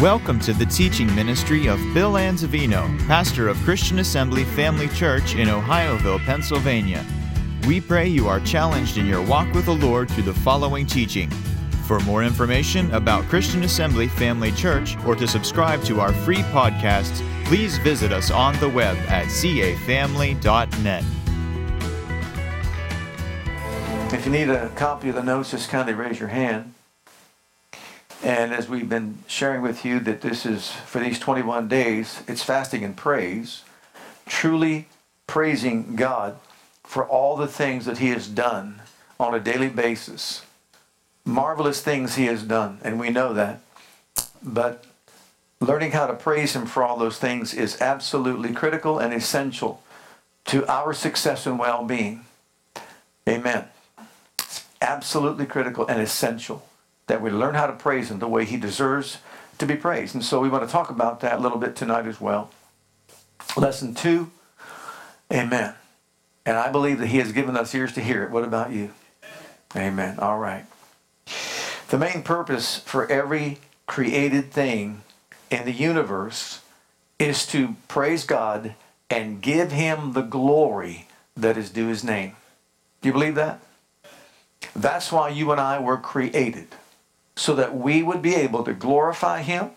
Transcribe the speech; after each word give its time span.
Welcome 0.00 0.40
to 0.40 0.54
the 0.54 0.64
teaching 0.64 1.14
ministry 1.14 1.66
of 1.66 1.78
Bill 1.92 2.12
Anzavino, 2.12 3.06
pastor 3.06 3.48
of 3.48 3.58
Christian 3.58 3.98
Assembly 3.98 4.44
Family 4.44 4.88
Church 4.88 5.34
in 5.34 5.48
Ohioville, 5.48 6.24
Pennsylvania. 6.24 7.04
We 7.66 7.82
pray 7.82 8.08
you 8.08 8.26
are 8.26 8.40
challenged 8.40 8.96
in 8.96 9.04
your 9.04 9.20
walk 9.20 9.52
with 9.52 9.66
the 9.66 9.74
Lord 9.74 10.10
through 10.10 10.22
the 10.22 10.32
following 10.32 10.86
teaching. 10.86 11.28
For 11.84 12.00
more 12.00 12.24
information 12.24 12.90
about 12.94 13.24
Christian 13.24 13.62
Assembly 13.62 14.08
Family 14.08 14.52
Church 14.52 14.96
or 15.04 15.14
to 15.16 15.28
subscribe 15.28 15.82
to 15.82 16.00
our 16.00 16.14
free 16.14 16.44
podcasts, 16.44 17.20
please 17.44 17.76
visit 17.76 18.10
us 18.10 18.30
on 18.30 18.58
the 18.58 18.70
web 18.70 18.96
at 19.00 19.26
cafamily.net. 19.26 21.04
If 24.14 24.24
you 24.24 24.32
need 24.32 24.48
a 24.48 24.70
copy 24.70 25.10
of 25.10 25.16
the 25.16 25.22
notes, 25.22 25.50
just 25.50 25.68
kindly 25.68 25.92
raise 25.92 26.18
your 26.18 26.30
hand. 26.30 26.72
And 28.22 28.52
as 28.52 28.68
we've 28.68 28.88
been 28.88 29.18
sharing 29.26 29.62
with 29.62 29.84
you 29.84 29.98
that 30.00 30.20
this 30.20 30.44
is 30.44 30.70
for 30.70 30.98
these 30.98 31.18
21 31.18 31.68
days, 31.68 32.22
it's 32.28 32.42
fasting 32.42 32.84
and 32.84 32.94
praise, 32.94 33.62
truly 34.26 34.88
praising 35.26 35.96
God 35.96 36.36
for 36.84 37.06
all 37.06 37.36
the 37.36 37.46
things 37.46 37.86
that 37.86 37.98
He 37.98 38.08
has 38.08 38.28
done 38.28 38.82
on 39.18 39.34
a 39.34 39.40
daily 39.40 39.68
basis. 39.68 40.44
Marvelous 41.24 41.80
things 41.80 42.16
He 42.16 42.26
has 42.26 42.42
done, 42.42 42.78
and 42.82 43.00
we 43.00 43.08
know 43.08 43.32
that. 43.32 43.60
But 44.42 44.84
learning 45.60 45.92
how 45.92 46.06
to 46.06 46.14
praise 46.14 46.54
Him 46.54 46.66
for 46.66 46.82
all 46.82 46.98
those 46.98 47.18
things 47.18 47.54
is 47.54 47.80
absolutely 47.80 48.52
critical 48.52 48.98
and 48.98 49.14
essential 49.14 49.82
to 50.46 50.66
our 50.70 50.92
success 50.92 51.46
and 51.46 51.58
well 51.58 51.84
being. 51.84 52.26
Amen. 53.26 53.64
It's 54.38 54.66
absolutely 54.82 55.46
critical 55.46 55.86
and 55.86 56.02
essential 56.02 56.66
that 57.10 57.20
we 57.20 57.28
learn 57.28 57.56
how 57.56 57.66
to 57.66 57.72
praise 57.72 58.08
him 58.08 58.20
the 58.20 58.28
way 58.28 58.44
he 58.44 58.56
deserves 58.56 59.18
to 59.58 59.66
be 59.66 59.74
praised. 59.74 60.14
And 60.14 60.24
so 60.24 60.40
we 60.40 60.48
want 60.48 60.64
to 60.64 60.70
talk 60.70 60.90
about 60.90 61.18
that 61.20 61.38
a 61.38 61.40
little 61.40 61.58
bit 61.58 61.74
tonight 61.74 62.06
as 62.06 62.20
well. 62.20 62.50
Lesson 63.56 63.96
two, 63.96 64.30
amen. 65.32 65.74
And 66.46 66.56
I 66.56 66.70
believe 66.70 67.00
that 67.00 67.08
he 67.08 67.18
has 67.18 67.32
given 67.32 67.56
us 67.56 67.74
ears 67.74 67.92
to 67.94 68.00
hear 68.00 68.22
it. 68.22 68.30
What 68.30 68.44
about 68.44 68.70
you? 68.70 68.92
Amen. 69.74 70.20
All 70.20 70.38
right. 70.38 70.66
The 71.88 71.98
main 71.98 72.22
purpose 72.22 72.78
for 72.78 73.10
every 73.10 73.58
created 73.88 74.52
thing 74.52 75.02
in 75.50 75.64
the 75.64 75.72
universe 75.72 76.60
is 77.18 77.44
to 77.48 77.74
praise 77.88 78.22
God 78.22 78.76
and 79.10 79.42
give 79.42 79.72
him 79.72 80.12
the 80.12 80.22
glory 80.22 81.08
that 81.36 81.56
is 81.56 81.70
due 81.70 81.88
his 81.88 82.04
name. 82.04 82.36
Do 83.02 83.08
you 83.08 83.12
believe 83.12 83.34
that? 83.34 83.60
That's 84.76 85.10
why 85.10 85.30
you 85.30 85.50
and 85.50 85.60
I 85.60 85.80
were 85.80 85.96
created 85.96 86.68
so 87.40 87.54
that 87.54 87.74
we 87.74 88.02
would 88.02 88.20
be 88.20 88.34
able 88.34 88.62
to 88.62 88.74
glorify 88.74 89.40
him, 89.40 89.70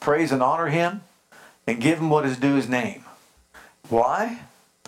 praise 0.00 0.32
and 0.32 0.42
honor 0.42 0.68
him, 0.68 1.02
and 1.66 1.78
give 1.78 1.98
him 1.98 2.08
what 2.08 2.24
is 2.24 2.38
due 2.38 2.54
his 2.54 2.70
name. 2.70 3.04
Why? 3.90 4.40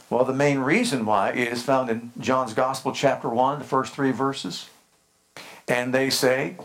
Well, 0.08 0.24
the 0.24 0.32
main 0.32 0.60
reason 0.60 1.04
why 1.04 1.32
is 1.32 1.62
found 1.62 1.90
in 1.90 2.12
John's 2.18 2.54
Gospel, 2.54 2.92
chapter 2.92 3.28
1, 3.28 3.58
the 3.58 3.64
first 3.66 3.92
three 3.92 4.10
verses. 4.10 4.70
And 5.68 5.92
they 5.92 6.08
say, 6.08 6.56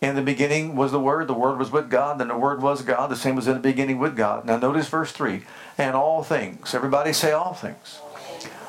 In 0.00 0.14
the 0.14 0.22
beginning 0.22 0.76
was 0.76 0.92
the 0.92 1.00
Word, 1.00 1.26
the 1.26 1.34
Word 1.34 1.58
was 1.58 1.72
with 1.72 1.90
God, 1.90 2.20
and 2.20 2.30
the 2.30 2.38
Word 2.38 2.62
was 2.62 2.82
God, 2.82 3.10
the 3.10 3.16
same 3.16 3.34
was 3.34 3.48
in 3.48 3.54
the 3.54 3.58
beginning 3.58 3.98
with 3.98 4.16
God. 4.16 4.44
Now, 4.44 4.58
notice 4.58 4.86
verse 4.86 5.10
3 5.10 5.42
And 5.76 5.96
all 5.96 6.22
things, 6.22 6.72
everybody 6.72 7.12
say 7.12 7.32
all 7.32 7.54
things. 7.54 7.98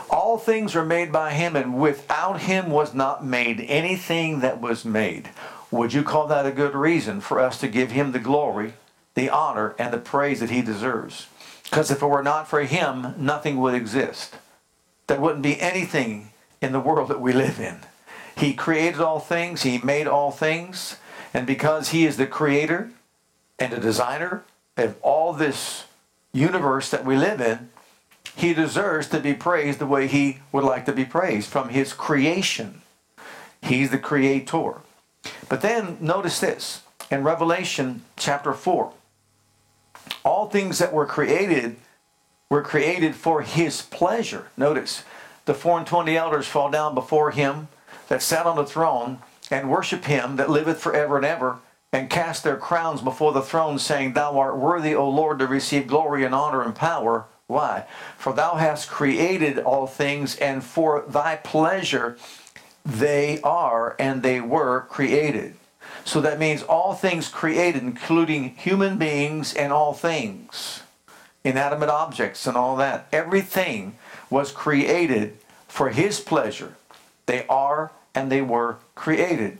All 0.09 0.39
things 0.39 0.75
are 0.75 0.84
made 0.84 1.12
by 1.12 1.34
Him, 1.34 1.56
and 1.56 1.80
without 1.80 2.42
Him 2.42 2.72
was 2.72 2.95
not 2.95 3.23
made 3.23 3.62
anything 3.62 4.39
that 4.39 4.59
was 4.59 4.84
made. 4.84 5.30
Would 5.72 5.94
you 5.94 6.04
call 6.04 6.28
that 6.28 6.46
a 6.46 6.52
good 6.52 6.76
reason 6.76 7.22
for 7.22 7.40
us 7.40 7.58
to 7.62 7.68
give 7.70 7.92
him 7.92 8.12
the 8.12 8.20
glory, 8.20 8.74
the 9.16 9.30
honor, 9.30 9.74
and 9.80 9.94
the 9.94 9.98
praise 9.98 10.42
that 10.42 10.50
he 10.50 10.62
deserves? 10.62 11.28
Because 11.64 11.90
if 11.90 12.02
it 12.02 12.06
were 12.06 12.22
not 12.22 12.50
for 12.50 12.62
him, 12.64 13.16
nothing 13.18 13.58
would 13.58 13.74
exist. 13.74 14.36
There 15.08 15.20
wouldn't 15.20 15.44
be 15.44 15.60
anything 15.62 16.31
in 16.62 16.74
the 16.74 16.81
world 16.81 17.10
that 17.10 17.22
we 17.22 17.31
live 17.31 17.60
in. 17.60 17.80
He 18.36 18.54
created 18.54 19.00
all 19.00 19.20
things, 19.20 19.64
he 19.64 19.78
made 19.78 20.08
all 20.08 20.31
things, 20.31 20.98
and 21.34 21.48
because 21.48 21.90
he 21.90 22.06
is 22.06 22.18
the 22.18 22.28
creator 22.28 22.92
and 23.58 23.72
the 23.72 23.80
designer 23.80 24.44
of 24.76 24.98
all 25.02 25.31
this 25.31 25.86
universe 26.34 26.90
that 26.90 27.06
we 27.06 27.16
live 27.16 27.40
in, 27.40 27.70
he 28.36 28.54
deserves 28.54 29.08
to 29.08 29.20
be 29.20 29.34
praised 29.34 29.80
the 29.80 29.86
way 29.86 30.08
he 30.08 30.40
would 30.52 30.64
like 30.64 30.86
to 30.86 30.94
be 30.94 31.06
praised 31.06 31.50
from 31.50 31.70
his 31.70 31.94
creation. 31.94 32.81
He's 33.62 33.92
the 33.92 33.98
creator. 33.98 34.81
But 35.50 35.62
then 35.62 35.98
notice 36.00 36.40
this 36.40 36.82
in 37.09 37.24
Revelation 37.24 38.04
chapter 38.16 38.54
4 38.54 38.94
all 40.24 40.50
things 40.50 40.80
that 40.80 40.94
were 40.94 41.06
created 41.06 41.78
were 42.50 42.62
created 42.62 43.16
for 43.16 43.42
his 43.42 43.81
pleasure. 43.81 44.48
Notice 44.58 45.04
the 45.46 45.54
four 45.54 45.78
and 45.78 45.88
twenty 45.88 46.18
elders 46.18 46.48
fall 46.48 46.70
down 46.70 46.94
before 46.94 47.31
him 47.31 47.70
that 48.08 48.22
sat 48.22 48.46
on 48.46 48.58
the 48.58 48.66
throne 48.66 49.20
and 49.50 49.70
worship 49.70 50.06
him 50.06 50.36
that 50.36 50.50
liveth 50.50 50.80
forever 50.80 51.18
and 51.18 51.26
ever 51.26 51.58
and 51.94 52.10
cast 52.10 52.44
their 52.44 52.58
crowns 52.58 53.02
before 53.02 53.34
the 53.34 53.42
throne, 53.42 53.78
saying, 53.78 54.14
Thou 54.14 54.38
art 54.38 54.58
worthy, 54.58 54.96
O 54.96 55.10
Lord, 55.10 55.40
to 55.40 55.48
receive 55.48 55.88
glory 55.88 56.24
and 56.24 56.34
honor 56.34 56.62
and 56.62 56.74
power. 56.74 57.26
Why? 57.48 57.86
For 58.18 58.31
thou 58.31 58.56
hast 58.56 58.90
created 58.90 59.60
all 59.60 59.88
things, 59.88 60.38
and 60.38 60.64
for 60.64 61.04
thy 61.08 61.36
pleasure 61.36 62.18
they 62.86 63.40
are 63.42 63.96
and 64.00 64.24
they 64.24 64.42
were 64.42 64.81
created. 64.81 65.56
So 66.03 66.22
that 66.22 66.40
means 66.40 66.64
all 66.64 66.94
things 66.94 67.28
created, 67.28 67.84
including 67.84 68.56
human 68.56 68.97
beings 68.97 69.53
and 69.53 69.72
all 69.72 69.94
things, 69.94 70.81
inanimate 71.44 71.90
objects 71.90 72.47
and 72.47 72.58
all 72.58 72.75
that. 72.78 73.08
Everything 73.12 73.96
was 74.30 74.52
created 74.52 75.38
for 75.68 75.90
His 75.90 76.19
pleasure. 76.19 76.75
They 77.25 77.46
are 77.47 77.92
and 78.16 78.31
they 78.31 78.42
were 78.42 78.78
created. 78.96 79.58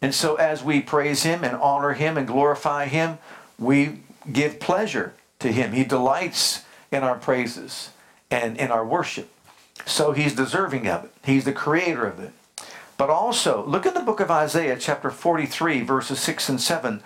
And 0.00 0.14
so 0.14 0.36
as 0.36 0.62
we 0.62 0.80
praise 0.80 1.24
Him 1.24 1.44
and 1.44 1.56
honor 1.56 1.92
Him 1.92 2.16
and 2.16 2.26
glorify 2.26 2.86
Him, 2.86 3.18
we 3.58 4.00
give 4.30 4.60
pleasure 4.60 5.14
to 5.40 5.52
Him. 5.52 5.72
He 5.72 5.84
delights 5.84 6.64
in 6.92 7.02
our 7.02 7.16
praises 7.16 7.90
and 8.30 8.56
in 8.56 8.70
our 8.70 8.86
worship. 8.86 9.30
So 9.86 10.12
He's 10.12 10.34
deserving 10.34 10.86
of 10.86 11.04
it, 11.04 11.12
He's 11.24 11.44
the 11.44 11.52
creator 11.52 12.06
of 12.06 12.20
it. 12.20 12.32
But 13.00 13.08
also, 13.08 13.64
look 13.64 13.86
at 13.86 13.94
the 13.94 14.00
book 14.00 14.20
of 14.20 14.30
Isaiah, 14.30 14.76
chapter 14.78 15.08
43, 15.08 15.80
verses 15.80 16.20
6 16.20 16.50
and 16.50 16.60
7. 16.60 17.02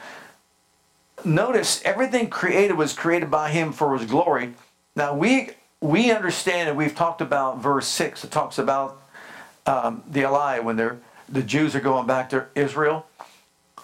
Notice 1.25 1.81
everything 1.84 2.31
created 2.31 2.77
was 2.77 2.93
created 2.93 3.31
by 3.31 3.53
him 3.53 3.71
for 3.71 3.97
his 3.97 4.10
glory. 4.10 4.55
Now, 4.97 5.15
we, 5.15 5.50
we 5.81 6.10
understand, 6.10 6.69
and 6.69 6.77
we've 6.77 6.97
talked 6.97 7.21
about 7.21 7.62
verse 7.62 7.87
6. 7.87 8.25
It 8.25 8.32
talks 8.32 8.59
about 8.59 9.00
um, 9.66 10.03
the 10.10 10.22
aliyah 10.22 10.65
when 10.65 10.75
they're, 10.75 10.99
the 11.28 11.44
Jews 11.44 11.77
are 11.77 11.81
going 11.81 12.09
back 12.09 12.28
to 12.31 12.47
Israel. 12.56 13.06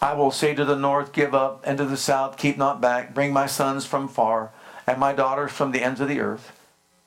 I 0.02 0.14
will 0.14 0.32
say 0.32 0.52
to 0.52 0.64
the 0.64 0.74
north, 0.74 1.12
Give 1.12 1.32
up, 1.32 1.62
and 1.64 1.78
to 1.78 1.84
the 1.84 1.96
south, 1.96 2.36
Keep 2.36 2.58
not 2.58 2.80
back. 2.80 3.14
Bring 3.14 3.32
my 3.32 3.46
sons 3.46 3.86
from 3.86 4.08
far, 4.08 4.50
and 4.84 4.98
my 4.98 5.12
daughters 5.12 5.52
from 5.52 5.70
the 5.70 5.84
ends 5.84 6.00
of 6.00 6.08
the 6.08 6.18
earth. 6.18 6.58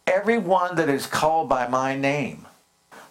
Everyone 0.08 0.78
that 0.78 0.88
is 0.88 1.08
called 1.08 1.50
by 1.50 1.68
my 1.68 1.94
name. 1.94 2.46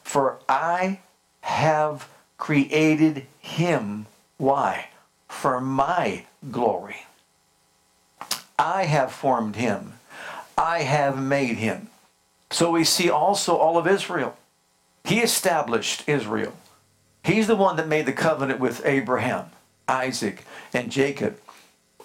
For 0.02 0.38
I 0.48 1.00
have 1.42 2.08
created 2.38 3.26
him. 3.40 4.06
Why? 4.38 4.88
For 5.28 5.60
my 5.60 6.24
glory. 6.50 7.06
I 8.58 8.84
have 8.84 9.12
formed 9.12 9.56
him. 9.56 9.94
I 10.56 10.82
have 10.82 11.20
made 11.20 11.56
him. 11.56 11.88
So 12.50 12.70
we 12.70 12.84
see 12.84 13.10
also 13.10 13.56
all 13.56 13.78
of 13.78 13.86
Israel. 13.86 14.36
He 15.04 15.20
established 15.20 16.08
Israel. 16.08 16.54
He's 17.24 17.46
the 17.46 17.56
one 17.56 17.76
that 17.76 17.88
made 17.88 18.06
the 18.06 18.12
covenant 18.12 18.60
with 18.60 18.84
Abraham, 18.84 19.46
Isaac, 19.88 20.44
and 20.72 20.90
Jacob, 20.90 21.38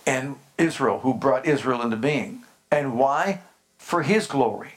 and 0.06 0.38
Israel, 0.58 1.00
who 1.00 1.14
brought 1.14 1.46
Israel 1.46 1.82
into 1.82 1.98
being. 1.98 2.44
And 2.72 2.98
why? 2.98 3.42
For 3.78 4.04
his 4.04 4.28
glory. 4.28 4.74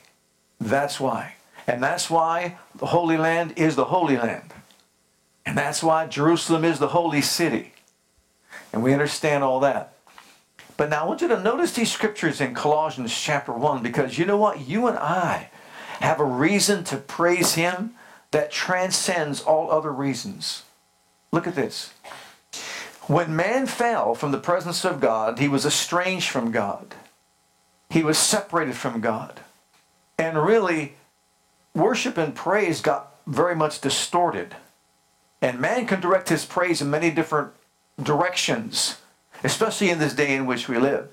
That's 0.61 0.99
why. 1.01 1.35
And 1.67 1.83
that's 1.83 2.11
why 2.11 2.59
the 2.75 2.87
Holy 2.87 3.17
Land 3.17 3.55
is 3.57 3.77
the 3.77 3.87
Holy 3.87 4.17
Land. 4.17 4.53
And 5.47 5.57
that's 5.57 5.83
why 5.83 6.07
Jerusalem 6.07 6.65
is 6.65 6.79
the 6.79 6.89
holy 6.89 7.23
city. 7.23 7.73
And 8.73 8.83
we 8.83 8.93
understand 8.93 9.43
all 9.43 9.61
that. 9.61 9.95
But 10.77 10.91
now 10.91 11.05
I 11.05 11.07
want 11.07 11.21
you 11.21 11.29
to 11.29 11.43
notice 11.43 11.73
these 11.73 11.93
scriptures 11.93 12.41
in 12.41 12.55
Colossians 12.55 13.19
chapter 13.19 13.53
1 13.53 13.83
because 13.83 14.19
you 14.19 14.25
know 14.25 14.37
what? 14.37 14.67
You 14.67 14.87
and 14.87 14.99
I 14.99 15.51
have 16.01 16.21
a 16.21 16.25
reason 16.25 16.85
to 16.85 16.97
praise 16.97 17.55
Him 17.55 17.95
that 18.31 18.51
transcends 18.51 19.43
all 19.43 19.71
other 19.71 19.93
reasons. 19.93 20.63
Look 21.33 21.47
at 21.47 21.55
this. 21.55 21.93
When 23.07 23.35
man 23.35 23.67
fell 23.67 24.15
from 24.15 24.31
the 24.31 24.39
presence 24.39 24.85
of 24.85 25.01
God, 25.01 25.39
he 25.39 25.49
was 25.49 25.67
estranged 25.67 26.29
from 26.29 26.53
God. 26.53 26.95
He 27.89 28.05
was 28.05 28.19
separated 28.19 28.77
from 28.77 29.01
God. 29.01 29.41
And 30.17 30.39
really, 30.39 30.95
worship 31.75 32.19
and 32.19 32.35
praise 32.35 32.81
got 32.81 33.15
very 33.27 33.55
much 33.55 33.81
distorted. 33.81 34.57
And 35.43 35.61
man 35.61 35.87
can 35.87 36.01
direct 36.01 36.29
his 36.29 36.45
praise 36.45 36.83
in 36.83 36.91
many 36.91 37.11
different 37.11 37.53
directions. 38.03 38.97
especially 39.43 39.91
in 39.91 39.99
this 39.99 40.15
day 40.15 40.35
in 40.35 40.47
which 40.47 40.69
we 40.69 40.79
live. 40.79 41.09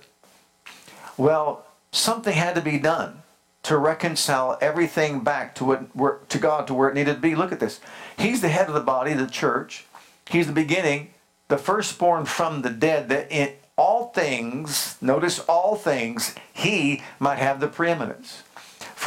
Well, 1.17 1.65
something 1.91 2.33
had 2.33 2.55
to 2.55 2.61
be 2.61 2.77
done 2.77 3.23
to 3.63 3.77
reconcile 3.77 4.57
everything 4.61 5.21
back 5.21 5.55
to 5.55 5.65
what 5.65 6.29
to 6.29 6.37
God 6.37 6.67
to 6.67 6.73
where 6.73 6.89
it 6.89 6.95
needed 6.95 7.15
to 7.15 7.19
be. 7.19 7.35
Look 7.35 7.51
at 7.51 7.59
this. 7.59 7.79
He's 8.17 8.41
the 8.41 8.49
head 8.49 8.67
of 8.67 8.73
the 8.73 8.81
body, 8.81 9.13
the 9.13 9.27
church. 9.27 9.85
He's 10.29 10.47
the 10.47 10.53
beginning, 10.53 11.13
the 11.47 11.57
firstborn 11.57 12.25
from 12.25 12.61
the 12.61 12.69
dead, 12.69 13.09
that 13.09 13.31
in 13.31 13.53
all 13.77 14.09
things, 14.09 14.97
notice 15.01 15.39
all 15.39 15.75
things, 15.75 16.35
he 16.53 17.03
might 17.19 17.37
have 17.37 17.59
the 17.59 17.67
preeminence. 17.67 18.43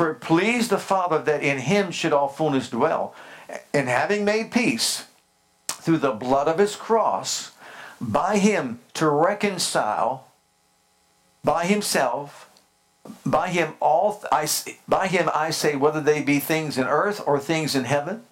For 0.01 0.13
it 0.13 0.21
pleased 0.21 0.71
the 0.71 0.79
Father 0.79 1.19
that 1.19 1.43
in 1.43 1.59
him 1.59 1.91
should 1.91 2.15
all 2.15 2.29
fullness 2.29 2.71
dwell. 2.71 3.15
And 3.75 3.87
having 3.87 4.25
made 4.25 4.51
peace 4.51 5.05
through 5.69 5.99
the 5.99 6.13
blood 6.13 6.49
of 6.49 6.57
his 6.57 6.75
cross, 6.75 7.51
by 8.01 8.39
him 8.39 8.81
to 8.95 9.11
reconcile 9.11 10.27
by 11.45 11.67
himself 11.67 12.49
by 13.27 13.51
him 13.51 13.75
all 13.79 14.25
I 14.33 14.49
by 14.89 15.07
him 15.07 15.29
I 15.35 15.51
say 15.51 15.77
whether 15.77 16.01
they 16.01 16.23
be 16.23 16.39
things 16.39 16.79
in 16.79 16.87
earth 16.87 17.23
or 17.27 17.39
things 17.39 17.75
in 17.75 17.85
heaven 17.85 18.23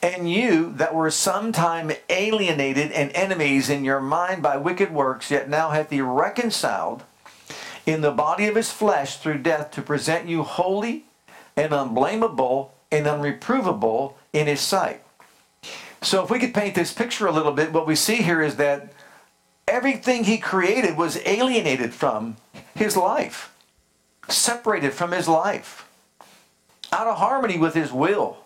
and 0.00 0.30
you 0.30 0.72
that 0.74 0.94
were 0.94 1.10
sometime 1.10 1.90
alienated 2.08 2.92
and 2.92 3.10
enemies 3.16 3.68
in 3.68 3.82
your 3.82 4.00
mind 4.00 4.44
by 4.44 4.56
wicked 4.58 4.92
works 4.92 5.28
yet 5.28 5.48
now 5.48 5.70
hath 5.70 5.90
he 5.90 6.00
reconciled 6.00 7.02
in 7.86 8.00
the 8.00 8.10
body 8.10 8.46
of 8.46 8.56
his 8.56 8.70
flesh 8.70 9.16
through 9.16 9.38
death 9.38 9.70
to 9.70 9.82
present 9.82 10.28
you 10.28 10.42
holy 10.42 11.04
and 11.56 11.72
unblameable 11.72 12.72
and 12.90 13.06
unreprovable 13.06 14.14
in 14.32 14.46
his 14.46 14.60
sight 14.60 15.02
so 16.02 16.24
if 16.24 16.30
we 16.30 16.38
could 16.38 16.54
paint 16.54 16.74
this 16.74 16.92
picture 16.92 17.26
a 17.26 17.32
little 17.32 17.52
bit 17.52 17.72
what 17.72 17.86
we 17.86 17.94
see 17.94 18.16
here 18.16 18.42
is 18.42 18.56
that 18.56 18.92
everything 19.70 20.24
he 20.24 20.36
created 20.36 20.96
was 20.96 21.20
alienated 21.24 21.94
from 21.94 22.36
his 22.74 22.96
life, 22.96 23.54
separated 24.28 24.92
from 24.92 25.12
his 25.12 25.28
life, 25.28 25.88
out 26.92 27.06
of 27.06 27.18
harmony 27.18 27.56
with 27.56 27.74
his 27.74 27.92
will. 27.92 28.38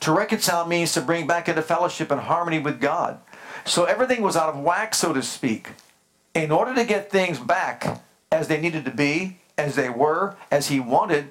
To 0.00 0.12
reconcile 0.12 0.66
means 0.66 0.92
to 0.92 1.00
bring 1.00 1.26
back 1.26 1.48
into 1.48 1.62
fellowship 1.62 2.10
and 2.10 2.20
harmony 2.20 2.58
with 2.58 2.80
God. 2.80 3.18
So 3.64 3.84
everything 3.84 4.22
was 4.22 4.36
out 4.36 4.54
of 4.54 4.60
whack, 4.60 4.94
so 4.94 5.12
to 5.12 5.22
speak. 5.22 5.70
In 6.34 6.50
order 6.50 6.74
to 6.74 6.84
get 6.84 7.10
things 7.10 7.38
back 7.38 8.02
as 8.36 8.48
they 8.48 8.60
needed 8.60 8.84
to 8.84 8.90
be, 8.90 9.38
as 9.56 9.76
they 9.76 9.88
were, 9.88 10.36
as 10.50 10.68
he 10.68 10.78
wanted, 10.78 11.30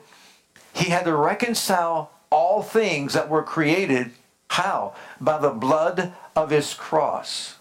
he 0.74 0.90
had 0.90 1.06
to 1.06 1.16
reconcile 1.16 2.12
all 2.31 2.63
things 2.63 3.13
that 3.13 3.30
were 3.30 3.44
created. 3.44 4.12
How? 4.50 4.96
By 5.22 5.38
the 5.38 5.52
blood 5.52 6.13
of 6.36 6.50
his 6.50 6.74
cross. 6.74 7.57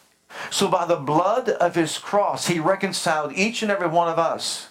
So 0.50 0.67
by 0.67 0.87
the 0.87 0.96
blood 0.96 1.50
of 1.50 1.75
his 1.75 1.99
cross, 1.99 2.46
he 2.46 2.58
reconciled 2.58 3.35
each 3.35 3.62
and 3.62 3.70
every 3.70 3.87
one 3.87 4.08
of 4.08 4.19
us, 4.19 4.69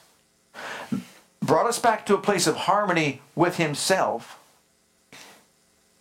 brought 1.41 1.67
us 1.67 1.77
back 1.79 2.05
to 2.07 2.15
a 2.15 2.21
place 2.21 2.47
of 2.47 2.55
harmony 2.55 3.21
with 3.35 3.57
himself. 3.57 4.39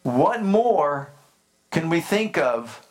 What 0.02 0.42
more 0.42 1.10
can 1.70 1.90
we 1.90 2.00
think 2.00 2.38
of 2.38 2.84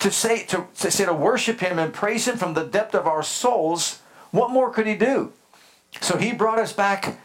to 0.00 0.10
say 0.10 0.44
to, 0.44 0.66
to 0.78 0.90
say 0.90 1.04
to 1.04 1.14
worship 1.14 1.60
him 1.60 1.78
and 1.78 1.92
praise 1.92 2.26
him 2.26 2.36
from 2.36 2.54
the 2.54 2.64
depth 2.64 2.94
of 2.94 3.06
our 3.06 3.22
souls? 3.22 4.00
What 4.30 4.50
more 4.50 4.70
could 4.70 4.86
he 4.86 4.96
do? 4.96 5.32
So 6.00 6.16
he 6.16 6.32
brought 6.32 6.58
us 6.58 6.72
back 6.72 7.18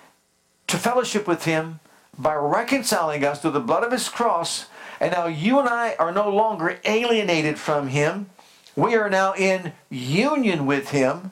to 0.68 0.77
fellowship 0.77 1.27
with 1.27 1.45
him 1.45 1.80
by 2.18 2.36
reconciling 2.36 3.24
us 3.24 3.42
through 3.42 3.51
the 3.51 3.60
blood 3.60 3.83
of 3.83 3.92
his 3.92 4.10
cross 4.10 4.68
and 5.00 5.12
now 5.12 5.27
you 5.27 5.60
and 5.60 5.68
I 5.68 5.95
are 6.00 6.12
no 6.12 6.30
longer 6.30 6.80
alienated 6.86 7.60
from 7.60 7.89
Him. 7.89 8.30
We 8.75 8.95
are 8.95 9.10
now 9.10 9.33
in 9.33 9.74
union 9.89 10.66
with 10.66 10.89
Him. 10.89 11.31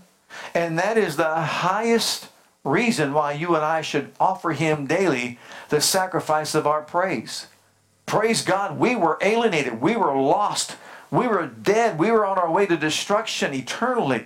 And 0.54 0.78
that 0.80 0.98
is 0.98 1.16
the 1.16 1.36
highest 1.36 2.30
reason 2.64 3.14
why 3.14 3.34
you 3.34 3.56
and 3.56 3.64
I 3.64 3.82
should 3.82 4.12
offer 4.20 4.52
Him 4.52 4.88
daily 4.88 5.40
the 5.70 5.82
sacrifice 5.82 6.56
of 6.56 6.68
our 6.68 6.82
praise. 6.82 7.48
Praise 8.06 8.42
God, 8.42 8.78
we 8.78 8.96
were 8.96 9.18
alienated. 9.22 9.82
We 9.82 9.96
were 9.96 10.16
lost. 10.16 10.76
We 11.14 11.28
were 11.28 11.46
dead. 11.46 12.00
We 12.00 12.10
were 12.10 12.26
on 12.26 12.40
our 12.40 12.50
way 12.50 12.66
to 12.66 12.76
destruction 12.76 13.54
eternally. 13.54 14.26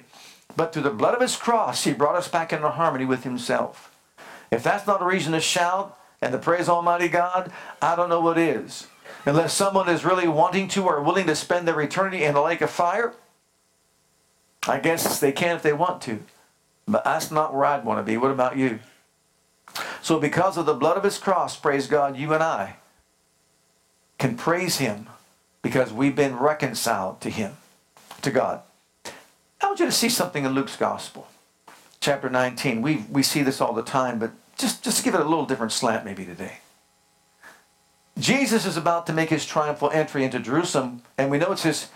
But 0.55 0.71
through 0.71 0.83
the 0.83 0.89
blood 0.89 1.15
of 1.15 1.21
His 1.21 1.35
cross, 1.35 1.83
He 1.83 1.91
brought 1.91 2.15
us 2.15 2.29
back 2.29 2.53
into 2.53 2.69
harmony 2.69 3.03
with 3.03 3.25
Himself. 3.25 3.93
If 4.51 4.63
that's 4.63 4.87
not 4.87 5.01
a 5.01 5.05
reason 5.05 5.33
to 5.33 5.41
shout 5.41 5.99
and 6.21 6.31
to 6.31 6.37
praise 6.37 6.69
Almighty 6.69 7.09
God, 7.09 7.51
I 7.81 7.97
don't 7.97 8.07
know 8.07 8.21
what 8.21 8.37
is. 8.37 8.87
Unless 9.25 9.53
someone 9.53 9.89
is 9.89 10.05
really 10.05 10.29
wanting 10.29 10.69
to 10.69 10.85
or 10.85 11.01
willing 11.01 11.27
to 11.27 11.35
spend 11.35 11.67
their 11.67 11.81
eternity 11.81 12.23
in 12.23 12.35
a 12.35 12.43
lake 12.43 12.61
of 12.61 12.69
fire, 12.69 13.13
I 14.65 14.79
guess 14.79 15.19
they 15.19 15.33
can 15.33 15.57
if 15.57 15.63
they 15.63 15.73
want 15.73 16.01
to. 16.03 16.23
But 16.87 17.03
that's 17.03 17.31
not 17.31 17.53
where 17.53 17.65
I'd 17.65 17.83
want 17.83 17.99
to 17.99 18.09
be. 18.09 18.15
What 18.15 18.31
about 18.31 18.55
you? 18.55 18.79
So, 20.01 20.21
because 20.21 20.55
of 20.55 20.65
the 20.65 20.73
blood 20.73 20.95
of 20.95 21.03
his 21.03 21.17
cross, 21.17 21.57
praise 21.57 21.87
God, 21.87 22.15
you 22.15 22.33
and 22.33 22.41
I 22.41 22.77
can 24.17 24.37
praise 24.37 24.77
him 24.77 25.09
because 25.61 25.91
we've 25.91 26.15
been 26.15 26.35
reconciled 26.35 27.21
to 27.21 27.29
him, 27.29 27.57
to 28.21 28.31
God. 28.31 28.61
I 29.61 29.67
want 29.67 29.79
you 29.79 29.85
to 29.85 29.91
see 29.91 30.09
something 30.09 30.45
in 30.45 30.53
Luke's 30.53 30.75
gospel, 30.75 31.27
chapter 31.99 32.29
19. 32.29 32.81
We, 32.81 33.05
we 33.11 33.23
see 33.23 33.43
this 33.43 33.59
all 33.59 33.73
the 33.73 33.83
time, 33.83 34.19
but 34.19 34.31
just, 34.57 34.83
just 34.83 35.03
give 35.03 35.13
it 35.13 35.19
a 35.19 35.25
little 35.25 35.45
different 35.45 35.71
slant 35.71 36.05
maybe 36.05 36.25
today. 36.25 36.59
Jesus 38.17 38.65
is 38.65 38.77
about 38.77 39.05
to 39.07 39.13
make 39.13 39.29
his 39.29 39.45
triumphal 39.45 39.91
entry 39.91 40.23
into 40.23 40.39
Jerusalem, 40.39 41.03
and 41.17 41.29
we 41.29 41.37
know 41.37 41.51
it's 41.51 41.63
his 41.63 41.89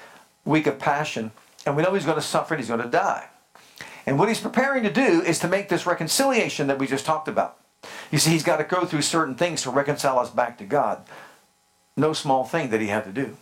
week 0.45 0.67
of 0.67 0.77
passion, 0.77 1.31
and 1.65 1.75
we 1.75 1.83
know 1.83 1.93
he's 1.93 2.05
going 2.05 2.15
to 2.15 2.21
suffer 2.21 2.53
and 2.53 2.61
he's 2.61 2.69
going 2.69 2.81
to 2.81 2.89
die. 2.89 3.27
And 4.05 4.17
what 4.17 4.27
he's 4.27 4.39
preparing 4.39 4.83
to 4.83 4.91
do 4.91 5.21
is 5.21 5.39
to 5.39 5.47
make 5.47 5.69
this 5.69 5.85
reconciliation 5.85 6.67
that 6.67 6.79
we 6.79 6.87
just 6.87 7.05
talked 7.05 7.27
about. 7.27 7.57
You 8.11 8.19
see, 8.19 8.31
he's 8.31 8.43
got 8.43 8.57
to 8.57 8.63
go 8.63 8.85
through 8.85 9.01
certain 9.01 9.35
things 9.35 9.63
to 9.63 9.69
reconcile 9.69 10.19
us 10.19 10.29
back 10.29 10.57
to 10.59 10.65
God. 10.65 11.03
No 11.97 12.13
small 12.13 12.43
thing 12.43 12.69
that 12.69 12.81
he 12.81 12.87
had 12.87 13.03
to 13.05 13.11
do. 13.11 13.37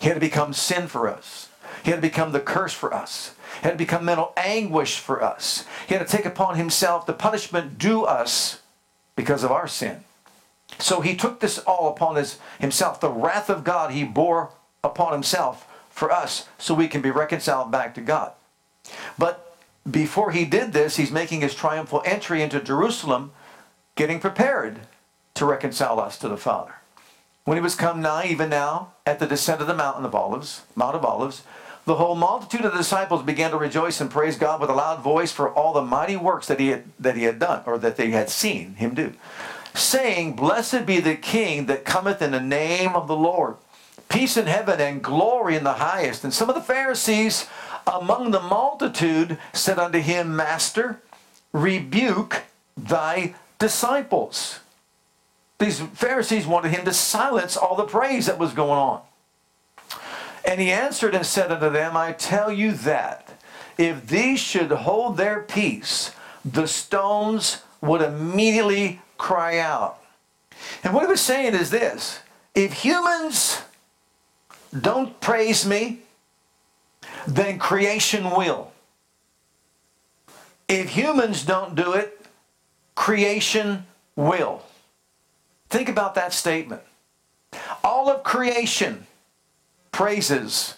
He 0.00 0.08
had 0.08 0.14
to 0.14 0.20
become 0.20 0.54
sin 0.54 0.88
for 0.88 1.08
us. 1.08 1.48
He 1.84 1.90
had 1.90 1.98
to 1.98 2.02
become 2.02 2.32
the 2.32 2.40
curse 2.40 2.72
for 2.72 2.92
us. 2.92 3.34
He 3.60 3.64
had 3.64 3.72
to 3.72 3.76
become 3.76 4.04
mental 4.04 4.32
anguish 4.36 4.98
for 4.98 5.22
us. 5.22 5.66
He 5.86 5.94
had 5.94 6.06
to 6.06 6.16
take 6.16 6.24
upon 6.24 6.56
himself 6.56 7.04
the 7.04 7.12
punishment 7.12 7.78
due 7.78 8.04
us 8.04 8.62
because 9.14 9.44
of 9.44 9.52
our 9.52 9.68
sin. 9.68 10.04
So 10.78 11.02
he 11.02 11.14
took 11.14 11.40
this 11.40 11.58
all 11.58 11.88
upon 11.88 12.16
his, 12.16 12.38
himself. 12.58 12.98
The 12.98 13.10
wrath 13.10 13.50
of 13.50 13.62
God 13.62 13.90
he 13.90 14.04
bore 14.04 14.50
upon 14.82 15.12
himself 15.12 15.66
for 15.90 16.10
us 16.10 16.48
so 16.56 16.72
we 16.72 16.88
can 16.88 17.02
be 17.02 17.10
reconciled 17.10 17.70
back 17.70 17.94
to 17.94 18.00
God. 18.00 18.32
But 19.18 19.54
before 19.88 20.30
he 20.30 20.46
did 20.46 20.72
this, 20.72 20.96
he's 20.96 21.10
making 21.10 21.42
his 21.42 21.54
triumphal 21.54 22.02
entry 22.06 22.42
into 22.42 22.60
Jerusalem, 22.60 23.32
getting 23.96 24.18
prepared 24.18 24.80
to 25.34 25.44
reconcile 25.44 26.00
us 26.00 26.18
to 26.18 26.28
the 26.28 26.38
Father. 26.38 26.76
When 27.44 27.58
he 27.58 27.62
was 27.62 27.74
come 27.74 28.00
nigh, 28.00 28.26
even 28.26 28.48
now, 28.48 28.92
at 29.10 29.18
the 29.18 29.26
descent 29.26 29.60
of 29.60 29.66
the 29.66 29.74
mountain 29.74 30.04
of 30.04 30.14
Olives, 30.14 30.62
Mount 30.74 30.96
of 30.96 31.04
Olives, 31.04 31.42
the 31.84 31.96
whole 31.96 32.14
multitude 32.14 32.64
of 32.64 32.72
the 32.72 32.78
disciples 32.78 33.22
began 33.22 33.50
to 33.50 33.56
rejoice 33.56 34.00
and 34.00 34.10
praise 34.10 34.36
God 34.36 34.60
with 34.60 34.70
a 34.70 34.74
loud 34.74 35.02
voice 35.02 35.32
for 35.32 35.50
all 35.50 35.72
the 35.72 35.82
mighty 35.82 36.16
works 36.16 36.46
that 36.46 36.60
he 36.60 36.68
had, 36.68 36.84
that 36.98 37.16
he 37.16 37.24
had 37.24 37.38
done, 37.38 37.62
or 37.66 37.78
that 37.78 37.96
they 37.96 38.10
had 38.10 38.30
seen 38.30 38.74
him 38.74 38.94
do 38.94 39.14
saying, 39.74 40.34
Blessed 40.34 40.86
be 40.86 41.00
the 41.00 41.16
King 41.16 41.66
that 41.66 41.84
cometh 41.84 42.22
in 42.22 42.32
the 42.32 42.40
name 42.40 42.94
of 42.94 43.08
the 43.08 43.16
Lord. 43.16 43.56
Peace 44.08 44.36
in 44.36 44.46
heaven 44.46 44.80
and 44.80 45.02
glory 45.02 45.56
in 45.56 45.64
the 45.64 45.74
highest. 45.74 46.24
And 46.24 46.34
some 46.34 46.48
of 46.48 46.54
the 46.54 46.60
Pharisees 46.60 47.46
among 47.86 48.30
the 48.30 48.40
multitude 48.40 49.38
said 49.52 49.78
unto 49.78 50.00
him, 50.00 50.34
Master, 50.34 51.00
rebuke 51.52 52.42
thy 52.76 53.34
disciples. 53.58 54.60
These 55.60 55.80
Pharisees 55.80 56.46
wanted 56.46 56.72
him 56.72 56.86
to 56.86 56.92
silence 56.92 57.54
all 57.54 57.76
the 57.76 57.84
praise 57.84 58.26
that 58.26 58.38
was 58.38 58.54
going 58.54 58.78
on. 58.78 59.02
And 60.42 60.58
he 60.58 60.70
answered 60.70 61.14
and 61.14 61.24
said 61.24 61.52
unto 61.52 61.68
them, 61.68 61.98
I 61.98 62.12
tell 62.12 62.50
you 62.50 62.72
that 62.72 63.38
if 63.76 64.06
these 64.06 64.40
should 64.40 64.70
hold 64.70 65.18
their 65.18 65.42
peace, 65.42 66.12
the 66.46 66.66
stones 66.66 67.62
would 67.82 68.00
immediately 68.00 69.02
cry 69.18 69.58
out. 69.58 70.02
And 70.82 70.94
what 70.94 71.02
he 71.02 71.10
was 71.10 71.20
saying 71.20 71.54
is 71.54 71.68
this 71.68 72.20
if 72.54 72.72
humans 72.72 73.60
don't 74.78 75.20
praise 75.20 75.66
me, 75.66 76.00
then 77.26 77.58
creation 77.58 78.30
will. 78.30 78.72
If 80.68 80.88
humans 80.90 81.44
don't 81.44 81.74
do 81.74 81.92
it, 81.92 82.18
creation 82.94 83.84
will. 84.16 84.62
About 86.00 86.14
that 86.14 86.32
statement. 86.32 86.80
All 87.84 88.08
of 88.08 88.22
creation 88.22 89.06
praises 89.92 90.76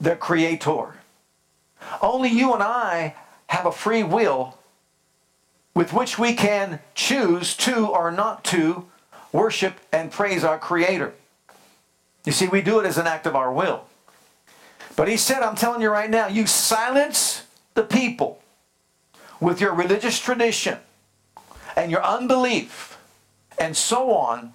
the 0.00 0.16
Creator. 0.16 0.94
Only 2.00 2.30
you 2.30 2.54
and 2.54 2.62
I 2.62 3.16
have 3.48 3.66
a 3.66 3.70
free 3.70 4.02
will 4.02 4.56
with 5.74 5.92
which 5.92 6.18
we 6.18 6.32
can 6.32 6.80
choose 6.94 7.54
to 7.58 7.86
or 7.86 8.10
not 8.10 8.44
to 8.44 8.86
worship 9.30 9.74
and 9.92 10.10
praise 10.10 10.42
our 10.42 10.58
Creator. 10.58 11.12
You 12.24 12.32
see, 12.32 12.48
we 12.48 12.62
do 12.62 12.80
it 12.80 12.86
as 12.86 12.96
an 12.96 13.06
act 13.06 13.26
of 13.26 13.36
our 13.36 13.52
will. 13.52 13.84
But 14.96 15.08
he 15.08 15.18
said, 15.18 15.42
I'm 15.42 15.56
telling 15.56 15.82
you 15.82 15.90
right 15.90 16.08
now, 16.08 16.28
you 16.28 16.46
silence 16.46 17.42
the 17.74 17.82
people 17.82 18.40
with 19.38 19.60
your 19.60 19.74
religious 19.74 20.18
tradition 20.18 20.78
and 21.76 21.90
your 21.90 22.02
unbelief 22.02 22.95
and 23.58 23.76
so 23.76 24.12
on. 24.12 24.54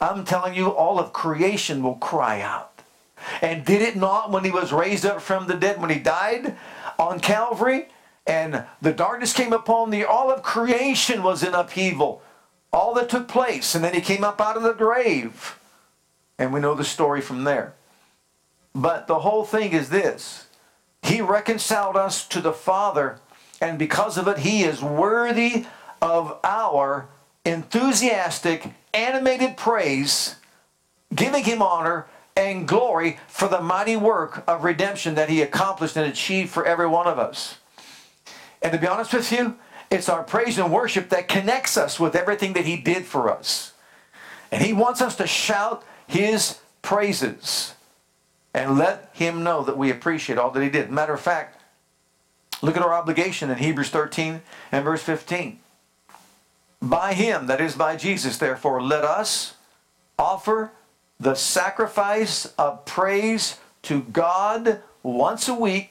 I'm 0.00 0.24
telling 0.24 0.54
you, 0.54 0.68
all 0.68 0.98
of 0.98 1.12
creation 1.12 1.82
will 1.82 1.96
cry 1.96 2.40
out. 2.40 2.82
And 3.42 3.64
did 3.64 3.82
it 3.82 3.96
not 3.96 4.30
when 4.30 4.44
he 4.44 4.50
was 4.50 4.72
raised 4.72 5.04
up 5.04 5.20
from 5.20 5.46
the 5.46 5.54
dead, 5.54 5.80
when 5.80 5.90
he 5.90 5.98
died 5.98 6.56
on 6.98 7.20
Calvary? 7.20 7.88
And 8.26 8.64
the 8.80 8.92
darkness 8.92 9.32
came 9.32 9.52
upon 9.52 9.90
the 9.90 10.04
all 10.04 10.30
of 10.30 10.42
creation 10.42 11.22
was 11.22 11.42
in 11.42 11.54
upheaval. 11.54 12.22
All 12.72 12.94
that 12.94 13.08
took 13.08 13.26
place. 13.26 13.74
And 13.74 13.82
then 13.82 13.94
he 13.94 14.00
came 14.00 14.22
up 14.22 14.40
out 14.40 14.56
of 14.56 14.62
the 14.62 14.74
grave. 14.74 15.58
And 16.38 16.52
we 16.52 16.60
know 16.60 16.74
the 16.74 16.84
story 16.84 17.20
from 17.20 17.44
there. 17.44 17.74
But 18.74 19.06
the 19.06 19.20
whole 19.20 19.44
thing 19.44 19.72
is 19.72 19.88
this 19.88 20.46
He 21.02 21.20
reconciled 21.20 21.96
us 21.96 22.26
to 22.28 22.40
the 22.40 22.52
Father, 22.52 23.18
and 23.60 23.78
because 23.78 24.16
of 24.16 24.28
it, 24.28 24.38
He 24.38 24.62
is 24.62 24.82
worthy 24.82 25.66
of 26.00 26.38
our 26.44 27.08
enthusiastic, 27.48 28.72
animated 28.92 29.56
praise, 29.56 30.36
giving 31.14 31.44
Him 31.44 31.62
honor 31.62 32.06
and 32.36 32.68
glory 32.68 33.18
for 33.26 33.48
the 33.48 33.60
mighty 33.60 33.96
work 33.96 34.44
of 34.46 34.64
redemption 34.64 35.14
that 35.16 35.28
He 35.28 35.42
accomplished 35.42 35.96
and 35.96 36.06
achieved 36.06 36.50
for 36.50 36.64
every 36.64 36.86
one 36.86 37.06
of 37.06 37.18
us. 37.18 37.58
And 38.62 38.72
to 38.72 38.78
be 38.78 38.86
honest 38.86 39.12
with 39.12 39.32
you, 39.32 39.56
it's 39.90 40.08
our 40.08 40.22
praise 40.22 40.58
and 40.58 40.72
worship 40.72 41.08
that 41.08 41.28
connects 41.28 41.76
us 41.76 41.98
with 41.98 42.14
everything 42.14 42.52
that 42.52 42.66
He 42.66 42.76
did 42.76 43.06
for 43.06 43.30
us. 43.30 43.72
And 44.52 44.62
He 44.62 44.72
wants 44.72 45.00
us 45.00 45.16
to 45.16 45.26
shout 45.26 45.82
His 46.06 46.58
praises 46.82 47.74
and 48.52 48.78
let 48.78 49.10
Him 49.12 49.42
know 49.42 49.62
that 49.64 49.78
we 49.78 49.90
appreciate 49.90 50.38
all 50.38 50.50
that 50.50 50.62
He 50.62 50.68
did. 50.68 50.90
Matter 50.90 51.14
of 51.14 51.20
fact, 51.20 51.62
look 52.60 52.76
at 52.76 52.82
our 52.82 52.94
obligation 52.94 53.50
in 53.50 53.58
Hebrews 53.58 53.90
13 53.90 54.42
and 54.70 54.84
verse 54.84 55.02
15. 55.02 55.60
By 56.80 57.14
Him, 57.14 57.46
that 57.46 57.60
is 57.60 57.74
by 57.74 57.96
Jesus, 57.96 58.38
therefore, 58.38 58.80
let 58.80 59.04
us 59.04 59.54
offer 60.18 60.72
the 61.20 61.34
sacrifice 61.34 62.52
of 62.56 62.84
praise 62.84 63.58
to 63.82 64.02
God 64.02 64.80
once 65.02 65.48
a 65.48 65.54
week. 65.54 65.90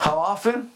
How 0.00 0.18
often? 0.18 0.70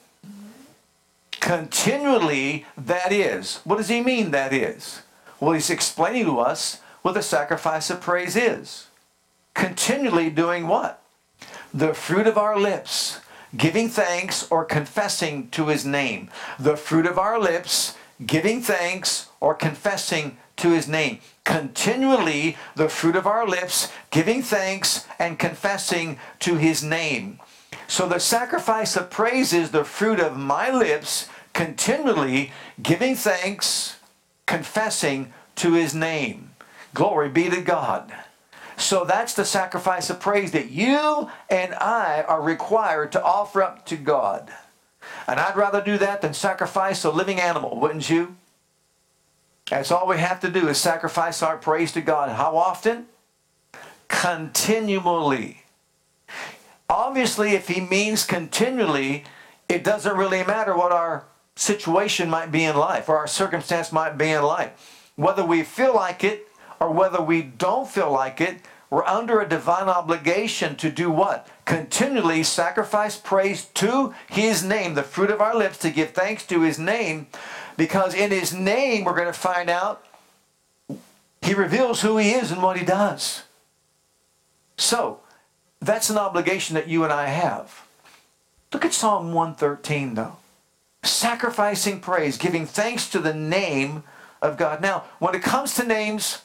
Continually, 1.32 2.66
that 2.76 3.12
is. 3.12 3.60
What 3.64 3.76
does 3.76 3.88
he 3.88 4.00
mean, 4.00 4.30
that 4.30 4.52
is? 4.52 5.02
Well, 5.40 5.52
he's 5.52 5.70
explaining 5.70 6.24
to 6.24 6.40
us 6.40 6.80
what 7.02 7.12
the 7.12 7.22
sacrifice 7.22 7.90
of 7.90 8.00
praise 8.00 8.36
is. 8.36 8.86
Continually 9.54 10.30
doing 10.30 10.66
what? 10.66 11.02
The 11.72 11.94
fruit 11.94 12.26
of 12.26 12.38
our 12.38 12.58
lips, 12.58 13.20
giving 13.56 13.88
thanks 13.88 14.50
or 14.50 14.64
confessing 14.64 15.48
to 15.50 15.68
his 15.68 15.84
name. 15.84 16.30
The 16.58 16.76
fruit 16.76 17.06
of 17.06 17.18
our 17.18 17.38
lips, 17.38 17.96
giving 18.24 18.60
thanks 18.60 19.28
or 19.40 19.54
confessing 19.54 20.38
to 20.56 20.70
his 20.70 20.88
name. 20.88 21.20
Continually, 21.44 22.56
the 22.74 22.88
fruit 22.88 23.16
of 23.16 23.26
our 23.26 23.46
lips, 23.46 23.90
giving 24.10 24.42
thanks 24.42 25.06
and 25.18 25.38
confessing 25.38 26.18
to 26.40 26.56
his 26.56 26.82
name. 26.82 27.40
So 27.86 28.06
the 28.06 28.18
sacrifice 28.18 28.96
of 28.96 29.10
praise 29.10 29.52
is 29.52 29.70
the 29.70 29.84
fruit 29.84 30.20
of 30.20 30.36
my 30.36 30.70
lips, 30.70 31.28
continually 31.54 32.52
giving 32.82 33.14
thanks, 33.14 33.96
confessing 34.46 35.32
to 35.56 35.72
his 35.72 35.94
name. 35.94 36.50
Glory 36.92 37.28
be 37.28 37.48
to 37.48 37.60
God. 37.60 38.12
So 38.78 39.04
that's 39.04 39.34
the 39.34 39.44
sacrifice 39.44 40.08
of 40.08 40.20
praise 40.20 40.52
that 40.52 40.70
you 40.70 41.28
and 41.50 41.74
I 41.74 42.22
are 42.22 42.40
required 42.40 43.12
to 43.12 43.22
offer 43.22 43.62
up 43.62 43.84
to 43.86 43.96
God. 43.96 44.50
And 45.26 45.40
I'd 45.40 45.56
rather 45.56 45.82
do 45.82 45.98
that 45.98 46.22
than 46.22 46.32
sacrifice 46.32 47.04
a 47.04 47.10
living 47.10 47.40
animal, 47.40 47.78
wouldn't 47.78 48.08
you? 48.08 48.36
That's 49.68 49.90
all 49.90 50.06
we 50.06 50.18
have 50.18 50.40
to 50.40 50.48
do 50.48 50.68
is 50.68 50.78
sacrifice 50.78 51.42
our 51.42 51.58
praise 51.58 51.92
to 51.92 52.00
God. 52.00 52.30
How 52.30 52.56
often? 52.56 53.06
Continually. 54.06 55.64
Obviously, 56.88 57.50
if 57.50 57.68
he 57.68 57.80
means 57.80 58.24
continually, 58.24 59.24
it 59.68 59.84
doesn't 59.84 60.16
really 60.16 60.42
matter 60.44 60.74
what 60.74 60.92
our 60.92 61.26
situation 61.56 62.30
might 62.30 62.50
be 62.50 62.64
in 62.64 62.76
life 62.76 63.08
or 63.08 63.18
our 63.18 63.26
circumstance 63.26 63.92
might 63.92 64.16
be 64.16 64.30
in 64.30 64.42
life. 64.42 65.10
Whether 65.16 65.44
we 65.44 65.64
feel 65.64 65.94
like 65.94 66.24
it 66.24 66.47
or 66.80 66.90
whether 66.90 67.20
we 67.20 67.42
don't 67.42 67.88
feel 67.88 68.10
like 68.10 68.40
it, 68.40 68.60
we're 68.90 69.04
under 69.04 69.40
a 69.40 69.48
divine 69.48 69.88
obligation 69.88 70.74
to 70.76 70.90
do 70.90 71.10
what? 71.10 71.46
Continually 71.64 72.42
sacrifice 72.42 73.16
praise 73.16 73.66
to 73.74 74.14
His 74.30 74.64
name, 74.64 74.94
the 74.94 75.02
fruit 75.02 75.30
of 75.30 75.42
our 75.42 75.54
lips, 75.54 75.78
to 75.78 75.90
give 75.90 76.10
thanks 76.10 76.46
to 76.46 76.62
His 76.62 76.78
name, 76.78 77.26
because 77.76 78.14
in 78.14 78.30
His 78.30 78.54
name 78.54 79.04
we're 79.04 79.14
going 79.14 79.26
to 79.26 79.32
find 79.32 79.68
out 79.68 80.04
He 81.42 81.52
reveals 81.52 82.00
who 82.00 82.16
He 82.16 82.30
is 82.30 82.50
and 82.50 82.62
what 82.62 82.78
He 82.78 82.84
does. 82.84 83.42
So, 84.78 85.20
that's 85.80 86.08
an 86.08 86.18
obligation 86.18 86.74
that 86.74 86.88
you 86.88 87.04
and 87.04 87.12
I 87.12 87.26
have. 87.26 87.86
Look 88.72 88.84
at 88.84 88.94
Psalm 88.94 89.32
113, 89.32 90.14
though. 90.14 90.36
Sacrificing 91.02 92.00
praise, 92.00 92.38
giving 92.38 92.66
thanks 92.66 93.08
to 93.10 93.18
the 93.18 93.34
name 93.34 94.02
of 94.40 94.56
God. 94.56 94.80
Now, 94.80 95.04
when 95.18 95.34
it 95.34 95.42
comes 95.42 95.74
to 95.74 95.84
names, 95.84 96.42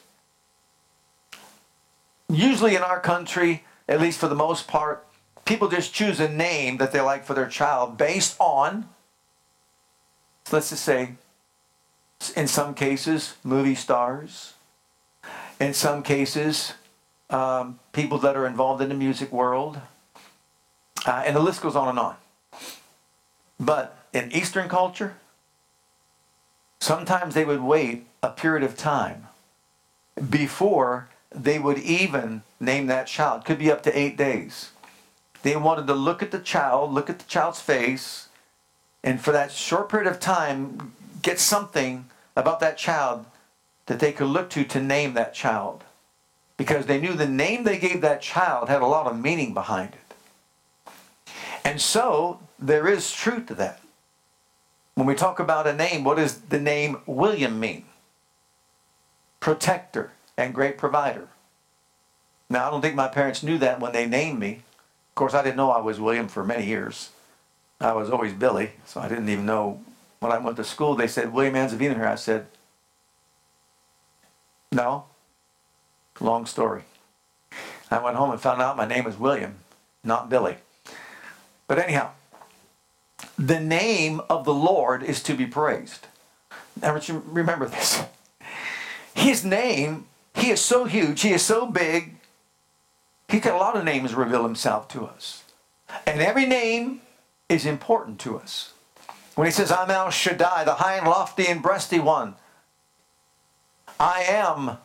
usually 2.36 2.74
in 2.74 2.82
our 2.82 3.00
country, 3.00 3.64
at 3.88 4.00
least 4.00 4.18
for 4.18 4.28
the 4.28 4.34
most 4.34 4.66
part, 4.66 5.06
people 5.44 5.68
just 5.68 5.92
choose 5.92 6.20
a 6.20 6.28
name 6.28 6.78
that 6.78 6.92
they 6.92 7.00
like 7.00 7.24
for 7.24 7.34
their 7.34 7.48
child 7.48 7.96
based 7.96 8.36
on, 8.38 8.88
let's 10.50 10.70
just 10.70 10.84
say, 10.84 11.14
in 12.36 12.46
some 12.46 12.74
cases, 12.74 13.34
movie 13.44 13.74
stars. 13.74 14.54
In 15.60 15.74
some 15.74 16.02
cases, 16.02 16.74
um, 17.30 17.78
people 17.92 18.18
that 18.18 18.36
are 18.36 18.46
involved 18.46 18.82
in 18.82 18.88
the 18.88 18.94
music 18.94 19.32
world. 19.32 19.80
Uh, 21.06 21.22
and 21.26 21.36
the 21.36 21.40
list 21.40 21.60
goes 21.60 21.76
on 21.76 21.88
and 21.88 21.98
on. 21.98 22.16
But 23.60 23.96
in 24.12 24.32
Eastern 24.32 24.68
culture, 24.68 25.16
sometimes 26.80 27.34
they 27.34 27.44
would 27.44 27.60
wait 27.60 28.06
a 28.22 28.30
period 28.30 28.62
of 28.62 28.76
time 28.76 29.28
before 30.30 31.08
they 31.34 31.58
would 31.58 31.78
even 31.78 32.42
name 32.60 32.86
that 32.86 33.06
child. 33.06 33.44
Could 33.44 33.58
be 33.58 33.70
up 33.70 33.82
to 33.82 33.98
eight 33.98 34.16
days. 34.16 34.70
They 35.42 35.56
wanted 35.56 35.86
to 35.88 35.94
look 35.94 36.22
at 36.22 36.30
the 36.30 36.38
child, 36.38 36.92
look 36.92 37.10
at 37.10 37.18
the 37.18 37.26
child's 37.26 37.60
face, 37.60 38.28
and 39.02 39.20
for 39.20 39.32
that 39.32 39.52
short 39.52 39.90
period 39.90 40.10
of 40.10 40.18
time, 40.18 40.94
get 41.20 41.38
something 41.38 42.06
about 42.34 42.60
that 42.60 42.78
child 42.78 43.26
that 43.86 44.00
they 44.00 44.12
could 44.12 44.28
look 44.28 44.48
to 44.50 44.64
to 44.64 44.80
name 44.80 45.12
that 45.14 45.34
child. 45.34 45.84
Because 46.56 46.86
they 46.86 47.00
knew 47.00 47.12
the 47.12 47.26
name 47.26 47.64
they 47.64 47.78
gave 47.78 48.00
that 48.00 48.22
child 48.22 48.68
had 48.68 48.80
a 48.80 48.86
lot 48.86 49.06
of 49.06 49.20
meaning 49.20 49.52
behind 49.52 49.92
it. 49.94 50.94
And 51.64 51.80
so 51.80 52.40
there 52.58 52.88
is 52.88 53.12
truth 53.12 53.46
to 53.46 53.54
that. 53.56 53.80
When 54.94 55.06
we 55.06 55.14
talk 55.14 55.40
about 55.40 55.66
a 55.66 55.74
name, 55.74 56.04
what 56.04 56.16
does 56.16 56.40
the 56.40 56.60
name 56.60 57.02
William 57.04 57.60
mean? 57.60 57.84
Protector 59.40 60.12
and 60.36 60.54
great 60.54 60.78
provider. 60.78 61.28
Now, 62.50 62.66
I 62.66 62.70
don't 62.70 62.82
think 62.82 62.94
my 62.94 63.08
parents 63.08 63.42
knew 63.42 63.58
that 63.58 63.80
when 63.80 63.92
they 63.92 64.06
named 64.06 64.38
me. 64.38 64.62
Of 65.10 65.14
course, 65.14 65.34
I 65.34 65.42
didn't 65.42 65.56
know 65.56 65.70
I 65.70 65.80
was 65.80 66.00
William 66.00 66.28
for 66.28 66.44
many 66.44 66.66
years. 66.66 67.10
I 67.80 67.92
was 67.92 68.10
always 68.10 68.32
Billy, 68.32 68.72
so 68.86 69.00
I 69.00 69.08
didn't 69.08 69.28
even 69.28 69.46
know. 69.46 69.80
When 70.20 70.32
I 70.32 70.38
went 70.38 70.56
to 70.56 70.64
school, 70.64 70.94
they 70.94 71.06
said, 71.06 71.32
William 71.32 71.54
Anzavino 71.54 71.94
here. 71.94 72.06
I 72.06 72.14
said, 72.14 72.46
no. 74.72 75.04
Long 76.20 76.46
story. 76.46 76.82
I 77.90 78.02
went 78.02 78.16
home 78.16 78.30
and 78.30 78.40
found 78.40 78.60
out 78.60 78.76
my 78.76 78.86
name 78.86 79.04
was 79.04 79.18
William, 79.18 79.56
not 80.02 80.28
Billy. 80.28 80.56
But 81.66 81.78
anyhow, 81.78 82.10
the 83.38 83.60
name 83.60 84.20
of 84.28 84.44
the 84.44 84.54
Lord 84.54 85.02
is 85.02 85.22
to 85.24 85.34
be 85.34 85.46
praised. 85.46 86.06
Now, 86.80 86.98
remember 87.08 87.66
this. 87.66 88.02
His 89.14 89.44
name 89.44 90.06
he 90.34 90.50
is 90.50 90.60
so 90.60 90.84
huge, 90.84 91.22
he 91.22 91.32
is 91.32 91.42
so 91.42 91.66
big, 91.66 92.16
he 93.28 93.40
got 93.40 93.54
a 93.54 93.58
lot 93.58 93.76
of 93.76 93.84
names 93.84 94.14
reveal 94.14 94.44
himself 94.44 94.88
to 94.88 95.06
us. 95.06 95.44
And 96.06 96.20
every 96.20 96.46
name 96.46 97.00
is 97.48 97.66
important 97.66 98.18
to 98.20 98.38
us. 98.38 98.72
When 99.34 99.46
he 99.46 99.52
says, 99.52 99.72
I'm 99.72 99.90
El 99.90 100.10
Shaddai, 100.10 100.64
the 100.64 100.74
high 100.74 100.96
and 100.96 101.06
lofty 101.06 101.46
and 101.46 101.62
breasty 101.62 102.02
one, 102.02 102.34
I 103.98 104.22
am 104.22 104.78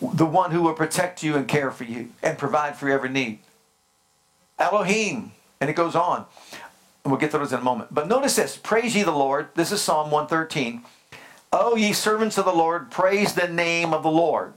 the 0.00 0.26
one 0.26 0.50
who 0.50 0.62
will 0.62 0.74
protect 0.74 1.22
you 1.22 1.36
and 1.36 1.48
care 1.48 1.70
for 1.70 1.84
you 1.84 2.10
and 2.22 2.38
provide 2.38 2.76
for 2.76 2.88
every 2.88 3.08
need. 3.08 3.40
Elohim, 4.58 5.32
and 5.60 5.70
it 5.70 5.76
goes 5.76 5.94
on. 5.94 6.26
And 7.04 7.12
We'll 7.12 7.20
get 7.20 7.30
to 7.32 7.38
those 7.38 7.52
in 7.52 7.60
a 7.60 7.62
moment. 7.62 7.94
But 7.94 8.08
notice 8.08 8.36
this 8.36 8.56
Praise 8.56 8.94
ye 8.96 9.02
the 9.02 9.10
Lord. 9.10 9.48
This 9.54 9.72
is 9.72 9.80
Psalm 9.82 10.10
113. 10.10 10.82
O 11.58 11.74
ye 11.74 11.94
servants 11.94 12.36
of 12.36 12.44
the 12.44 12.52
Lord, 12.52 12.90
praise 12.90 13.32
the 13.32 13.48
name 13.48 13.94
of 13.94 14.02
the 14.02 14.10
Lord. 14.10 14.52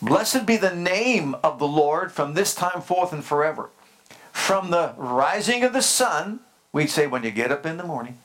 Blessed 0.00 0.46
be 0.46 0.56
the 0.56 0.74
name 0.74 1.34
of 1.42 1.58
the 1.58 1.66
Lord 1.66 2.12
from 2.12 2.34
this 2.34 2.54
time 2.54 2.80
forth 2.80 3.12
and 3.12 3.24
forever. 3.24 3.70
From 4.30 4.70
the 4.70 4.94
rising 4.96 5.64
of 5.64 5.72
the 5.72 5.82
sun, 5.82 6.40
we 6.72 6.86
say 6.86 7.08
when 7.08 7.24
you 7.24 7.32
get 7.32 7.50
up 7.50 7.66
in 7.66 7.78
the 7.78 7.84
morning, 7.84 8.18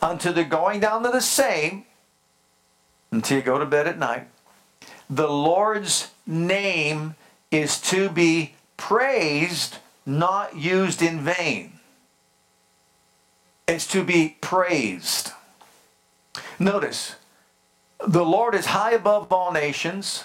unto 0.00 0.32
the 0.32 0.42
going 0.42 0.80
down 0.80 1.04
of 1.04 1.12
the 1.12 1.20
same, 1.20 1.84
until 3.10 3.36
you 3.36 3.42
go 3.42 3.58
to 3.58 3.66
bed 3.66 3.86
at 3.86 3.98
night, 3.98 4.28
the 5.10 5.28
Lord's 5.28 6.12
name 6.26 7.14
is 7.50 7.78
to 7.82 8.08
be 8.08 8.54
praised, 8.78 9.76
not 10.06 10.56
used 10.56 11.02
in 11.02 11.20
vain. 11.20 11.72
It's 13.68 13.86
to 13.88 14.02
be 14.02 14.38
praised. 14.40 15.32
Notice, 16.60 17.16
the 18.06 18.24
Lord 18.24 18.54
is 18.54 18.66
high 18.66 18.92
above 18.92 19.32
all 19.32 19.50
nations, 19.50 20.24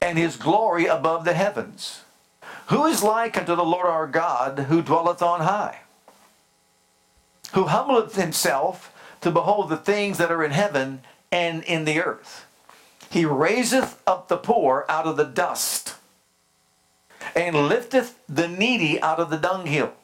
and 0.00 0.16
his 0.16 0.36
glory 0.36 0.86
above 0.86 1.24
the 1.24 1.34
heavens. 1.34 2.02
Who 2.68 2.86
is 2.86 3.02
like 3.02 3.36
unto 3.36 3.56
the 3.56 3.64
Lord 3.64 3.86
our 3.86 4.06
God, 4.06 4.60
who 4.68 4.80
dwelleth 4.80 5.22
on 5.22 5.40
high? 5.40 5.80
Who 7.54 7.64
humbleth 7.64 8.14
himself 8.14 8.94
to 9.22 9.32
behold 9.32 9.70
the 9.70 9.76
things 9.76 10.18
that 10.18 10.30
are 10.30 10.44
in 10.44 10.52
heaven 10.52 11.00
and 11.32 11.64
in 11.64 11.84
the 11.84 12.00
earth. 12.00 12.46
He 13.10 13.24
raiseth 13.24 14.00
up 14.06 14.28
the 14.28 14.36
poor 14.36 14.86
out 14.88 15.06
of 15.06 15.16
the 15.16 15.24
dust, 15.24 15.96
and 17.34 17.68
lifteth 17.68 18.20
the 18.28 18.46
needy 18.46 19.02
out 19.02 19.18
of 19.18 19.30
the 19.30 19.36
dunghill, 19.36 19.94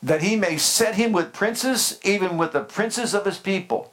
that 0.00 0.22
he 0.22 0.36
may 0.36 0.56
set 0.56 0.94
him 0.94 1.10
with 1.10 1.32
princes, 1.32 1.98
even 2.04 2.36
with 2.38 2.52
the 2.52 2.62
princes 2.62 3.12
of 3.12 3.24
his 3.24 3.38
people. 3.38 3.90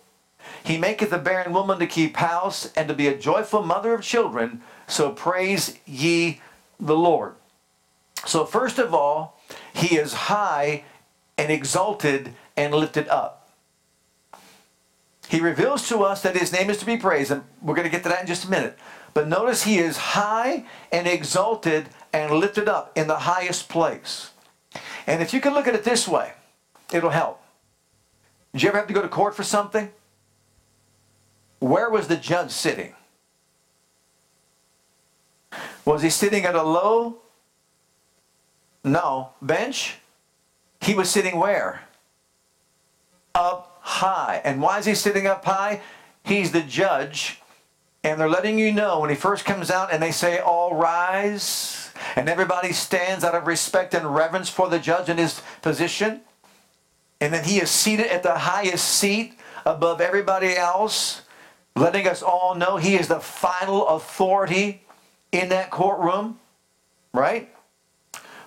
He 0.63 0.77
maketh 0.77 1.11
a 1.11 1.17
barren 1.17 1.53
woman 1.53 1.79
to 1.79 1.87
keep 1.87 2.17
house, 2.17 2.71
and 2.73 2.87
to 2.87 2.93
be 2.93 3.07
a 3.07 3.17
joyful 3.17 3.63
mother 3.63 3.93
of 3.93 4.03
children. 4.03 4.61
So 4.87 5.11
praise 5.11 5.77
ye 5.85 6.41
the 6.79 6.97
Lord. 6.97 7.35
So, 8.25 8.45
first 8.45 8.77
of 8.77 8.93
all, 8.93 9.39
he 9.73 9.97
is 9.97 10.13
high 10.13 10.83
and 11.37 11.51
exalted 11.51 12.33
and 12.55 12.73
lifted 12.73 13.07
up. 13.07 13.49
He 15.27 15.39
reveals 15.39 15.87
to 15.89 16.03
us 16.03 16.21
that 16.21 16.35
his 16.35 16.51
name 16.51 16.69
is 16.69 16.77
to 16.79 16.85
be 16.85 16.97
praised, 16.97 17.31
and 17.31 17.43
we're 17.61 17.73
going 17.73 17.85
to 17.85 17.91
get 17.91 18.03
to 18.03 18.09
that 18.09 18.21
in 18.21 18.27
just 18.27 18.45
a 18.45 18.49
minute. 18.49 18.77
But 19.13 19.27
notice 19.27 19.63
he 19.63 19.77
is 19.79 19.97
high 19.97 20.65
and 20.91 21.07
exalted 21.07 21.87
and 22.13 22.33
lifted 22.33 22.67
up 22.67 22.91
in 22.97 23.07
the 23.07 23.19
highest 23.19 23.69
place. 23.69 24.31
And 25.07 25.21
if 25.21 25.33
you 25.33 25.41
can 25.41 25.53
look 25.53 25.67
at 25.67 25.75
it 25.75 25.83
this 25.83 26.07
way, 26.07 26.33
it'll 26.93 27.09
help. 27.09 27.41
Did 28.53 28.63
you 28.63 28.69
ever 28.69 28.77
have 28.77 28.87
to 28.87 28.93
go 28.93 29.01
to 29.01 29.07
court 29.07 29.35
for 29.35 29.43
something? 29.43 29.89
Where 31.61 31.91
was 31.91 32.07
the 32.07 32.17
judge 32.17 32.49
sitting? 32.49 32.95
Was 35.85 36.01
he 36.01 36.09
sitting 36.09 36.43
at 36.43 36.55
a 36.55 36.63
low? 36.63 37.19
No. 38.83 39.29
Bench? 39.43 39.97
He 40.81 40.95
was 40.95 41.07
sitting 41.09 41.37
where? 41.37 41.83
Up 43.35 43.77
high. 43.81 44.41
And 44.43 44.59
why 44.59 44.79
is 44.79 44.85
he 44.85 44.95
sitting 44.95 45.27
up 45.27 45.45
high? 45.45 45.81
He's 46.23 46.51
the 46.51 46.61
judge. 46.61 47.39
And 48.03 48.19
they're 48.19 48.27
letting 48.27 48.57
you 48.57 48.71
know 48.71 48.99
when 48.99 49.11
he 49.11 49.15
first 49.15 49.45
comes 49.45 49.69
out 49.69 49.93
and 49.93 50.01
they 50.01 50.11
say, 50.11 50.39
All 50.39 50.75
rise. 50.75 51.91
And 52.15 52.27
everybody 52.27 52.73
stands 52.73 53.23
out 53.23 53.35
of 53.35 53.45
respect 53.45 53.93
and 53.93 54.15
reverence 54.15 54.49
for 54.49 54.67
the 54.67 54.79
judge 54.79 55.09
in 55.09 55.17
his 55.17 55.43
position. 55.61 56.21
And 57.19 57.31
then 57.31 57.43
he 57.43 57.61
is 57.61 57.69
seated 57.69 58.07
at 58.07 58.23
the 58.23 58.39
highest 58.39 58.85
seat 58.85 59.37
above 59.63 60.01
everybody 60.01 60.57
else, 60.57 61.21
letting 61.75 62.07
us 62.07 62.21
all 62.21 62.55
know 62.55 62.77
he 62.77 62.95
is 62.95 63.07
the 63.07 63.19
final 63.19 63.87
authority 63.87 64.83
in 65.31 65.49
that 65.49 65.69
courtroom, 65.69 66.39
right? 67.13 67.49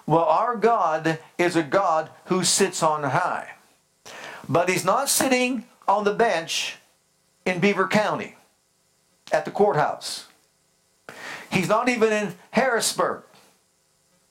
Well, 0.07 0.25
our 0.25 0.57
God 0.57 1.19
is 1.38 1.57
a 1.57 1.62
God 1.62 2.10
who 2.26 2.45
sits 2.45 2.82
on 2.82 3.02
high. 3.04 3.52
But 4.49 4.69
he's 4.69 4.84
not 4.84 5.08
sitting 5.08 5.65
on 5.89 6.04
the 6.04 6.13
bench 6.13 6.76
in 7.47 7.60
Beaver 7.60 7.89
County 7.89 8.37
at 9.32 9.45
the 9.45 9.50
courthouse. 9.50 10.26
He's 11.50 11.69
not 11.69 11.89
even 11.89 12.13
in 12.13 12.34
Harrisburg 12.50 13.23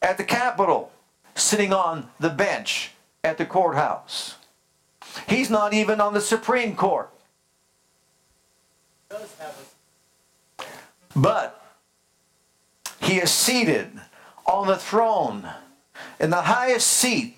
at 0.02 0.18
the 0.18 0.24
Capitol 0.24 0.92
sitting 1.36 1.74
on 1.74 2.10
the 2.20 2.30
bench 2.30 2.92
at 3.24 3.38
the 3.38 3.46
courthouse. 3.46 4.36
He's 5.28 5.50
not 5.50 5.74
even 5.74 6.02
on 6.02 6.14
the 6.14 6.22
Supreme 6.22 6.76
Court. 6.76 7.10
But 11.16 11.64
he 13.02 13.20
is 13.20 13.32
seated 13.32 13.92
on 14.46 14.68
the 14.68 14.78
throne 14.78 15.48
in 16.20 16.30
the 16.30 16.44
highest 16.44 16.88
seat 16.88 17.38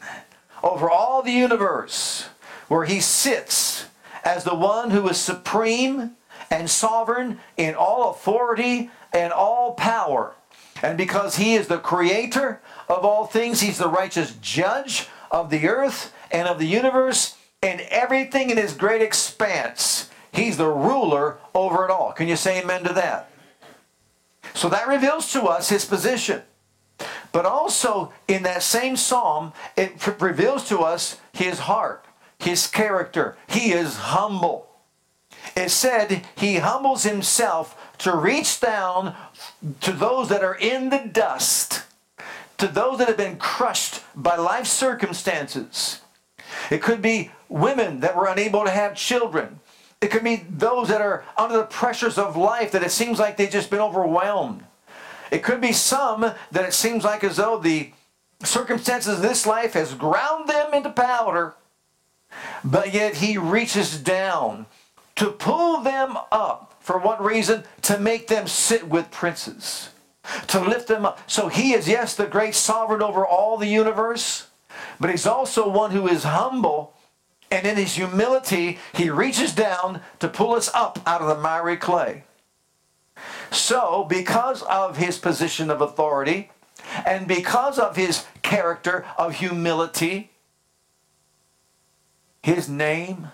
over 0.64 0.90
all 0.90 1.22
the 1.22 1.32
universe 1.32 2.30
where 2.68 2.86
he 2.86 3.00
sits 3.00 3.86
as 4.24 4.44
the 4.44 4.56
one 4.56 4.92
who 4.92 5.08
is 5.08 5.20
supreme 5.20 6.12
and 6.50 6.70
sovereign 6.70 7.40
in 7.58 7.76
all 7.76 8.12
authority 8.12 8.90
and 9.14 9.32
all 9.34 9.74
power. 9.74 10.34
And 10.82 10.98
because 10.98 11.38
he 11.38 11.56
is 11.56 11.68
the 11.68 11.78
creator 11.78 12.62
of 12.90 13.06
all 13.06 13.26
things, 13.26 13.62
he's 13.62 13.78
the 13.78 13.90
righteous 13.90 14.36
judge 14.42 15.08
of 15.32 15.50
the 15.50 15.68
earth 15.68 16.14
and 16.32 16.48
of 16.48 16.60
the 16.60 16.68
universe 16.68 17.36
and 17.62 17.82
everything 17.82 18.50
in 18.50 18.58
his 18.58 18.74
great 18.74 19.02
expanse. 19.02 20.10
He's 20.36 20.58
the 20.58 20.68
ruler 20.68 21.38
over 21.54 21.86
it 21.86 21.92
all. 21.92 22.12
Can 22.12 22.28
you 22.28 22.36
say 22.36 22.62
amen 22.62 22.84
to 22.84 22.94
that? 22.94 23.32
So 24.54 24.70
that 24.70 24.88
reveals 24.88 25.32
to 25.34 25.44
us 25.44 25.70
his 25.70 25.86
position. 25.86 26.42
But 27.32 27.46
also 27.46 28.14
in 28.28 28.44
that 28.44 28.64
same 28.64 28.96
psalm, 28.96 29.54
it 29.76 30.06
reveals 30.22 30.68
to 30.70 30.80
us 30.80 31.20
his 31.34 31.60
heart, 31.60 32.06
his 32.40 32.68
character. 32.68 33.36
He 33.48 33.72
is 33.72 33.98
humble. 33.98 34.68
It 35.56 35.70
said 35.72 36.26
he 36.36 36.58
humbles 36.58 37.04
himself 37.04 37.96
to 38.00 38.16
reach 38.16 38.60
down 38.60 39.16
to 39.82 39.92
those 39.92 40.30
that 40.30 40.44
are 40.44 40.56
in 40.56 40.90
the 40.90 41.10
dust, 41.12 41.84
to 42.58 42.68
those 42.68 42.98
that 43.00 43.08
have 43.08 43.18
been 43.18 43.38
crushed 43.38 44.02
by 44.16 44.36
life 44.36 44.68
circumstances. 44.68 46.02
It 46.70 46.82
could 46.82 47.02
be 47.02 47.32
women 47.50 48.00
that 48.00 48.16
were 48.16 48.28
unable 48.28 48.64
to 48.66 48.72
have 48.72 48.96
children. 48.96 49.60
It 50.06 50.12
could 50.12 50.24
be 50.24 50.46
those 50.48 50.90
that 50.90 51.02
are 51.02 51.26
under 51.36 51.58
the 51.58 51.64
pressures 51.64 52.20
of 52.20 52.38
life 52.38 52.74
that 52.74 52.84
it 52.84 52.92
seems 52.92 53.18
like 53.18 53.38
they've 53.38 53.50
just 53.50 53.72
been 53.72 53.80
overwhelmed. 53.80 54.64
It 55.32 55.42
could 55.42 55.60
be 55.60 55.72
some 55.72 56.22
that 56.22 56.64
it 56.64 56.76
seems 56.76 57.04
like 57.04 57.24
as 57.24 57.38
though 57.38 57.58
the 57.58 57.92
circumstances 58.44 59.16
of 59.16 59.24
this 59.24 59.48
life 59.48 59.74
has 59.74 59.96
ground 59.96 60.48
them 60.48 60.76
into 60.76 60.92
powder, 60.92 61.56
but 62.64 62.94
yet 62.94 63.16
he 63.16 63.40
reaches 63.40 63.98
down 63.98 64.68
to 65.16 65.32
pull 65.32 65.82
them 65.82 66.20
up. 66.32 66.76
For 66.82 67.00
what 67.00 67.20
reason? 67.20 67.64
To 67.82 67.98
make 67.98 68.28
them 68.28 68.46
sit 68.46 68.88
with 68.88 69.10
princes, 69.10 69.90
to 70.46 70.62
lift 70.62 70.88
them 70.88 71.08
up. 71.08 71.20
So 71.28 71.48
he 71.48 71.74
is, 71.74 71.88
yes, 71.88 72.16
the 72.16 72.28
great 72.28 72.54
sovereign 72.54 73.02
over 73.02 73.26
all 73.26 73.58
the 73.58 73.66
universe, 73.66 74.50
but 75.00 75.10
he's 75.10 75.26
also 75.26 75.68
one 75.68 75.90
who 75.90 76.08
is 76.08 76.26
humble. 76.26 76.95
And 77.52 77.66
in 77.66 77.78
his 77.78 77.96
humility, 77.96 78.80
he 78.94 79.10
reaches 79.10 79.54
down 79.54 80.02
to 80.20 80.28
pull 80.28 80.54
us 80.54 80.70
up 80.74 81.00
out 81.06 81.22
of 81.22 81.28
the 81.28 81.42
miry 81.42 81.78
clay. 81.78 82.24
So, 83.52 84.06
because 84.10 84.64
of 84.64 84.98
his 84.98 85.18
position 85.18 85.70
of 85.70 85.82
authority 85.82 86.52
and 87.06 87.28
because 87.28 87.80
of 87.80 87.96
his 87.96 88.26
character 88.42 89.06
of 89.18 89.36
humility, 89.36 90.32
his 92.42 92.68
name 92.68 93.30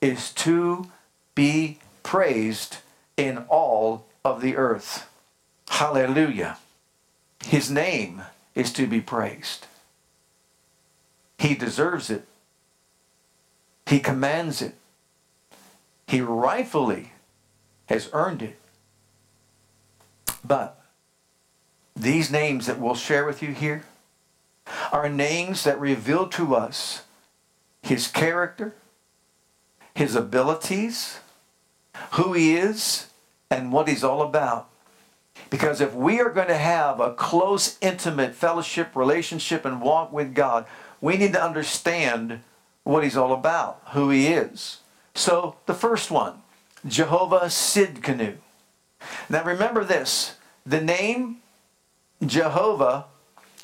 is 0.00 0.32
to 0.32 0.90
be 1.34 1.78
praised 2.02 2.78
in 3.16 3.38
all 3.48 4.06
of 4.24 4.40
the 4.40 4.56
earth. 4.56 5.08
Hallelujah. 5.68 6.58
His 7.44 7.70
name 7.70 8.22
is 8.54 8.72
to 8.72 8.86
be 8.86 9.00
praised. 9.00 9.66
He 11.38 11.54
deserves 11.54 12.10
it. 12.10 12.26
He 13.86 14.00
commands 14.00 14.62
it. 14.62 14.74
He 16.06 16.20
rightfully 16.20 17.12
has 17.86 18.08
earned 18.12 18.42
it. 18.42 18.58
But 20.44 20.80
these 21.94 22.30
names 22.30 22.66
that 22.66 22.78
we'll 22.78 22.94
share 22.94 23.24
with 23.26 23.42
you 23.42 23.52
here 23.52 23.84
are 24.92 25.08
names 25.08 25.64
that 25.64 25.80
reveal 25.80 26.28
to 26.28 26.54
us 26.54 27.02
his 27.82 28.08
character, 28.08 28.74
his 29.94 30.14
abilities, 30.14 31.18
who 32.12 32.32
he 32.32 32.56
is, 32.56 33.08
and 33.50 33.72
what 33.72 33.88
he's 33.88 34.04
all 34.04 34.22
about. 34.22 34.68
Because 35.48 35.80
if 35.80 35.94
we 35.94 36.20
are 36.20 36.30
going 36.30 36.48
to 36.48 36.56
have 36.56 37.00
a 37.00 37.12
close, 37.14 37.76
intimate 37.80 38.34
fellowship, 38.34 38.94
relationship, 38.94 39.64
and 39.64 39.80
walk 39.80 40.12
with 40.12 40.34
God, 40.34 40.66
we 41.00 41.16
need 41.16 41.32
to 41.32 41.42
understand 41.42 42.40
what 42.84 43.04
he's 43.04 43.16
all 43.16 43.32
about, 43.32 43.80
who 43.92 44.10
he 44.10 44.28
is. 44.28 44.78
So, 45.14 45.56
the 45.66 45.74
first 45.74 46.10
one, 46.10 46.42
Jehovah 46.86 47.46
Sidkenu. 47.46 48.36
Now 49.28 49.44
remember 49.44 49.84
this 49.84 50.36
the 50.64 50.80
name 50.80 51.38
Jehovah 52.24 53.06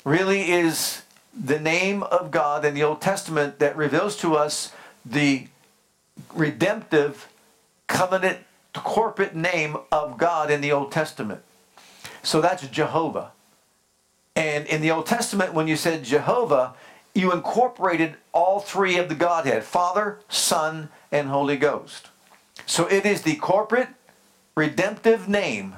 really 0.03 0.51
is 0.51 1.03
the 1.33 1.59
name 1.59 2.03
of 2.03 2.31
God 2.31 2.65
in 2.65 2.73
the 2.73 2.83
Old 2.83 3.01
Testament 3.01 3.59
that 3.59 3.75
reveals 3.75 4.15
to 4.17 4.35
us 4.35 4.71
the 5.05 5.47
redemptive 6.33 7.29
covenant 7.85 8.39
corporate 8.73 9.35
name 9.35 9.77
of 9.91 10.17
God 10.17 10.49
in 10.51 10.61
the 10.61 10.71
Old 10.71 10.91
Testament. 10.91 11.41
So 12.23 12.41
that's 12.41 12.67
Jehovah. 12.67 13.31
And 14.35 14.67
in 14.67 14.81
the 14.81 14.91
Old 14.91 15.05
Testament, 15.05 15.53
when 15.53 15.67
you 15.67 15.75
said 15.75 16.03
Jehovah, 16.03 16.73
you 17.17 17.31
incorporated 17.31 18.15
all 18.31 18.59
three 18.59 18.97
of 18.97 19.09
the 19.09 19.15
Godhead 19.15 19.63
Father, 19.63 20.19
Son, 20.29 20.89
and 21.11 21.29
Holy 21.29 21.57
Ghost. 21.57 22.09
So 22.65 22.85
it 22.87 23.05
is 23.05 23.23
the 23.23 23.35
corporate 23.35 23.89
redemptive 24.55 25.27
name 25.27 25.75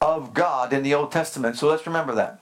of 0.00 0.34
God 0.34 0.72
in 0.72 0.82
the 0.82 0.94
Old 0.94 1.10
Testament. 1.10 1.56
So 1.56 1.68
let's 1.68 1.86
remember 1.86 2.14
that. 2.14 2.40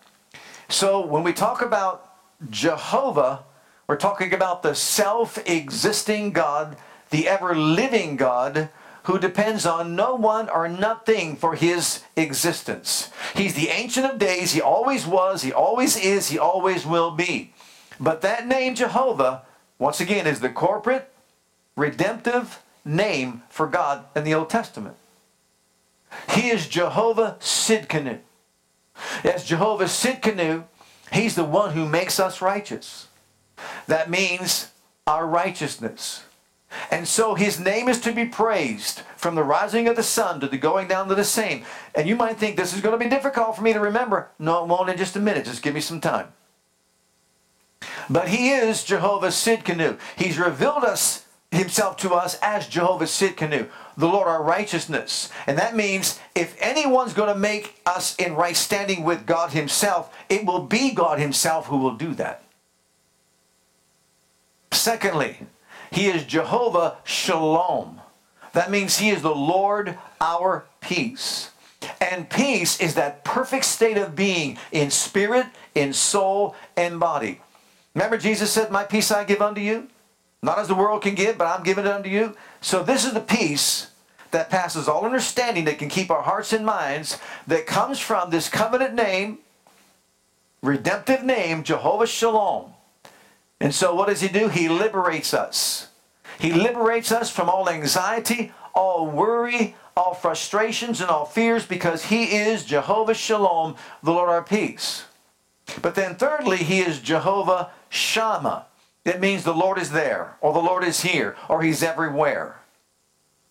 So 0.69 1.05
when 1.05 1.23
we 1.23 1.33
talk 1.33 1.63
about 1.63 2.11
Jehovah, 2.51 3.45
we're 3.87 3.97
talking 3.97 4.33
about 4.33 4.63
the 4.63 4.75
self 4.75 5.39
existing 5.49 6.33
God, 6.33 6.77
the 7.11 7.29
ever 7.29 7.55
living 7.55 8.17
God 8.17 8.69
who 9.05 9.19
depends 9.19 9.67
on 9.67 9.95
no 9.95 10.15
one 10.15 10.49
or 10.49 10.69
nothing 10.69 11.37
for 11.37 11.55
his 11.55 12.03
existence. 12.17 13.11
He's 13.35 13.55
the 13.55 13.69
Ancient 13.69 14.07
of 14.07 14.19
Days. 14.19 14.53
He 14.53 14.61
always 14.61 15.07
was, 15.07 15.43
he 15.43 15.53
always 15.53 15.97
is, 15.97 16.29
he 16.29 16.39
always 16.39 16.87
will 16.87 17.11
be. 17.11 17.54
But 18.01 18.21
that 18.23 18.47
name, 18.47 18.75
Jehovah, 18.75 19.43
once 19.79 20.01
again, 20.01 20.27
is 20.27 20.41
the 20.41 20.51
corporate, 20.51 21.13
redemptive 21.77 22.63
name 22.85 23.43
for 23.49 23.67
God 23.67 24.05
in 24.15 24.25
the 24.25 24.35
Old 24.35 24.51
Testament. 24.51 24.97
He 26.31 26.51
is 26.51 26.69
Jehovah 26.69 27.37
Sidkenu. 27.41 28.21
As 29.25 29.45
Jehovah 29.45 29.85
Sidkenu, 29.85 30.65
He's 31.15 31.37
the 31.37 31.45
one 31.45 31.75
who 31.75 31.89
makes 31.89 32.19
us 32.19 32.43
righteous. 32.43 33.07
That 33.87 34.11
means 34.11 34.73
our 35.07 35.27
righteousness. 35.27 36.25
And 36.91 37.07
so 37.07 37.37
his 37.37 37.61
name 37.61 37.89
is 37.89 38.01
to 38.01 38.13
be 38.13 38.25
praised 38.25 39.03
from 39.17 39.37
the 39.37 39.45
rising 39.45 39.87
of 39.87 39.95
the 39.95 40.03
sun 40.03 40.41
to 40.41 40.49
the 40.49 40.59
going 40.59 40.89
down 40.89 41.07
to 41.09 41.15
the 41.15 41.25
same. 41.25 41.65
And 41.95 42.09
you 42.09 42.17
might 42.17 42.37
think 42.37 42.57
this 42.57 42.75
is 42.75 42.81
going 42.81 42.99
to 42.99 43.05
be 43.05 43.09
difficult 43.09 43.55
for 43.55 43.63
me 43.63 43.73
to 43.73 43.79
remember. 43.79 44.31
No, 44.41 44.65
it 44.65 44.69
won't 44.69 44.91
in 44.91 44.97
just 44.97 45.15
a 45.15 45.21
minute. 45.21 45.45
Just 45.45 45.63
give 45.63 45.75
me 45.75 45.81
some 45.81 46.01
time. 46.01 46.33
But 48.11 48.29
he 48.29 48.51
is 48.51 48.85
Jehovah 48.85 49.29
Sidkenu. 49.29 49.99
He's 50.17 50.39
revealed 50.39 50.85
us 50.85 51.25
himself 51.51 51.97
to 51.99 52.13
us 52.15 52.39
as 52.43 52.67
Jehovah 52.67 53.05
Sidkenu 53.05 53.69
the 53.97 54.09
Lord 54.09 54.29
our 54.29 54.43
righteousness. 54.43 55.31
And 55.47 55.59
that 55.59 55.77
means 55.77 56.19
if 56.35 56.57
anyone's 56.61 57.13
going 57.13 57.33
to 57.33 57.39
make 57.39 57.81
us 57.87 58.15
in 58.17 58.35
right 58.35 58.57
standing 58.57 59.05
with 59.05 59.27
God 59.27 59.51
Himself, 59.53 60.15
it 60.29 60.45
will 60.45 60.61
be 60.61 60.93
God 60.93 61.19
Himself 61.19 61.67
who 61.67 61.79
will 61.79 61.95
do 61.95 62.15
that. 62.15 62.43
Secondly, 64.73 65.39
He 65.91 66.07
is 66.07 66.25
Jehovah 66.25 66.99
Shalom. 67.05 68.01
That 68.53 68.71
means 68.71 68.99
He 68.99 69.11
is 69.11 69.23
the 69.23 69.35
Lord 69.35 69.99
our 70.21 70.67
peace. 70.81 71.51
And 72.01 72.31
peace 72.31 72.81
is 72.81 72.95
that 72.95 73.25
perfect 73.25 73.65
state 73.65 73.99
of 73.99 74.17
being 74.17 74.59
in 74.73 74.91
spirit, 74.91 75.47
in 75.75 75.93
soul, 75.93 76.57
and 76.77 76.99
body. 76.99 77.41
Remember, 77.95 78.19
Jesus 78.19 78.51
said, 78.51 78.71
My 78.71 78.85
peace 78.85 79.11
I 79.11 79.25
give 79.25 79.41
unto 79.41 79.61
you. 79.61 79.89
Not 80.43 80.59
as 80.59 80.69
the 80.69 80.75
world 80.75 81.03
can 81.03 81.15
give, 81.15 81.39
but 81.39 81.47
I'm 81.47 81.63
giving 81.63 81.87
it 81.87 81.91
unto 81.91 82.11
you. 82.11 82.37
So 82.61 82.83
this 82.83 83.05
is 83.05 83.15
the 83.15 83.21
peace 83.21 83.91
that 84.31 84.51
passes 84.51 84.89
all 84.89 85.05
understanding 85.05 85.65
that 85.65 85.79
can 85.79 85.89
keep 85.89 86.11
our 86.11 86.23
hearts 86.23 86.53
and 86.53 86.67
minds 86.67 87.19
that 87.47 87.67
comes 87.67 87.99
from 88.01 88.31
this 88.31 88.49
covenant 88.49 88.95
name, 88.95 89.39
redemptive 90.61 91.23
name, 91.23 91.63
Jehovah 91.63 92.07
Shalom. 92.07 92.73
And 93.61 93.75
so 93.75 93.95
what 93.95 94.09
does 94.09 94.21
he 94.21 94.29
do? 94.29 94.49
He 94.49 94.69
liberates 94.69 95.33
us. 95.33 95.89
He 96.39 96.53
liberates 96.53 97.13
us 97.13 97.31
from 97.31 97.49
all 97.49 97.71
anxiety, 97.71 98.53
all 98.75 99.07
worry, 99.07 99.77
all 99.97 100.15
frustrations, 100.15 101.01
and 101.01 101.09
all 101.09 101.25
fears 101.25 101.65
because 101.65 102.07
he 102.07 102.25
is 102.37 102.65
Jehovah 102.65 103.15
Shalom, 103.15 103.77
the 104.03 104.11
Lord 104.11 104.29
our 104.29 104.43
peace. 104.43 105.05
But 105.81 105.95
then 105.95 106.17
thirdly, 106.17 106.59
he 106.59 106.81
is 106.81 107.01
Jehovah 107.01 107.71
Shammah. 107.95 108.67
It 109.05 109.21
means 109.21 109.45
the 109.45 109.55
Lord 109.55 109.79
is 109.79 109.91
there, 109.91 110.37
or 110.41 110.53
the 110.53 110.59
Lord 110.59 110.83
is 110.83 111.03
here, 111.03 111.37
or 111.49 111.63
He's 111.63 111.83
everywhere. 111.83 112.57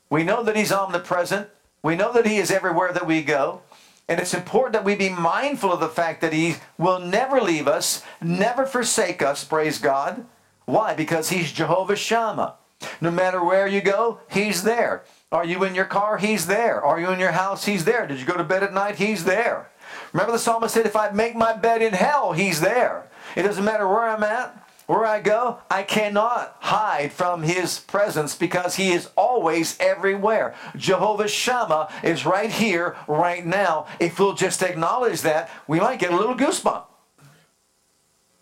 We 0.09 0.23
know 0.23 0.43
that 0.43 0.55
He's 0.55 0.71
omnipresent. 0.71 1.49
We 1.81 1.95
know 1.95 2.11
that 2.13 2.25
He 2.25 2.37
is 2.37 2.51
everywhere 2.51 2.91
that 2.93 3.07
we 3.07 3.21
go. 3.21 3.61
And 4.07 4.19
it's 4.19 4.33
important 4.33 4.73
that 4.73 4.83
we 4.83 4.95
be 4.95 5.09
mindful 5.09 5.71
of 5.71 5.79
the 5.79 5.87
fact 5.87 6.21
that 6.21 6.33
He 6.33 6.55
will 6.77 6.99
never 6.99 7.39
leave 7.39 7.67
us, 7.67 8.03
never 8.21 8.65
forsake 8.65 9.21
us, 9.21 9.43
praise 9.43 9.79
God. 9.79 10.25
Why? 10.65 10.93
Because 10.93 11.29
He's 11.29 11.51
Jehovah 11.51 11.95
Shammah. 11.95 12.55
No 12.99 13.11
matter 13.11 13.43
where 13.43 13.67
you 13.67 13.81
go, 13.81 14.19
He's 14.29 14.63
there. 14.63 15.03
Are 15.31 15.45
you 15.45 15.63
in 15.63 15.73
your 15.73 15.85
car? 15.85 16.17
He's 16.17 16.47
there. 16.47 16.81
Are 16.83 16.99
you 16.99 17.09
in 17.09 17.19
your 17.19 17.31
house? 17.31 17.65
He's 17.65 17.85
there. 17.85 18.05
Did 18.05 18.19
you 18.19 18.25
go 18.25 18.37
to 18.37 18.43
bed 18.43 18.61
at 18.61 18.73
night? 18.73 18.95
He's 18.95 19.23
there. 19.23 19.69
Remember 20.11 20.31
the 20.31 20.39
psalmist 20.39 20.73
said, 20.73 20.85
If 20.85 20.95
I 20.95 21.09
make 21.11 21.35
my 21.35 21.53
bed 21.53 21.81
in 21.81 21.93
hell, 21.93 22.33
He's 22.33 22.61
there. 22.61 23.07
It 23.35 23.43
doesn't 23.43 23.65
matter 23.65 23.87
where 23.87 24.07
I'm 24.07 24.23
at. 24.23 24.59
Where 24.85 25.05
I 25.05 25.21
go, 25.21 25.59
I 25.71 25.83
cannot 25.83 26.57
hide 26.59 27.13
from 27.13 27.41
his 27.41 27.79
presence 27.79 28.35
because 28.35 28.75
he 28.75 28.91
is 28.91 29.09
always 29.15 29.79
everywhere. 29.79 30.55
Jehovah 30.75 31.29
Shammah 31.29 31.89
is 32.03 32.25
right 32.25 32.51
here, 32.51 32.97
right 33.07 33.45
now. 33.45 33.85
If 34.01 34.19
we'll 34.19 34.33
just 34.33 34.61
acknowledge 34.61 35.21
that, 35.21 35.49
we 35.67 35.79
might 35.79 35.99
get 35.99 36.11
a 36.11 36.17
little 36.17 36.35
goosebump. 36.35 36.83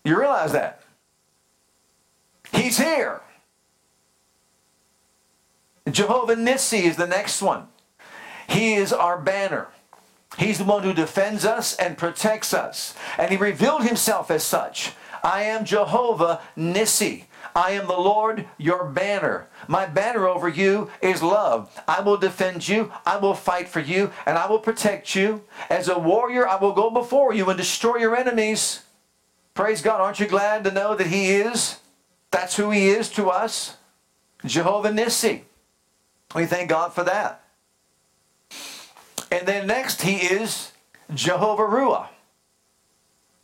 You 0.04 0.18
realize 0.18 0.50
that? 0.50 0.82
He's 2.52 2.76
here. 2.76 3.20
Jehovah 5.88 6.34
Nissi 6.36 6.82
is 6.82 6.96
the 6.96 7.06
next 7.06 7.40
one. 7.40 7.68
He 8.48 8.74
is 8.74 8.92
our 8.92 9.18
banner. 9.18 9.68
He's 10.38 10.58
the 10.58 10.64
one 10.64 10.82
who 10.82 10.94
defends 10.94 11.44
us 11.44 11.76
and 11.76 11.98
protects 11.98 12.54
us. 12.54 12.94
And 13.18 13.30
he 13.30 13.36
revealed 13.36 13.84
himself 13.84 14.30
as 14.30 14.42
such. 14.42 14.92
I 15.22 15.42
am 15.42 15.64
Jehovah 15.64 16.40
Nissi. 16.56 17.24
I 17.54 17.72
am 17.72 17.86
the 17.86 17.98
Lord 17.98 18.48
your 18.56 18.84
banner. 18.84 19.46
My 19.68 19.86
banner 19.86 20.26
over 20.26 20.48
you 20.48 20.90
is 21.00 21.22
love. 21.22 21.70
I 21.86 22.00
will 22.00 22.16
defend 22.16 22.66
you. 22.66 22.90
I 23.04 23.18
will 23.18 23.34
fight 23.34 23.68
for 23.68 23.80
you. 23.80 24.10
And 24.26 24.38
I 24.38 24.46
will 24.46 24.58
protect 24.58 25.14
you. 25.14 25.42
As 25.68 25.88
a 25.88 25.98
warrior, 25.98 26.48
I 26.48 26.56
will 26.56 26.72
go 26.72 26.90
before 26.90 27.34
you 27.34 27.48
and 27.50 27.58
destroy 27.58 27.96
your 27.96 28.16
enemies. 28.16 28.82
Praise 29.54 29.82
God. 29.82 30.00
Aren't 30.00 30.18
you 30.18 30.26
glad 30.26 30.64
to 30.64 30.70
know 30.70 30.94
that 30.94 31.08
He 31.08 31.32
is? 31.32 31.78
That's 32.30 32.56
who 32.56 32.70
He 32.70 32.88
is 32.88 33.10
to 33.10 33.28
us. 33.28 33.76
Jehovah 34.44 34.90
Nissi. 34.90 35.42
We 36.34 36.46
thank 36.46 36.70
God 36.70 36.94
for 36.94 37.04
that. 37.04 37.41
And 39.32 39.48
then 39.48 39.66
next, 39.66 40.02
He 40.02 40.16
is 40.16 40.72
Jehovah 41.14 41.62
Ruah. 41.62 42.08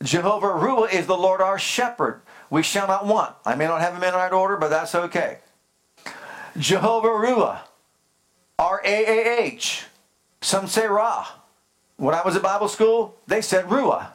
Jehovah 0.03 0.47
Ruah 0.47 0.93
is 0.93 1.07
the 1.07 1.17
Lord 1.17 1.41
our 1.41 1.57
shepherd. 1.57 2.21
We 2.51 2.61
shall 2.61 2.87
not 2.87 3.07
want. 3.07 3.35
I 3.43 3.55
may 3.55 3.65
not 3.65 3.81
have 3.81 3.93
them 3.93 4.03
in 4.03 4.13
right 4.13 4.31
order, 4.31 4.55
but 4.55 4.69
that's 4.69 4.93
okay. 4.93 5.39
Jehovah 6.59 7.07
Ruah, 7.07 7.61
R 8.59 8.81
A 8.85 9.05
A 9.05 9.39
H. 9.41 9.85
Some 10.41 10.67
say 10.67 10.85
Ra. 10.85 11.27
When 11.97 12.13
I 12.13 12.21
was 12.21 12.35
at 12.35 12.43
Bible 12.43 12.67
school, 12.67 13.17
they 13.25 13.41
said 13.41 13.65
Ruah. 13.65 14.11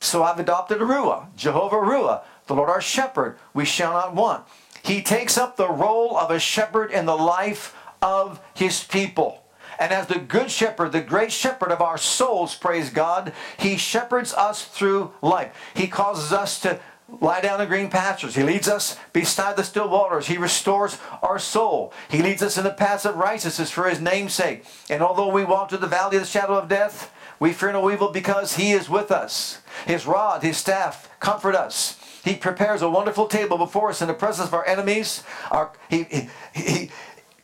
So 0.00 0.22
I've 0.22 0.38
adopted 0.38 0.78
Ruah, 0.78 1.34
Jehovah 1.36 1.76
Ruah, 1.76 2.22
the 2.46 2.54
Lord 2.54 2.70
our 2.70 2.80
shepherd. 2.80 3.38
We 3.52 3.64
shall 3.64 3.92
not 3.92 4.14
want. 4.14 4.46
He 4.84 5.02
takes 5.02 5.36
up 5.36 5.56
the 5.56 5.68
role 5.68 6.16
of 6.16 6.30
a 6.30 6.38
shepherd 6.38 6.92
in 6.92 7.06
the 7.06 7.16
life 7.16 7.76
of 8.00 8.40
his 8.54 8.84
people. 8.84 9.42
And 9.78 9.92
as 9.92 10.06
the 10.08 10.18
good 10.18 10.50
shepherd, 10.50 10.92
the 10.92 11.00
great 11.00 11.30
shepherd 11.30 11.70
of 11.70 11.80
our 11.80 11.98
souls, 11.98 12.54
praise 12.54 12.90
God, 12.90 13.32
he 13.58 13.76
shepherds 13.76 14.34
us 14.34 14.64
through 14.64 15.12
life. 15.22 15.54
He 15.74 15.86
causes 15.86 16.32
us 16.32 16.60
to 16.60 16.80
lie 17.20 17.40
down 17.40 17.60
in 17.60 17.68
green 17.68 17.88
pastures. 17.88 18.34
He 18.34 18.42
leads 18.42 18.68
us 18.68 18.98
beside 19.12 19.56
the 19.56 19.64
still 19.64 19.88
waters. 19.88 20.26
He 20.26 20.36
restores 20.36 20.98
our 21.22 21.38
soul. 21.38 21.92
He 22.10 22.22
leads 22.22 22.42
us 22.42 22.58
in 22.58 22.64
the 22.64 22.70
paths 22.70 23.06
of 23.06 23.16
righteousness 23.16 23.70
for 23.70 23.88
his 23.88 24.00
name's 24.00 24.34
sake. 24.34 24.64
And 24.90 25.02
although 25.02 25.28
we 25.28 25.44
walk 25.44 25.70
through 25.70 25.78
the 25.78 25.86
valley 25.86 26.16
of 26.16 26.22
the 26.22 26.28
shadow 26.28 26.58
of 26.58 26.68
death, 26.68 27.12
we 27.40 27.52
fear 27.52 27.72
no 27.72 27.90
evil 27.90 28.10
because 28.10 28.56
he 28.56 28.72
is 28.72 28.90
with 28.90 29.10
us. 29.10 29.60
His 29.86 30.06
rod, 30.06 30.42
his 30.42 30.56
staff 30.56 31.08
comfort 31.20 31.54
us. 31.54 31.96
He 32.24 32.34
prepares 32.34 32.82
a 32.82 32.90
wonderful 32.90 33.26
table 33.26 33.56
before 33.56 33.90
us 33.90 34.02
in 34.02 34.08
the 34.08 34.14
presence 34.14 34.48
of 34.48 34.54
our 34.54 34.66
enemies. 34.66 35.22
Our, 35.50 35.72
he, 35.88 36.02
he, 36.04 36.28
he 36.52 36.90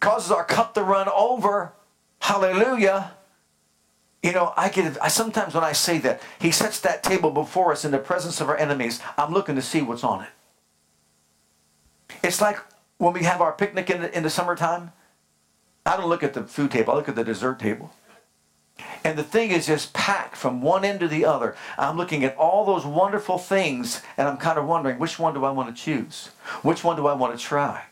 causes 0.01 0.33
our 0.33 0.44
cup 0.44 0.75
to 0.75 0.83
run 0.83 1.09
over 1.09 1.73
Hallelujah. 2.25 3.11
You 4.23 4.33
know, 4.33 4.55
I 4.57 4.71
get 4.71 4.97
I 5.03 5.09
sometimes 5.09 5.53
when 5.53 5.63
I 5.63 5.73
say 5.73 5.99
that, 5.99 6.23
he 6.41 6.51
sets 6.53 6.81
that 6.81 7.03
table 7.03 7.31
before 7.31 7.71
us 7.71 7.85
in 7.85 7.91
the 7.91 7.99
presence 7.99 8.41
of 8.41 8.49
our 8.49 8.57
enemies, 8.57 8.99
I'm 9.19 9.31
looking 9.31 9.57
to 9.57 9.61
see 9.61 9.83
what's 9.83 10.03
on 10.03 10.23
it. 10.23 10.31
It's 12.23 12.41
like 12.41 12.59
when 12.97 13.13
we 13.13 13.25
have 13.25 13.43
our 13.43 13.53
picnic 13.53 13.91
in 13.91 14.01
the, 14.01 14.17
in 14.17 14.23
the 14.23 14.31
summertime. 14.31 14.93
I 15.85 15.99
don't 15.99 16.09
look 16.09 16.23
at 16.23 16.33
the 16.33 16.45
food 16.45 16.71
table, 16.71 16.95
I 16.95 16.97
look 16.97 17.11
at 17.11 17.15
the 17.15 17.25
dessert 17.25 17.59
table. 17.59 17.93
And 19.05 19.19
the 19.19 19.23
thing 19.23 19.51
is 19.51 19.67
just 19.67 19.93
packed 19.93 20.35
from 20.35 20.63
one 20.63 20.83
end 20.83 21.01
to 21.01 21.09
the 21.09 21.27
other. 21.27 21.55
I'm 21.77 21.99
looking 21.99 22.25
at 22.25 22.35
all 22.39 22.65
those 22.65 22.87
wonderful 22.87 23.37
things 23.37 24.01
and 24.17 24.27
I'm 24.27 24.39
kind 24.39 24.59
of 24.59 24.65
wondering 24.65 24.99
which 24.99 25.19
one 25.19 25.35
do 25.35 25.45
I 25.45 25.51
want 25.51 25.77
to 25.77 25.83
choose? 25.83 26.31
Which 26.63 26.83
one 26.83 26.97
do 26.97 27.07
I 27.07 27.13
want 27.13 27.39
to 27.39 27.45
try? 27.45 27.85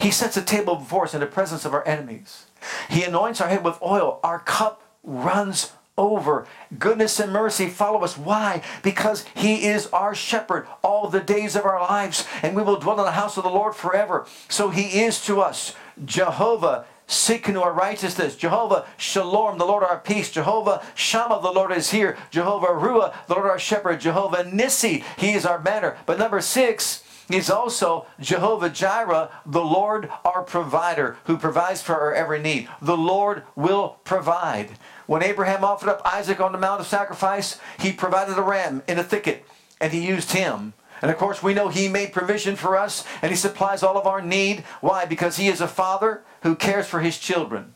He 0.00 0.12
sets 0.12 0.36
a 0.36 0.42
table 0.42 0.76
before 0.76 1.02
us 1.02 1.14
in 1.14 1.20
the 1.20 1.26
presence 1.26 1.64
of 1.64 1.74
our 1.74 1.84
enemies. 1.84 2.46
He 2.88 3.02
anoints 3.02 3.40
our 3.40 3.48
head 3.48 3.64
with 3.64 3.80
oil. 3.82 4.20
Our 4.22 4.38
cup 4.40 4.82
runs 5.02 5.72
over. 5.98 6.46
Goodness 6.78 7.20
and 7.20 7.32
mercy 7.32 7.68
follow 7.68 8.02
us. 8.02 8.16
Why? 8.16 8.62
Because 8.82 9.24
He 9.34 9.66
is 9.66 9.88
our 9.88 10.14
shepherd 10.14 10.66
all 10.82 11.08
the 11.08 11.20
days 11.20 11.54
of 11.56 11.64
our 11.64 11.80
lives, 11.80 12.26
and 12.42 12.56
we 12.56 12.62
will 12.62 12.78
dwell 12.78 12.98
in 12.98 13.04
the 13.04 13.12
house 13.12 13.36
of 13.36 13.44
the 13.44 13.50
Lord 13.50 13.74
forever. 13.74 14.26
So 14.48 14.70
He 14.70 15.02
is 15.02 15.24
to 15.26 15.40
us 15.40 15.74
Jehovah. 16.04 16.86
Sidkenu 17.08 17.60
our 17.60 17.74
righteousness. 17.74 18.36
Jehovah 18.36 18.86
Shalom, 18.96 19.58
the 19.58 19.66
Lord 19.66 19.84
our 19.84 19.98
peace. 19.98 20.30
Jehovah 20.30 20.82
Shammah, 20.94 21.42
the 21.42 21.52
Lord 21.52 21.70
is 21.72 21.90
here. 21.90 22.16
Jehovah 22.30 22.68
Ruah, 22.68 23.12
the 23.26 23.34
Lord 23.34 23.50
our 23.50 23.58
shepherd. 23.58 24.00
Jehovah 24.00 24.44
Nissi, 24.44 25.04
He 25.18 25.32
is 25.32 25.44
our 25.44 25.58
banner. 25.58 25.98
But 26.06 26.18
number 26.18 26.40
six, 26.40 27.02
He's 27.32 27.48
also 27.48 28.04
Jehovah 28.20 28.68
Jireh, 28.68 29.30
the 29.46 29.64
Lord 29.64 30.10
our 30.22 30.42
provider, 30.42 31.16
who 31.24 31.38
provides 31.38 31.80
for 31.80 31.98
our 31.98 32.12
every 32.12 32.38
need. 32.38 32.68
The 32.82 32.96
Lord 32.96 33.44
will 33.56 33.96
provide. 34.04 34.72
When 35.06 35.22
Abraham 35.22 35.64
offered 35.64 35.88
up 35.88 36.02
Isaac 36.04 36.40
on 36.40 36.52
the 36.52 36.58
mount 36.58 36.82
of 36.82 36.86
sacrifice, 36.86 37.58
he 37.78 37.90
provided 37.90 38.36
a 38.36 38.42
ram 38.42 38.82
in 38.86 38.98
a 38.98 39.02
thicket, 39.02 39.46
and 39.80 39.94
he 39.94 40.06
used 40.06 40.32
him. 40.32 40.74
And 41.00 41.10
of 41.10 41.16
course, 41.16 41.42
we 41.42 41.54
know 41.54 41.68
he 41.68 41.88
made 41.88 42.12
provision 42.12 42.54
for 42.54 42.76
us, 42.76 43.02
and 43.22 43.30
he 43.30 43.36
supplies 43.36 43.82
all 43.82 43.96
of 43.96 44.06
our 44.06 44.20
need. 44.20 44.62
Why? 44.82 45.06
Because 45.06 45.38
he 45.38 45.48
is 45.48 45.62
a 45.62 45.66
father 45.66 46.24
who 46.42 46.54
cares 46.54 46.86
for 46.86 47.00
his 47.00 47.16
children. 47.16 47.72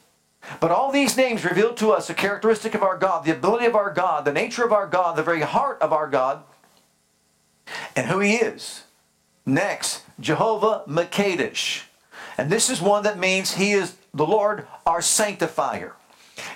But 0.60 0.70
all 0.70 0.92
these 0.92 1.16
names 1.16 1.46
reveal 1.46 1.72
to 1.76 1.92
us 1.92 2.10
a 2.10 2.14
characteristic 2.14 2.74
of 2.74 2.82
our 2.82 2.98
God, 2.98 3.24
the 3.24 3.32
ability 3.32 3.64
of 3.64 3.74
our 3.74 3.90
God, 3.90 4.26
the 4.26 4.34
nature 4.34 4.66
of 4.66 4.72
our 4.74 4.86
God, 4.86 5.16
the 5.16 5.22
very 5.22 5.40
heart 5.40 5.80
of 5.80 5.94
our 5.94 6.08
God, 6.08 6.42
and 7.96 8.08
who 8.08 8.18
he 8.18 8.34
is. 8.34 8.82
Next, 9.46 10.02
Jehovah 10.18 10.82
Makadesh. 10.88 11.84
And 12.36 12.50
this 12.50 12.68
is 12.68 12.82
one 12.82 13.04
that 13.04 13.18
means 13.18 13.54
he 13.54 13.72
is 13.72 13.96
the 14.12 14.26
Lord 14.26 14.66
our 14.84 15.00
sanctifier. 15.00 15.94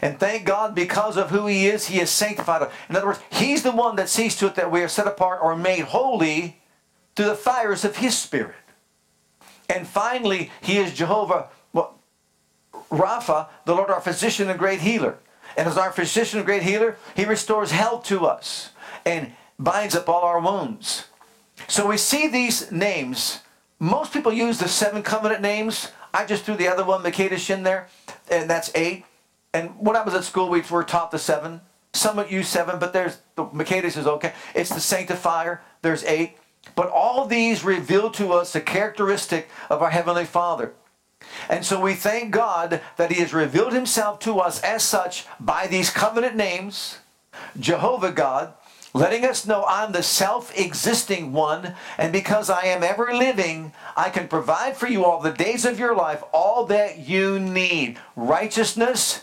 And 0.03 0.19
thank 0.19 0.45
God 0.45 0.75
because 0.75 1.17
of 1.17 1.31
who 1.31 1.47
he 1.47 1.67
is, 1.67 1.87
he 1.87 1.99
has 1.99 2.11
sanctified. 2.11 2.69
In 2.89 2.97
other 2.97 3.07
words, 3.07 3.21
he's 3.31 3.63
the 3.63 3.71
one 3.71 3.97
that 3.97 4.09
sees 4.09 4.37
to 4.37 4.47
it 4.47 4.57
that 4.57 4.71
we 4.71 4.83
are 4.83 4.89
set 4.89 5.07
apart 5.07 5.41
or 5.43 5.57
made 5.57 5.85
holy 5.85 6.61
through 7.17 7.27
the 7.27 7.35
fires 7.35 7.85
of 7.85 7.97
his 7.97 8.19
spirit. 8.19 8.55
And 9.69 9.87
finally, 9.87 10.51
he 10.61 10.79
is 10.79 10.93
Jehovah 10.93 11.49
well, 11.73 11.99
Rapha, 12.91 13.49
the 13.65 13.75
Lord 13.75 13.91
our 13.91 14.01
physician 14.01 14.51
and 14.51 14.59
great 14.59 14.81
healer. 14.81 15.17
And 15.57 15.69
as 15.69 15.79
our 15.79 15.93
physician 15.93 16.39
and 16.39 16.47
great 16.47 16.63
healer, 16.63 16.97
he 17.15 17.25
restores 17.25 17.71
health 17.71 18.05
to 18.07 18.27
us 18.27 18.71
and 19.05 19.33
binds 19.59 19.95
up 19.95 20.09
all 20.09 20.23
our 20.23 20.41
wounds. 20.41 21.05
So 21.69 21.87
we 21.87 21.97
see 21.97 22.29
these 22.29 22.71
names. 22.71 23.41
Most 23.79 24.13
people 24.13 24.33
use 24.33 24.59
the 24.59 24.69
seven 24.69 25.03
covenant 25.03 25.41
names. 25.41 25.91
I 26.13 26.25
just 26.27 26.45
threw 26.45 26.57
the 26.57 26.69
other 26.69 26.85
one, 26.85 27.03
Makadesh, 27.03 27.51
in 27.51 27.63
there, 27.63 27.89
and 28.31 28.51
that's 28.51 28.71
eight. 28.75 29.05
And 29.53 29.71
when 29.79 29.97
I 29.97 30.03
was 30.03 30.15
at 30.15 30.25
school, 30.25 30.49
we 30.49 30.63
were 30.63 30.85
taught 30.85 31.11
the 31.11 31.19
seven. 31.19 31.61
Some 31.93 32.25
use 32.29 32.49
seven, 32.49 32.79
but 32.79 32.93
there's 32.93 33.19
the 33.35 33.47
Makadesh 33.47 33.97
is 33.97 34.07
okay. 34.07 34.33
It's 34.55 34.71
the 34.71 34.81
sanctifier. 34.81 35.61
There's 35.83 36.05
eight. 36.05 36.37
But 36.75 36.91
all 36.91 37.27
these 37.27 37.65
reveal 37.65 38.11
to 38.13 38.33
us 38.33 38.53
the 38.53 38.61
characteristic 38.61 39.49
of 39.69 39.83
our 39.83 39.91
Heavenly 39.91 40.25
Father. 40.25 40.75
And 41.49 41.65
so 41.65 41.81
we 41.81 41.95
thank 41.95 42.31
God 42.31 42.81
that 42.97 43.11
He 43.11 43.21
has 43.21 43.35
revealed 43.35 43.73
Himself 43.73 44.19
to 44.21 44.39
us 44.39 44.61
as 44.63 44.83
such 44.83 45.27
by 45.39 45.67
these 45.67 45.91
covenant 45.91 46.37
names 46.37 46.99
Jehovah 47.59 48.13
God, 48.13 48.55
letting 48.93 49.25
us 49.25 49.47
know 49.47 49.65
I'm 49.67 49.93
the 49.93 50.03
self 50.03 50.57
existing 50.59 51.33
one, 51.33 51.75
and 51.99 52.13
because 52.13 52.51
I 52.51 52.63
am 52.67 52.83
ever 52.83 53.15
living, 53.15 53.73
I 53.97 54.11
can 54.11 54.29
provide 54.29 54.77
for 54.77 54.87
you 54.87 55.05
all 55.05 55.21
the 55.21 55.33
days 55.33 55.65
of 55.65 55.79
your 55.79 55.95
life 55.95 56.23
all 56.33 56.67
that 56.67 56.99
you 56.99 57.39
need 57.39 57.99
righteousness. 58.17 59.23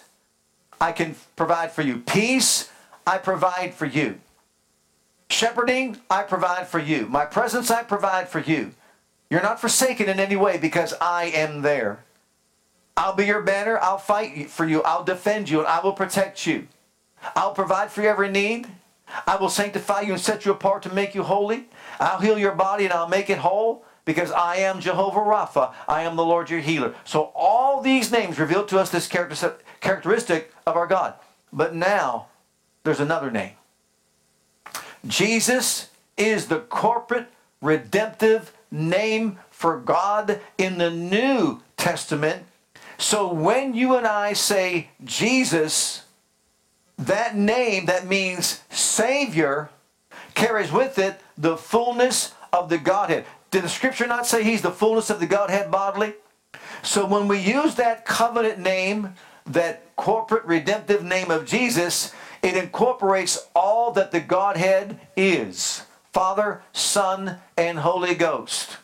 I 0.79 0.91
can 0.91 1.15
provide 1.35 1.71
for 1.71 1.81
you 1.81 1.99
peace. 1.99 2.69
I 3.05 3.17
provide 3.17 3.73
for 3.73 3.85
you. 3.85 4.19
Shepherding, 5.29 5.97
I 6.09 6.23
provide 6.23 6.67
for 6.67 6.79
you. 6.79 7.07
My 7.07 7.25
presence, 7.25 7.69
I 7.69 7.83
provide 7.83 8.29
for 8.29 8.39
you. 8.39 8.71
You're 9.29 9.41
not 9.41 9.59
forsaken 9.59 10.07
in 10.07 10.19
any 10.19 10.35
way 10.35 10.57
because 10.57 10.93
I 11.01 11.25
am 11.25 11.61
there. 11.61 12.03
I'll 12.95 13.15
be 13.15 13.25
your 13.25 13.41
banner. 13.41 13.77
I'll 13.79 13.97
fight 13.97 14.49
for 14.49 14.65
you. 14.65 14.81
I'll 14.83 15.03
defend 15.03 15.49
you 15.49 15.59
and 15.59 15.67
I 15.67 15.81
will 15.81 15.93
protect 15.93 16.47
you. 16.47 16.67
I'll 17.35 17.53
provide 17.53 17.91
for 17.91 18.01
every 18.01 18.31
need. 18.31 18.67
I 19.25 19.35
will 19.37 19.49
sanctify 19.49 20.01
you 20.01 20.13
and 20.13 20.21
set 20.21 20.45
you 20.45 20.51
apart 20.51 20.83
to 20.83 20.93
make 20.93 21.15
you 21.15 21.23
holy. 21.23 21.69
I'll 21.99 22.19
heal 22.19 22.37
your 22.37 22.53
body 22.53 22.85
and 22.85 22.93
I'll 22.93 23.07
make 23.07 23.29
it 23.29 23.39
whole 23.39 23.85
because 24.05 24.31
I 24.31 24.57
am 24.57 24.79
Jehovah 24.79 25.19
Rapha. 25.19 25.73
I 25.87 26.03
am 26.03 26.15
the 26.15 26.25
Lord 26.25 26.49
your 26.49 26.61
healer. 26.61 26.95
So 27.03 27.31
all 27.35 27.81
these 27.81 28.11
names 28.11 28.39
reveal 28.39 28.65
to 28.65 28.79
us 28.79 28.89
this 28.89 29.07
characteristic 29.07 30.53
of 30.65 30.75
our 30.75 30.87
God. 30.87 31.15
But 31.51 31.75
now 31.75 32.27
there's 32.83 32.99
another 32.99 33.31
name. 33.31 33.53
Jesus 35.05 35.89
is 36.15 36.47
the 36.47 36.59
corporate 36.59 37.27
redemptive 37.61 38.53
name 38.71 39.39
for 39.49 39.79
God 39.79 40.39
in 40.57 40.77
the 40.77 40.91
New 40.91 41.61
Testament. 41.77 42.43
So 42.97 43.31
when 43.31 43.73
you 43.73 43.95
and 43.95 44.07
I 44.07 44.33
say 44.33 44.89
Jesus, 45.03 46.03
that 46.97 47.35
name 47.35 47.85
that 47.85 48.07
means 48.07 48.61
Savior 48.69 49.69
carries 50.33 50.71
with 50.71 50.99
it 50.99 51.19
the 51.37 51.57
fullness 51.57 52.33
of 52.51 52.69
the 52.69 52.77
Godhead. 52.77 53.25
Did 53.51 53.63
the 53.63 53.69
scripture 53.69 54.07
not 54.07 54.27
say 54.27 54.43
he's 54.43 54.61
the 54.61 54.71
fullness 54.71 55.09
of 55.09 55.19
the 55.19 55.25
Godhead 55.25 55.71
bodily? 55.71 56.13
So 56.83 57.05
when 57.05 57.27
we 57.27 57.39
use 57.39 57.75
that 57.75 58.05
covenant 58.05 58.59
name, 58.59 59.15
that 59.45 59.95
corporate 59.95 60.45
redemptive 60.45 61.03
name 61.03 61.31
of 61.31 61.45
Jesus, 61.45 62.13
it 62.41 62.55
incorporates 62.55 63.47
all 63.55 63.91
that 63.93 64.11
the 64.11 64.19
Godhead 64.19 64.99
is 65.15 65.83
Father, 66.13 66.61
Son, 66.73 67.37
and 67.55 67.79
Holy 67.79 68.15
Ghost. 68.15 68.77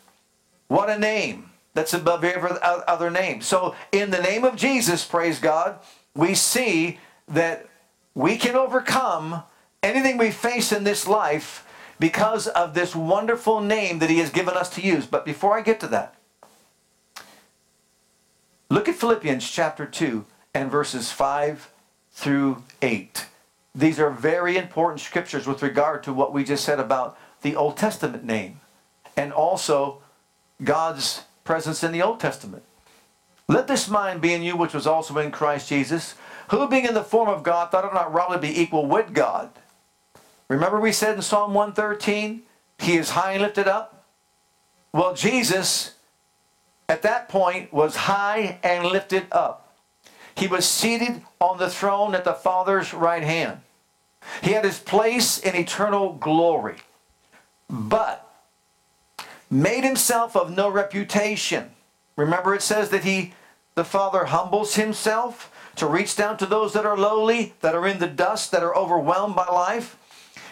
What 0.67 0.89
a 0.89 0.97
name! 0.97 1.49
That's 1.73 1.93
above 1.93 2.23
every 2.23 2.51
other 2.61 3.09
name. 3.09 3.41
So, 3.41 3.73
in 3.91 4.11
the 4.11 4.21
name 4.21 4.43
of 4.43 4.55
Jesus, 4.55 5.03
praise 5.03 5.39
God, 5.39 5.79
we 6.13 6.35
see 6.35 6.99
that 7.27 7.65
we 8.15 8.37
can 8.37 8.55
overcome 8.55 9.43
anything 9.81 10.17
we 10.17 10.31
face 10.31 10.71
in 10.71 10.83
this 10.83 11.07
life 11.07 11.67
because 11.99 12.47
of 12.47 12.73
this 12.73 12.95
wonderful 12.95 13.61
name 13.61 13.99
that 13.99 14.09
He 14.09 14.19
has 14.19 14.29
given 14.29 14.55
us 14.55 14.69
to 14.71 14.81
use. 14.81 15.05
But 15.05 15.25
before 15.25 15.57
I 15.57 15.61
get 15.61 15.79
to 15.81 15.87
that, 15.87 16.15
look 18.69 18.87
at 18.87 18.95
Philippians 18.95 19.49
chapter 19.49 19.85
2 19.85 20.25
and 20.53 20.71
verses 20.71 21.11
5 21.11 21.71
through 22.11 22.63
8. 22.81 23.27
These 23.75 23.99
are 23.99 24.09
very 24.09 24.57
important 24.57 24.99
scriptures 24.99 25.47
with 25.47 25.63
regard 25.63 26.03
to 26.03 26.13
what 26.13 26.33
we 26.33 26.43
just 26.43 26.63
said 26.63 26.79
about 26.79 27.17
the 27.41 27.55
Old 27.55 27.77
Testament 27.77 28.23
name 28.23 28.61
and 29.17 29.33
also 29.33 30.01
God's 30.63 31.23
presence 31.43 31.83
in 31.83 31.91
the 31.91 32.01
Old 32.01 32.19
Testament. 32.19 32.63
Let 33.47 33.67
this 33.67 33.89
mind 33.89 34.21
be 34.21 34.33
in 34.33 34.43
you, 34.43 34.55
which 34.55 34.73
was 34.73 34.87
also 34.87 35.17
in 35.17 35.31
Christ 35.31 35.69
Jesus, 35.69 36.15
who 36.49 36.67
being 36.67 36.85
in 36.85 36.93
the 36.93 37.03
form 37.03 37.29
of 37.29 37.43
God 37.43 37.71
thought 37.71 37.85
it 37.85 37.93
not 37.93 38.13
robbery 38.13 38.39
be 38.39 38.61
equal 38.61 38.85
with 38.85 39.13
God. 39.13 39.49
Remember 40.47 40.79
we 40.79 40.91
said 40.91 41.15
in 41.15 41.21
Psalm 41.21 41.53
113, 41.53 42.43
he 42.79 42.97
is 42.97 43.11
high 43.11 43.33
and 43.33 43.41
lifted 43.41 43.67
up? 43.67 44.05
Well, 44.91 45.13
Jesus 45.13 45.95
at 46.89 47.01
that 47.01 47.29
point 47.29 47.73
was 47.73 47.95
high 47.95 48.59
and 48.63 48.85
lifted 48.85 49.27
up. 49.31 49.73
He 50.35 50.47
was 50.47 50.67
seated 50.67 51.21
on 51.39 51.57
the 51.57 51.69
throne 51.69 52.15
at 52.15 52.23
the 52.23 52.33
Father's 52.33 52.93
right 52.93 53.23
hand. 53.23 53.61
He 54.41 54.51
had 54.51 54.65
his 54.65 54.79
place 54.79 55.37
in 55.37 55.55
eternal 55.55 56.13
glory, 56.13 56.77
but 57.69 58.31
made 59.49 59.83
himself 59.83 60.35
of 60.35 60.55
no 60.55 60.69
reputation. 60.69 61.71
Remember, 62.15 62.53
it 62.53 62.61
says 62.61 62.89
that 62.89 63.03
he, 63.03 63.33
the 63.75 63.83
Father, 63.83 64.25
humbles 64.25 64.75
himself 64.75 65.51
to 65.75 65.87
reach 65.87 66.15
down 66.15 66.37
to 66.37 66.45
those 66.45 66.73
that 66.73 66.85
are 66.85 66.97
lowly, 66.97 67.53
that 67.61 67.75
are 67.75 67.87
in 67.87 67.99
the 67.99 68.07
dust, 68.07 68.51
that 68.51 68.63
are 68.63 68.75
overwhelmed 68.75 69.35
by 69.35 69.47
life. 69.47 69.97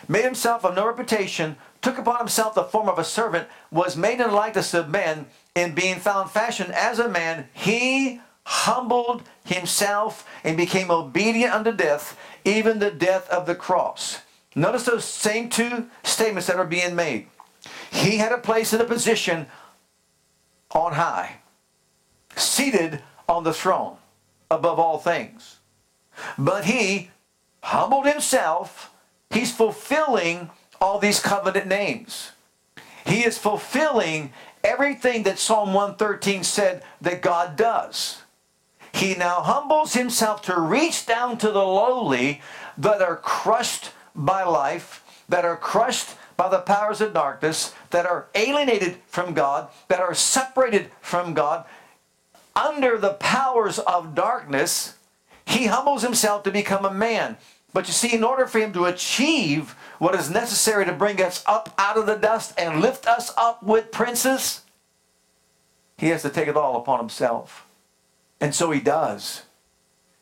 Made 0.07 0.23
himself 0.23 0.65
of 0.65 0.75
no 0.75 0.87
reputation, 0.87 1.57
took 1.81 1.97
upon 1.97 2.17
himself 2.17 2.55
the 2.55 2.63
form 2.63 2.89
of 2.89 2.97
a 2.97 3.03
servant, 3.03 3.47
was 3.71 3.95
made 3.95 4.19
in 4.19 4.27
the 4.27 4.27
likeness 4.27 4.73
of 4.73 4.89
men, 4.89 5.27
in 5.55 5.75
being 5.75 5.99
found 5.99 6.31
fashioned 6.31 6.73
as 6.73 6.97
a 6.99 7.09
man, 7.09 7.49
he 7.53 8.21
humbled 8.43 9.23
himself 9.45 10.27
and 10.43 10.57
became 10.57 10.89
obedient 10.89 11.53
unto 11.53 11.71
death, 11.71 12.17
even 12.43 12.79
the 12.79 12.91
death 12.91 13.29
of 13.29 13.45
the 13.45 13.55
cross. 13.55 14.19
Notice 14.55 14.83
those 14.83 15.05
same 15.05 15.49
two 15.49 15.87
statements 16.03 16.47
that 16.47 16.57
are 16.57 16.65
being 16.65 16.95
made. 16.95 17.27
He 17.91 18.17
had 18.17 18.31
a 18.31 18.37
place 18.37 18.73
and 18.73 18.81
a 18.81 18.85
position 18.85 19.47
on 20.71 20.93
high, 20.93 21.37
seated 22.35 23.01
on 23.27 23.43
the 23.43 23.53
throne 23.53 23.97
above 24.49 24.79
all 24.79 24.97
things. 24.97 25.59
But 26.37 26.65
he 26.65 27.09
humbled 27.63 28.05
himself, 28.05 28.91
he's 29.29 29.51
fulfilling 29.51 30.49
all 30.79 30.99
these 30.99 31.19
covenant 31.19 31.67
names. 31.67 32.31
He 33.05 33.23
is 33.25 33.37
fulfilling 33.37 34.33
everything 34.63 35.23
that 35.23 35.39
Psalm 35.39 35.73
113 35.73 36.43
said 36.43 36.83
that 37.01 37.21
God 37.21 37.55
does. 37.55 38.21
He 38.93 39.15
now 39.15 39.41
humbles 39.41 39.93
himself 39.93 40.41
to 40.43 40.59
reach 40.59 41.05
down 41.05 41.37
to 41.37 41.51
the 41.51 41.63
lowly 41.63 42.41
that 42.77 43.01
are 43.01 43.15
crushed 43.15 43.91
by 44.13 44.43
life, 44.43 45.03
that 45.29 45.45
are 45.45 45.57
crushed 45.57 46.15
by 46.35 46.49
the 46.49 46.59
powers 46.59 47.01
of 47.01 47.13
darkness, 47.13 47.73
that 47.91 48.05
are 48.05 48.27
alienated 48.35 48.97
from 49.07 49.33
God, 49.33 49.69
that 49.87 49.99
are 49.99 50.13
separated 50.13 50.91
from 50.99 51.33
God, 51.33 51.65
under 52.55 52.97
the 52.97 53.13
powers 53.13 53.79
of 53.79 54.15
darkness. 54.15 54.97
He 55.45 55.65
humbles 55.65 56.01
himself 56.01 56.43
to 56.43 56.51
become 56.51 56.85
a 56.85 56.93
man. 56.93 57.37
But 57.73 57.87
you 57.87 57.93
see, 57.93 58.13
in 58.13 58.23
order 58.23 58.45
for 58.47 58.59
him 58.59 58.73
to 58.73 58.85
achieve 58.85 59.75
what 59.97 60.15
is 60.15 60.29
necessary 60.29 60.85
to 60.85 60.93
bring 60.93 61.21
us 61.21 61.43
up 61.47 61.73
out 61.77 61.97
of 61.97 62.05
the 62.05 62.15
dust 62.15 62.53
and 62.57 62.81
lift 62.81 63.07
us 63.07 63.31
up 63.37 63.63
with 63.63 63.91
princes, 63.91 64.61
he 65.97 66.07
has 66.09 66.21
to 66.23 66.29
take 66.29 66.47
it 66.47 66.57
all 66.57 66.75
upon 66.75 66.99
himself. 66.99 67.65
And 68.41 68.53
so 68.53 68.71
he 68.71 68.81
does. 68.81 69.43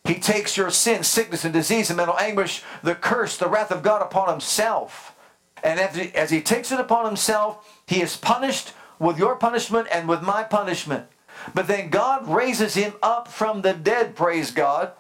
He 0.04 0.16
takes 0.16 0.58
your 0.58 0.70
sin, 0.70 1.04
sickness, 1.04 1.44
and 1.44 1.54
disease 1.54 1.90
and 1.90 1.98
mental 1.98 2.20
anguish, 2.20 2.64
the 2.84 2.96
curse, 2.96 3.38
the 3.38 3.48
wrath 3.48 3.72
of 3.72 3.84
God 3.84 4.02
upon 4.02 4.30
himself. 4.30 5.16
And 5.64 5.80
as 5.80 5.96
he, 5.96 6.14
as 6.16 6.30
he 6.30 6.42
takes 6.42 6.72
it 6.72 6.80
upon 6.80 7.06
himself, 7.06 7.82
he 7.88 8.02
is 8.02 8.16
punished 8.16 8.74
with 8.98 9.18
your 9.18 9.36
punishment 9.36 9.88
and 9.92 10.08
with 10.08 10.22
my 10.22 10.44
punishment. 10.44 11.08
But 11.54 11.68
then 11.68 11.90
God 11.90 12.28
raises 12.28 12.76
him 12.76 12.94
up 13.02 13.28
from 13.28 13.62
the 13.62 13.74
dead, 13.74 14.16
praise 14.16 14.52
God. 14.52 14.92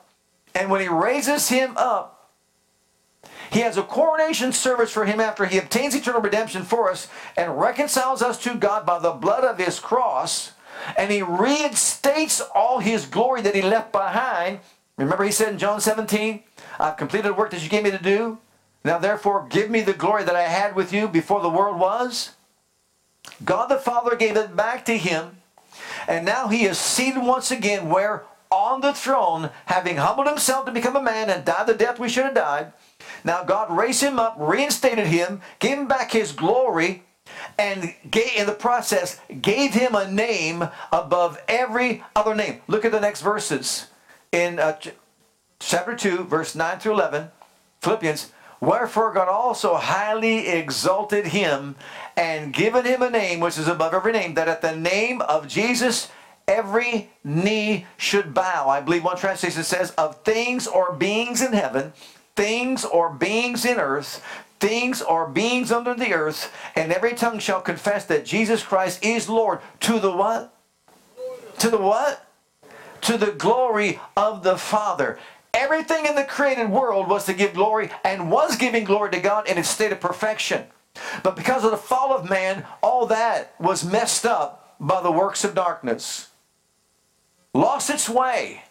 And 0.56 0.70
when 0.70 0.82
he 0.82 0.88
raises 0.88 1.50
him 1.50 1.74
up, 1.78 2.32
he 3.52 3.62
has 3.62 3.78
a 3.78 3.84
coronation 3.84 4.54
service 4.54 4.92
for 4.92 5.06
him 5.06 5.20
after 5.20 5.46
he 5.46 5.58
obtains 5.58 5.96
eternal 5.96 6.22
redemption 6.22 6.64
for 6.64 6.92
us 6.92 7.08
and 7.36 7.60
reconciles 7.60 8.22
us 8.22 8.42
to 8.44 8.56
God 8.56 8.86
by 8.86 9.00
the 9.00 9.12
blood 9.12 9.44
of 9.44 9.58
his 9.58 9.80
cross. 9.80 10.54
And 10.98 11.12
he 11.12 11.22
reinstates 11.22 12.42
all 12.54 12.80
his 12.80 13.06
glory 13.06 13.42
that 13.42 13.56
he 13.56 13.62
left 13.62 13.92
behind. 13.92 14.60
Remember, 14.98 15.24
he 15.24 15.32
said 15.32 15.54
in 15.54 15.58
John 15.58 15.82
17, 15.82 16.44
I've 16.80 16.98
completed 16.98 17.30
the 17.30 17.34
work 17.34 17.52
that 17.52 17.64
you 17.64 17.70
gave 17.70 17.84
me 17.84 17.92
to 17.92 18.02
do. 18.02 18.38
Now, 18.84 18.98
therefore, 18.98 19.48
give 19.50 19.70
me 19.70 19.82
the 19.82 19.94
glory 19.94 20.24
that 20.24 20.36
I 20.36 20.44
had 20.44 20.76
with 20.76 20.94
you 20.94 21.08
before 21.08 21.42
the 21.42 21.50
world 21.50 21.80
was. 21.80 22.34
God 23.44 23.68
the 23.68 23.78
Father 23.78 24.16
gave 24.16 24.38
it 24.38 24.56
back 24.56 24.86
to 24.86 24.98
him. 24.98 25.39
And 26.10 26.26
now 26.26 26.48
he 26.48 26.66
is 26.66 26.80
seated 26.80 27.22
once 27.22 27.52
again 27.52 27.88
where? 27.88 28.24
On 28.50 28.82
the 28.82 28.94
throne, 28.94 29.52
having 29.68 29.98
humbled 29.98 30.26
himself 30.26 30.66
to 30.66 30.72
become 30.72 30.96
a 30.96 31.02
man 31.04 31.30
and 31.30 31.46
died 31.46 31.68
the 31.68 31.76
death 31.76 32.00
we 32.00 32.10
should 32.10 32.26
have 32.26 32.34
died. 32.34 32.74
Now 33.24 33.44
God 33.44 33.70
raised 33.70 34.02
him 34.02 34.18
up, 34.18 34.36
reinstated 34.40 35.06
him, 35.06 35.42
gave 35.60 35.78
him 35.78 35.88
back 35.88 36.12
his 36.12 36.32
glory, 36.32 37.04
and 37.60 37.94
gave, 38.10 38.36
in 38.36 38.48
the 38.48 38.54
process 38.54 39.22
gave 39.40 39.76
him 39.76 39.94
a 39.94 40.10
name 40.10 40.68
above 40.92 41.40
every 41.48 42.04
other 42.16 42.34
name. 42.34 42.62
Look 42.68 42.86
at 42.86 42.92
the 42.92 43.00
next 43.00 43.22
verses. 43.22 43.86
In 44.32 44.58
uh, 44.58 44.80
chapter 45.60 45.96
2, 45.96 46.24
verse 46.24 46.56
9 46.56 46.80
through 46.80 46.94
11, 46.94 47.30
Philippians, 47.82 48.32
Wherefore 48.62 49.14
God 49.14 49.28
also 49.28 49.76
highly 49.76 50.48
exalted 50.48 51.28
him 51.28 51.76
and 52.18 52.54
given 52.54 52.86
him 52.86 53.02
a 53.02 53.10
name 53.10 53.40
which 53.40 53.58
is 53.58 53.68
above 53.68 53.94
every 53.94 54.12
name, 54.12 54.34
that 54.34 54.50
at 54.50 54.62
the 54.62 54.76
name 54.76 55.22
of 55.22 55.48
Jesus 55.48 56.10
every 56.48 57.10
knee 57.24 57.86
should 57.96 58.34
bow. 58.34 58.68
I 58.68 58.82
believe 58.82 59.04
one 59.04 59.18
translation 59.18 59.64
says, 59.64 59.92
of 59.92 60.22
things 60.24 60.68
or 60.68 60.94
beings 60.94 61.42
in 61.42 61.54
heaven 61.54 61.94
things 62.40 62.86
or 62.86 63.10
beings 63.10 63.66
in 63.66 63.78
earth, 63.78 64.24
things 64.62 65.02
or 65.02 65.28
beings 65.28 65.74
under 65.74 65.94
the 65.94 66.14
earth, 66.14 66.54
and 66.74 66.94
every 66.94 67.14
tongue 67.14 67.38
shall 67.38 67.60
confess 67.60 68.06
that 68.06 68.24
Jesus 68.24 68.64
Christ 68.64 69.04
is 69.04 69.28
Lord 69.28 69.60
to 69.82 70.00
the 70.00 70.12
what? 70.12 70.56
To 71.58 71.70
the 71.70 71.78
what? 71.78 72.26
To 73.02 73.18
the 73.18 73.34
glory 73.34 74.00
of 74.16 74.44
the 74.44 74.58
Father. 74.58 75.20
Everything 75.54 76.06
in 76.06 76.16
the 76.16 76.24
created 76.24 76.70
world 76.70 77.10
was 77.10 77.26
to 77.26 77.34
give 77.34 77.54
glory 77.54 77.90
and 78.04 78.32
was 78.32 78.56
giving 78.56 78.84
glory 78.84 79.12
to 79.12 79.20
God 79.20 79.48
in 79.48 79.58
its 79.58 79.70
state 79.70 79.92
of 79.92 80.00
perfection. 80.00 80.66
But 81.24 81.36
because 81.36 81.64
of 81.64 81.72
the 81.72 81.78
fall 81.78 82.14
of 82.14 82.30
man, 82.30 82.66
all 82.82 83.06
that 83.08 83.54
was 83.60 83.84
messed 83.84 84.26
up 84.26 84.76
by 84.80 85.02
the 85.02 85.12
works 85.12 85.44
of 85.44 85.56
darkness. 85.56 86.30
Lost 87.54 87.90
its 87.90 88.10
way. 88.10 88.64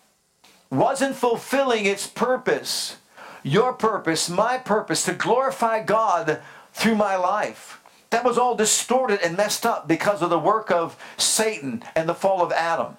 Wasn't 0.71 1.17
fulfilling 1.17 1.87
its 1.87 2.07
purpose 2.07 2.97
your 3.43 3.73
purpose, 3.73 4.29
my 4.29 4.59
purpose, 4.59 5.05
to 5.05 5.12
glorify 5.12 5.83
God 5.83 6.41
through 6.73 6.97
my 6.97 7.17
life. 7.17 7.81
That 8.11 8.25
was 8.25 8.38
all 8.38 8.55
distorted 8.55 9.21
and 9.23 9.37
messed 9.37 9.67
up 9.67 9.87
because 9.87 10.23
of 10.23 10.31
the 10.31 10.38
work 10.38 10.71
of 10.71 10.97
Satan 11.17 11.83
and 11.95 12.09
the 12.09 12.14
fall 12.14 12.43
of 12.43 12.53
Adam. 12.53 12.97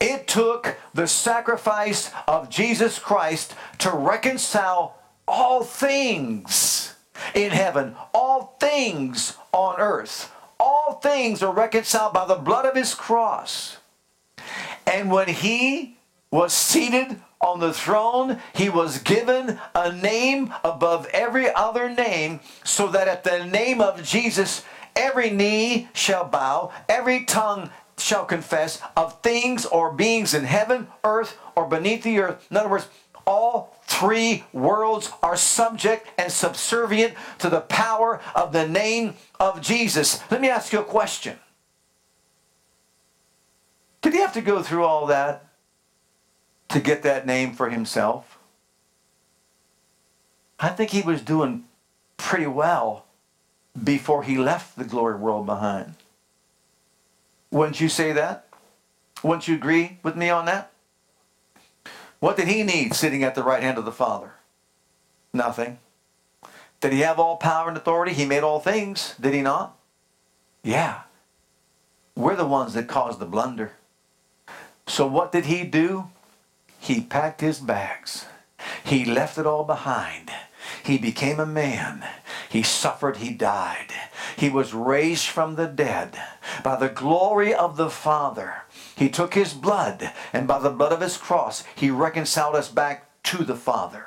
It 0.00 0.26
took 0.26 0.78
the 0.94 1.06
sacrifice 1.06 2.10
of 2.26 2.50
Jesus 2.50 2.98
Christ 2.98 3.54
to 3.78 3.90
reconcile 3.90 4.96
all 5.26 5.62
things 5.62 6.94
in 7.34 7.50
heaven, 7.50 7.94
all 8.14 8.56
things 8.60 9.36
on 9.52 9.78
earth. 9.78 10.32
All 10.58 11.00
things 11.02 11.42
are 11.42 11.52
reconciled 11.52 12.12
by 12.12 12.26
the 12.26 12.34
blood 12.34 12.66
of 12.66 12.76
his 12.76 12.94
cross. 12.94 13.78
And 14.86 15.10
when 15.10 15.28
he 15.28 15.96
was 16.30 16.52
seated 16.52 17.20
on 17.40 17.60
the 17.60 17.72
throne, 17.72 18.38
he 18.54 18.68
was 18.68 18.98
given 18.98 19.58
a 19.74 19.92
name 19.92 20.52
above 20.62 21.06
every 21.12 21.52
other 21.52 21.88
name, 21.88 22.40
so 22.62 22.88
that 22.88 23.08
at 23.08 23.24
the 23.24 23.44
name 23.46 23.80
of 23.80 24.02
Jesus, 24.04 24.64
every 24.94 25.30
knee 25.30 25.88
shall 25.94 26.24
bow, 26.24 26.72
every 26.88 27.24
tongue 27.24 27.70
shall 28.00 28.24
confess 28.24 28.80
of 28.96 29.20
things 29.22 29.66
or 29.66 29.92
beings 29.92 30.34
in 30.34 30.44
heaven, 30.44 30.88
earth, 31.04 31.38
or 31.54 31.66
beneath 31.66 32.02
the 32.02 32.18
earth. 32.18 32.46
In 32.50 32.56
other 32.56 32.68
words, 32.68 32.88
all 33.26 33.76
three 33.84 34.44
worlds 34.52 35.12
are 35.22 35.36
subject 35.36 36.08
and 36.18 36.32
subservient 36.32 37.14
to 37.38 37.50
the 37.50 37.60
power 37.60 38.20
of 38.34 38.52
the 38.52 38.66
name 38.66 39.14
of 39.38 39.60
Jesus. 39.60 40.20
Let 40.30 40.40
me 40.40 40.48
ask 40.48 40.72
you 40.72 40.80
a 40.80 40.84
question. 40.84 41.38
Did 44.02 44.14
he 44.14 44.20
have 44.20 44.32
to 44.32 44.40
go 44.40 44.62
through 44.62 44.84
all 44.84 45.06
that? 45.06 45.50
to 46.70 46.80
get 46.80 47.02
that 47.02 47.26
name 47.26 47.52
for 47.52 47.68
himself. 47.68 48.38
I 50.58 50.68
think 50.68 50.90
he 50.90 51.02
was 51.02 51.20
doing 51.20 51.64
pretty 52.16 52.46
well 52.46 53.06
before 53.82 54.22
he 54.22 54.38
left 54.38 54.76
the 54.76 54.84
glory 54.84 55.16
world 55.16 55.46
behind. 55.46 55.94
Wouldn't 57.50 57.80
you 57.80 57.88
say 57.88 58.12
that? 58.12 58.46
Wouldn't 59.22 59.48
you 59.48 59.54
agree 59.54 59.98
with 60.02 60.16
me 60.16 60.30
on 60.30 60.46
that? 60.46 60.70
What 62.20 62.36
did 62.36 62.48
he 62.48 62.62
need 62.62 62.94
sitting 62.94 63.24
at 63.24 63.34
the 63.34 63.42
right 63.42 63.62
hand 63.62 63.78
of 63.78 63.84
the 63.84 63.92
Father? 63.92 64.34
Nothing. 65.32 65.78
Did 66.80 66.92
he 66.92 67.00
have 67.00 67.18
all 67.18 67.36
power 67.36 67.68
and 67.68 67.76
authority? 67.76 68.12
He 68.12 68.24
made 68.24 68.42
all 68.42 68.60
things, 68.60 69.14
did 69.20 69.34
he 69.34 69.42
not? 69.42 69.76
Yeah. 70.62 71.02
We're 72.14 72.36
the 72.36 72.46
ones 72.46 72.74
that 72.74 72.88
caused 72.88 73.18
the 73.18 73.26
blunder. 73.26 73.72
So 74.86 75.06
what 75.06 75.32
did 75.32 75.46
he 75.46 75.64
do? 75.64 76.08
He 76.78 77.00
packed 77.00 77.40
his 77.40 77.58
bags. 77.58 78.26
He 78.84 79.04
left 79.04 79.38
it 79.38 79.46
all 79.46 79.64
behind. 79.64 80.30
He 80.82 80.98
became 80.98 81.38
a 81.38 81.46
man. 81.46 82.04
He 82.48 82.62
suffered. 82.62 83.18
He 83.18 83.30
died. 83.30 83.92
He 84.36 84.48
was 84.48 84.74
raised 84.74 85.26
from 85.26 85.56
the 85.56 85.66
dead 85.66 86.18
by 86.62 86.76
the 86.76 86.88
glory 86.88 87.54
of 87.54 87.76
the 87.76 87.90
Father. 87.90 88.62
He 88.96 89.08
took 89.08 89.34
his 89.34 89.54
blood, 89.54 90.12
and 90.32 90.46
by 90.46 90.58
the 90.58 90.70
blood 90.70 90.92
of 90.92 91.00
his 91.00 91.16
cross, 91.16 91.64
he 91.74 91.90
reconciled 91.90 92.54
us 92.54 92.68
back 92.68 93.08
to 93.24 93.44
the 93.44 93.56
Father. 93.56 94.06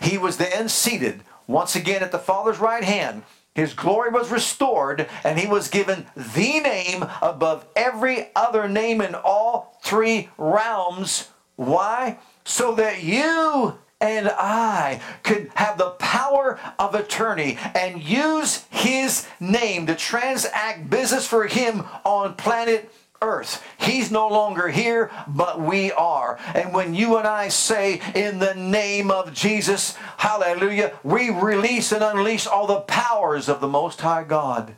He 0.00 0.18
was 0.18 0.36
then 0.36 0.68
seated 0.68 1.22
once 1.46 1.74
again 1.74 2.02
at 2.02 2.12
the 2.12 2.18
Father's 2.18 2.58
right 2.58 2.84
hand. 2.84 3.22
His 3.54 3.74
glory 3.74 4.10
was 4.10 4.30
restored, 4.30 5.08
and 5.24 5.38
he 5.38 5.46
was 5.46 5.68
given 5.68 6.06
the 6.16 6.60
name 6.60 7.04
above 7.20 7.66
every 7.76 8.30
other 8.34 8.68
name 8.68 9.00
in 9.00 9.14
all 9.14 9.78
three 9.82 10.30
realms 10.38 11.28
why? 11.56 12.18
So 12.44 12.74
that 12.74 13.02
you 13.02 13.78
and 14.02 14.28
I 14.28 15.00
could 15.22 15.50
have 15.54 15.78
the 15.78 15.90
power 15.90 16.58
of 16.78 16.94
attorney 16.96 17.56
and 17.74 18.02
use 18.02 18.66
his 18.68 19.26
name 19.38 19.86
to 19.86 19.94
transact 19.94 20.90
business 20.90 21.26
for 21.26 21.46
him 21.46 21.84
on 22.04 22.34
planet 22.34 22.92
earth. 23.22 23.64
He's 23.78 24.10
no 24.10 24.26
longer 24.26 24.68
here, 24.68 25.12
but 25.28 25.60
we 25.60 25.92
are. 25.92 26.38
And 26.52 26.74
when 26.74 26.92
you 26.94 27.16
and 27.16 27.28
I 27.28 27.46
say, 27.48 28.00
in 28.16 28.40
the 28.40 28.54
name 28.54 29.12
of 29.12 29.32
Jesus, 29.32 29.96
hallelujah, 30.16 30.98
we 31.04 31.30
release 31.30 31.92
and 31.92 32.02
unleash 32.02 32.48
all 32.48 32.66
the 32.66 32.80
powers 32.80 33.48
of 33.48 33.60
the 33.60 33.68
Most 33.68 34.00
High 34.00 34.24
God 34.24 34.74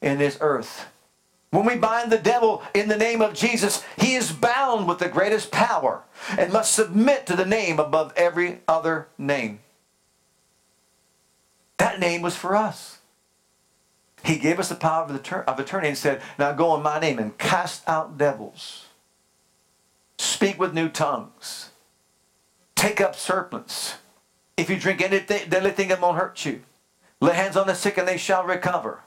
in 0.00 0.16
this 0.16 0.38
earth. 0.40 0.86
When 1.52 1.66
we 1.66 1.76
bind 1.76 2.10
the 2.10 2.16
devil 2.16 2.62
in 2.72 2.88
the 2.88 2.96
name 2.96 3.20
of 3.20 3.34
Jesus, 3.34 3.84
he 3.98 4.14
is 4.14 4.32
bound 4.32 4.88
with 4.88 4.98
the 4.98 5.08
greatest 5.10 5.50
power 5.50 6.02
and 6.38 6.50
must 6.50 6.74
submit 6.74 7.26
to 7.26 7.36
the 7.36 7.44
name 7.44 7.78
above 7.78 8.14
every 8.16 8.60
other 8.66 9.08
name. 9.18 9.60
That 11.76 12.00
name 12.00 12.22
was 12.22 12.34
for 12.34 12.56
us. 12.56 13.00
He 14.24 14.38
gave 14.38 14.58
us 14.58 14.70
the 14.70 14.76
power 14.76 15.04
of, 15.04 15.60
attorney 15.60 15.88
and 15.88 15.98
said, 15.98 16.22
Now 16.38 16.52
go 16.52 16.74
in 16.74 16.82
my 16.82 16.98
name 16.98 17.18
and 17.18 17.36
cast 17.36 17.86
out 17.86 18.16
devils, 18.16 18.86
speak 20.16 20.58
with 20.58 20.72
new 20.72 20.88
tongues, 20.88 21.68
take 22.76 22.98
up 22.98 23.14
serpents. 23.14 23.96
If 24.56 24.70
you 24.70 24.78
drink 24.78 25.02
anything, 25.02 25.50
deadly 25.50 25.72
thing, 25.72 25.90
it 25.90 26.00
won't 26.00 26.16
hurt 26.16 26.46
you. 26.46 26.62
Lay 27.20 27.34
hands 27.34 27.58
on 27.58 27.66
the 27.66 27.74
sick 27.74 27.98
and 27.98 28.08
they 28.08 28.16
shall 28.16 28.44
recover 28.44 29.02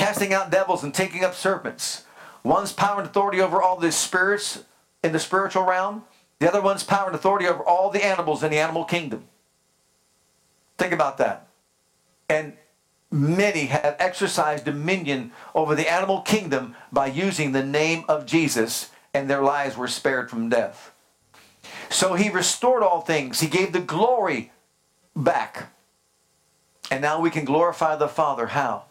casting 0.00 0.32
out 0.32 0.50
devils 0.50 0.82
and 0.82 0.94
taking 0.94 1.22
up 1.22 1.34
serpents. 1.34 2.04
One's 2.42 2.72
power 2.72 3.00
and 3.00 3.06
authority 3.06 3.38
over 3.38 3.60
all 3.60 3.78
the 3.78 3.92
spirits 3.92 4.64
in 5.04 5.12
the 5.12 5.18
spiritual 5.18 5.64
realm. 5.64 6.04
The 6.38 6.48
other 6.48 6.62
one's 6.62 6.82
power 6.82 7.08
and 7.08 7.14
authority 7.14 7.46
over 7.46 7.62
all 7.62 7.90
the 7.90 8.02
animals 8.02 8.42
in 8.42 8.50
the 8.50 8.58
animal 8.58 8.84
kingdom. 8.84 9.24
Think 10.78 10.94
about 10.94 11.18
that. 11.18 11.48
And 12.30 12.54
many 13.10 13.66
have 13.66 13.96
exercised 13.98 14.64
dominion 14.64 15.32
over 15.54 15.74
the 15.74 15.92
animal 15.92 16.22
kingdom 16.22 16.76
by 16.90 17.06
using 17.08 17.52
the 17.52 17.62
name 17.62 18.06
of 18.08 18.24
Jesus, 18.24 18.90
and 19.12 19.28
their 19.28 19.42
lives 19.42 19.76
were 19.76 19.86
spared 19.86 20.30
from 20.30 20.48
death. 20.48 20.92
So 21.90 22.14
he 22.14 22.30
restored 22.30 22.82
all 22.82 23.02
things. 23.02 23.40
He 23.40 23.48
gave 23.48 23.74
the 23.74 23.80
glory 23.80 24.50
back. 25.14 25.74
And 26.90 27.02
now 27.02 27.20
we 27.20 27.28
can 27.28 27.44
glorify 27.44 27.96
the 27.96 28.08
Father. 28.08 28.46
How? 28.46 28.84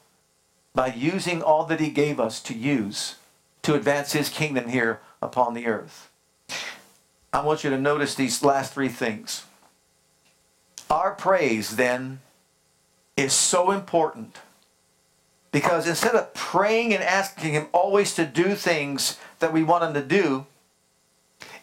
By 0.73 0.87
using 0.87 1.41
all 1.41 1.65
that 1.65 1.79
he 1.79 1.89
gave 1.89 2.19
us 2.19 2.41
to 2.41 2.53
use 2.53 3.15
to 3.63 3.73
advance 3.75 4.13
his 4.13 4.29
kingdom 4.29 4.69
here 4.69 5.01
upon 5.21 5.53
the 5.53 5.67
earth. 5.67 6.09
I 7.31 7.41
want 7.43 7.63
you 7.63 7.69
to 7.69 7.77
notice 7.77 8.15
these 8.15 8.43
last 8.43 8.73
three 8.73 8.89
things. 8.89 9.43
Our 10.89 11.13
praise, 11.13 11.75
then, 11.75 12.21
is 13.15 13.33
so 13.33 13.71
important 13.71 14.37
because 15.51 15.87
instead 15.87 16.15
of 16.15 16.33
praying 16.33 16.93
and 16.93 17.03
asking 17.03 17.53
him 17.53 17.67
always 17.71 18.15
to 18.15 18.25
do 18.25 18.55
things 18.55 19.17
that 19.39 19.53
we 19.53 19.63
want 19.63 19.83
him 19.83 19.93
to 19.93 20.01
do, 20.01 20.45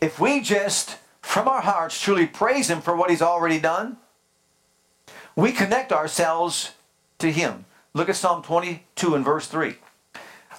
if 0.00 0.20
we 0.20 0.40
just, 0.40 0.98
from 1.20 1.48
our 1.48 1.62
hearts, 1.62 2.00
truly 2.00 2.26
praise 2.26 2.68
him 2.68 2.80
for 2.80 2.94
what 2.94 3.10
he's 3.10 3.22
already 3.22 3.58
done, 3.58 3.96
we 5.34 5.52
connect 5.52 5.92
ourselves 5.92 6.72
to 7.18 7.30
him. 7.30 7.64
Look 7.96 8.10
at 8.10 8.16
Psalm 8.16 8.42
22 8.42 9.14
and 9.14 9.24
verse 9.24 9.46
3. 9.46 9.76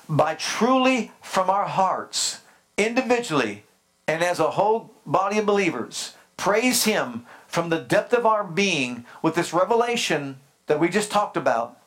By 0.10 0.34
truly 0.34 1.12
from 1.22 1.52
our 1.52 1.68
hearts, 1.68 2.40
individually, 2.78 3.64
and 4.08 4.24
as 4.24 4.40
a 4.40 4.50
whole 4.50 4.96
body 5.06 5.38
of 5.38 5.46
believers, 5.46 6.16
praise 6.36 6.86
Him 6.86 7.28
from 7.48 7.70
the 7.70 7.78
depth 7.78 8.12
of 8.14 8.26
our 8.26 8.44
being 8.44 9.06
with 9.22 9.36
this 9.36 9.54
revelation 9.54 10.38
that 10.66 10.80
we 10.80 10.90
just 10.90 11.12
talked 11.12 11.38
about. 11.38 11.78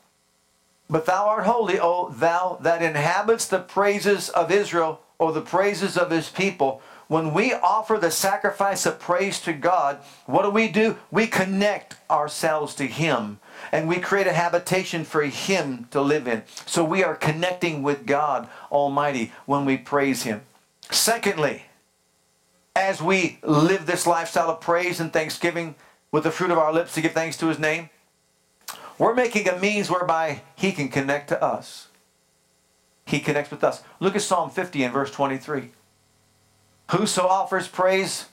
But 0.89 1.07
thou 1.07 1.27
art 1.27 1.47
holy, 1.47 1.81
O 1.81 2.11
thou 2.11 2.59
that 2.61 2.81
inhabits 2.81 3.49
the 3.49 3.59
praises 3.59 4.29
of 4.29 4.53
Israel, 4.53 5.01
or 5.19 5.33
the 5.33 5.41
praises 5.41 5.99
of 5.99 6.13
his 6.13 6.29
people. 6.29 6.81
When 7.09 7.35
we 7.35 7.55
offer 7.55 7.99
the 7.99 8.13
sacrifice 8.13 8.87
of 8.87 9.01
praise 9.01 9.41
to 9.41 9.53
God, 9.53 9.99
what 10.27 10.45
do 10.45 10.51
we 10.51 10.69
do? 10.69 10.97
We 11.11 11.27
connect 11.27 11.97
ourselves 12.09 12.73
to 12.77 12.87
Him 12.87 13.41
and 13.73 13.89
we 13.89 13.99
create 13.99 14.27
a 14.27 14.33
habitation 14.33 15.05
for 15.05 15.23
Him 15.23 15.89
to 15.91 16.01
live 16.01 16.27
in. 16.27 16.43
So 16.67 16.85
we 16.85 17.05
are 17.05 17.15
connecting 17.15 17.83
with 17.83 18.07
God 18.07 18.49
Almighty 18.71 19.33
when 19.47 19.65
we 19.65 19.77
praise 19.77 20.23
Him. 20.23 20.43
Secondly, 20.91 21.65
as 22.75 23.03
we 23.03 23.39
live 23.43 23.87
this 23.87 24.07
lifestyle 24.07 24.51
of 24.51 24.61
praise 24.61 25.01
and 25.01 25.13
thanksgiving 25.13 25.75
with 26.11 26.25
the 26.25 26.31
fruit 26.31 26.51
of 26.51 26.59
our 26.59 26.73
lips 26.73 26.95
to 26.95 27.01
give 27.01 27.13
thanks 27.13 27.37
to 27.39 27.47
His 27.47 27.59
name, 27.59 27.91
we're 28.99 29.15
making 29.15 29.49
a 29.49 29.59
means 29.59 29.91
whereby 29.91 30.43
He 30.57 30.73
can 30.73 30.89
connect 30.89 31.29
to 31.29 31.43
us. 31.43 31.89
He 33.07 33.21
connects 33.21 33.51
with 33.51 33.65
us. 33.65 33.83
Look 33.99 34.15
at 34.15 34.23
Psalm 34.23 34.51
50 34.51 34.85
and 34.85 34.93
verse 34.93 35.11
23. 35.11 35.71
Whoso 36.91 37.27
offers 37.27 37.69
praise 37.69 38.27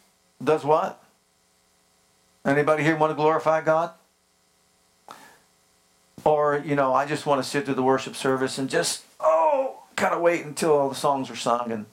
does 0.44 0.64
what? 0.64 1.04
Anybody 2.46 2.84
here 2.84 2.96
want 2.96 3.12
to 3.12 3.16
glorify 3.16 3.62
God? 3.62 3.92
Or, 6.28 6.62
you 6.66 6.76
know, 6.76 6.94
I 6.94 7.06
just 7.06 7.26
want 7.26 7.42
to 7.42 7.50
sit 7.50 7.64
through 7.64 7.76
the 7.76 7.84
worship 7.84 8.14
service 8.14 8.58
and 8.58 8.70
just, 8.70 9.06
oh, 9.18 9.84
kind 9.96 10.14
of 10.14 10.20
wait 10.20 10.44
until 10.44 10.74
all 10.78 10.90
the 10.90 10.96
songs 10.96 11.30
are 11.30 11.38
sung. 11.38 11.72
And 11.72 11.86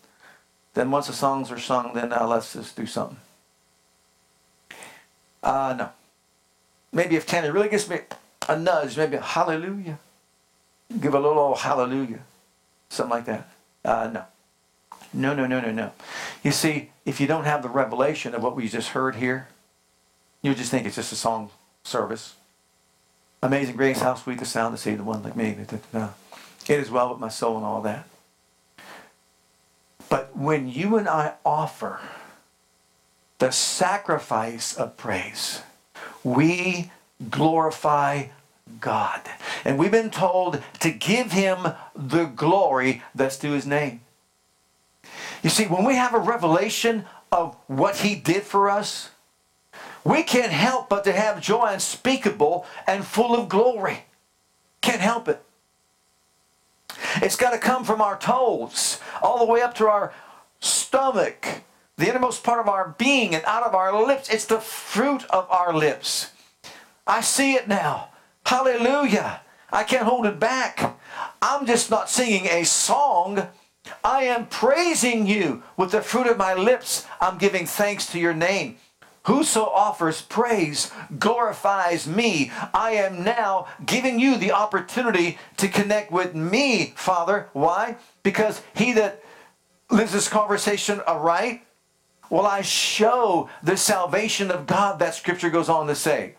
then 0.75 0.91
once 0.91 1.07
the 1.07 1.13
songs 1.13 1.53
are 1.53 1.59
sung, 1.61 1.95
then 1.95 2.13
uh, 2.13 2.27
let's 2.27 2.53
just 2.53 2.75
do 2.75 2.85
something. 2.85 3.19
Uh, 5.41 5.77
no. 5.79 5.91
Maybe 6.93 7.15
if 7.15 7.27
Tammy 7.27 7.49
really 7.51 7.69
gives 7.69 7.89
me 7.89 8.01
a 8.49 8.59
nudge, 8.59 8.97
maybe 8.97 9.15
a 9.15 9.21
hallelujah. 9.21 10.01
Give 11.01 11.15
a 11.15 11.21
little 11.21 11.39
old 11.39 11.59
hallelujah. 11.59 12.25
Something 12.89 13.11
like 13.11 13.27
that. 13.27 13.49
Uh, 13.85 14.11
no. 14.13 14.25
No, 15.13 15.33
no, 15.33 15.47
no, 15.47 15.61
no, 15.61 15.71
no. 15.71 15.93
You 16.43 16.51
see, 16.51 16.91
if 17.05 17.21
you 17.21 17.29
don't 17.29 17.45
have 17.45 17.63
the 17.63 17.69
revelation 17.69 18.35
of 18.35 18.43
what 18.43 18.57
we 18.57 18.69
just 18.69 18.89
heard 18.89 19.15
here, 19.15 19.47
you 20.43 20.57
just 20.57 20.73
think 20.73 20.89
it's 20.89 20.97
just 20.97 21.13
a 21.13 21.17
song 21.17 21.51
service. 21.85 22.35
Amazing 23.45 23.77
grace, 23.77 24.01
how 24.01 24.15
sweet 24.15 24.39
the 24.39 24.47
sound 24.47 24.75
to 24.75 24.81
save 24.81 24.97
the 24.97 25.05
one 25.05 25.23
like 25.23 25.37
me. 25.37 25.55
Uh, 25.93 26.09
it 26.67 26.81
is 26.81 26.91
well 26.91 27.11
with 27.11 27.19
my 27.19 27.29
soul 27.29 27.59
and 27.59 27.67
all 27.67 27.83
that. 27.83 28.07
But 30.09 30.35
when 30.35 30.67
you 30.67 30.97
and 30.97 31.07
I 31.07 31.35
offer 31.45 32.01
the 33.41 33.51
sacrifice 33.51 34.75
of 34.75 34.97
praise, 34.97 35.61
we 36.23 36.91
glorify 37.29 38.29
God. 38.81 39.21
And 39.63 39.77
we've 39.77 39.91
been 39.91 40.11
told 40.11 40.63
to 40.81 40.91
give 40.91 41.33
him 41.33 41.69
the 41.95 42.25
glory 42.25 43.03
that's 43.15 43.39
due 43.39 43.53
his 43.53 43.67
name. 43.67 44.01
You 45.43 45.51
see, 45.51 45.67
when 45.67 45.85
we 45.85 45.97
have 45.97 46.15
a 46.15 46.19
revelation 46.19 47.05
of 47.31 47.57
what 47.67 47.97
he 47.97 48.15
did 48.15 48.45
for 48.45 48.71
us, 48.71 49.11
we 50.05 50.23
can't 50.23 50.53
help 50.53 50.89
but 50.89 51.05
to 51.05 51.13
have 51.13 51.41
joy 51.41 51.67
unspeakable 51.67 52.67
and 52.87 53.05
full 53.05 53.35
of 53.35 53.49
glory. 53.49 54.05
Can't 54.81 55.01
help 55.01 55.29
it. 55.29 55.43
It's 57.17 57.37
got 57.37 57.51
to 57.51 57.59
come 57.59 57.85
from 57.85 58.01
our 58.01 58.19
toes, 58.19 59.01
all 59.23 59.39
the 59.39 59.51
way 59.51 59.63
up 59.63 59.75
to 59.77 59.89
our 59.89 60.13
stomach, 60.61 61.63
the 61.97 62.09
innermost 62.09 62.45
part 62.45 62.61
of 62.61 62.69
our 62.69 62.95
being, 62.99 63.35
and 63.35 63.45
out 63.45 63.63
of 63.63 63.75
our 63.75 64.05
lips. 64.05 64.29
It's 64.29 64.45
the 64.45 64.61
fruit 64.61 65.25
of 65.31 65.51
our 65.51 65.73
lips. 65.73 66.33
I 67.07 67.21
see 67.21 67.55
it 67.55 67.69
now. 67.69 68.09
Hallelujah. 68.45 69.41
I 69.73 69.85
can't 69.85 70.05
hold 70.05 70.27
it 70.27 70.39
back. 70.39 70.99
I'm 71.41 71.67
just 71.67 71.91
not 71.91 72.11
singing 72.11 72.47
a 72.47 72.65
song. 72.65 73.49
I 74.03 74.25
am 74.25 74.47
praising 74.47 75.27
you 75.27 75.63
with 75.77 75.91
the 75.91 76.01
fruit 76.01 76.27
of 76.27 76.37
my 76.37 76.55
lips. 76.55 77.07
I'm 77.21 77.39
giving 77.39 77.67
thanks 77.67 78.07
to 78.13 78.19
your 78.19 78.35
name. 78.35 78.77
Whoso 79.25 79.65
offers 79.65 80.21
praise 80.21 80.91
glorifies 81.19 82.07
me. 82.07 82.53
I 82.75 82.93
am 82.93 83.25
now 83.25 83.67
giving 83.85 84.21
you 84.21 84.37
the 84.37 84.53
opportunity 84.53 85.39
to 85.57 85.69
connect 85.69 86.13
with 86.13 86.35
me, 86.35 86.93
Father. 86.97 87.49
Why? 87.55 87.97
Because 88.23 88.63
he 88.75 88.93
that 88.93 89.23
lives 89.91 90.13
this 90.13 90.29
conversation 90.29 91.01
aright, 91.07 91.63
will 92.29 92.47
I 92.47 92.61
show 92.61 93.49
the 93.63 93.79
salvation 93.79 94.51
of 94.51 94.67
God, 94.67 94.99
that 94.99 95.15
scripture 95.15 95.51
goes 95.51 95.71
on 95.71 95.87
to 95.87 95.95
say. 95.95 96.35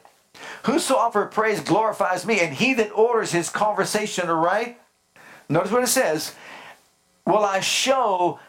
Whoso 0.64 0.96
offers 0.96 1.34
praise 1.34 1.62
glorifies 1.62 2.26
me, 2.26 2.40
and 2.40 2.54
he 2.54 2.76
that 2.76 2.92
orders 2.92 3.32
his 3.32 3.50
conversation 3.50 4.30
aright, 4.30 4.80
notice 5.50 5.72
what 5.72 5.84
it 5.84 5.88
says, 5.88 6.36
will 7.26 7.44
I 7.44 7.62
show 7.62 8.40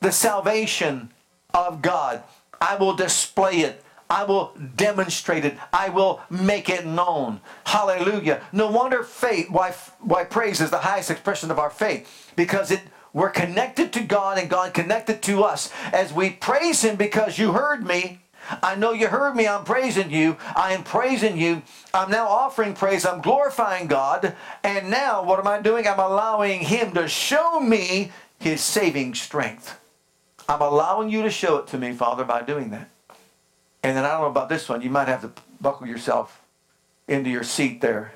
the 0.00 0.12
salvation 0.12 1.10
of 1.52 1.82
God. 1.82 2.22
I 2.64 2.76
will 2.76 2.94
display 2.94 3.60
it. 3.60 3.84
I 4.08 4.24
will 4.24 4.56
demonstrate 4.76 5.44
it. 5.44 5.58
I 5.70 5.90
will 5.90 6.22
make 6.30 6.70
it 6.70 6.86
known. 6.86 7.40
Hallelujah. 7.64 8.40
No 8.52 8.70
wonder 8.70 9.02
faith, 9.02 9.50
why, 9.50 9.72
why 10.00 10.24
praise 10.24 10.62
is 10.62 10.70
the 10.70 10.78
highest 10.78 11.10
expression 11.10 11.50
of 11.50 11.58
our 11.58 11.68
faith, 11.68 12.32
because 12.36 12.70
it 12.70 12.80
we're 13.12 13.30
connected 13.30 13.92
to 13.92 14.00
God 14.00 14.38
and 14.38 14.50
God 14.50 14.74
connected 14.74 15.22
to 15.22 15.44
us. 15.44 15.70
As 15.92 16.12
we 16.12 16.30
praise 16.30 16.82
Him 16.82 16.96
because 16.96 17.38
you 17.38 17.52
heard 17.52 17.86
me, 17.86 18.22
I 18.60 18.74
know 18.74 18.92
you 18.92 19.06
heard 19.06 19.36
me. 19.36 19.46
I'm 19.46 19.64
praising 19.64 20.10
you. 20.10 20.36
I 20.56 20.72
am 20.72 20.82
praising 20.82 21.38
you. 21.38 21.62
I'm 21.92 22.10
now 22.10 22.26
offering 22.26 22.74
praise. 22.74 23.06
I'm 23.06 23.20
glorifying 23.20 23.86
God. 23.86 24.34
And 24.64 24.90
now, 24.90 25.22
what 25.22 25.38
am 25.38 25.46
I 25.46 25.60
doing? 25.60 25.86
I'm 25.86 26.00
allowing 26.00 26.60
Him 26.60 26.92
to 26.94 27.06
show 27.06 27.60
me 27.60 28.10
His 28.40 28.60
saving 28.60 29.14
strength. 29.14 29.78
I'm 30.48 30.60
allowing 30.60 31.10
you 31.10 31.22
to 31.22 31.30
show 31.30 31.56
it 31.58 31.66
to 31.68 31.78
me, 31.78 31.92
Father, 31.92 32.24
by 32.24 32.42
doing 32.42 32.70
that. 32.70 32.90
And 33.82 33.96
then 33.96 34.04
I 34.04 34.12
don't 34.12 34.22
know 34.22 34.26
about 34.26 34.48
this 34.48 34.68
one. 34.68 34.82
You 34.82 34.90
might 34.90 35.08
have 35.08 35.22
to 35.22 35.32
buckle 35.60 35.86
yourself 35.86 36.42
into 37.08 37.30
your 37.30 37.44
seat 37.44 37.80
there. 37.80 38.12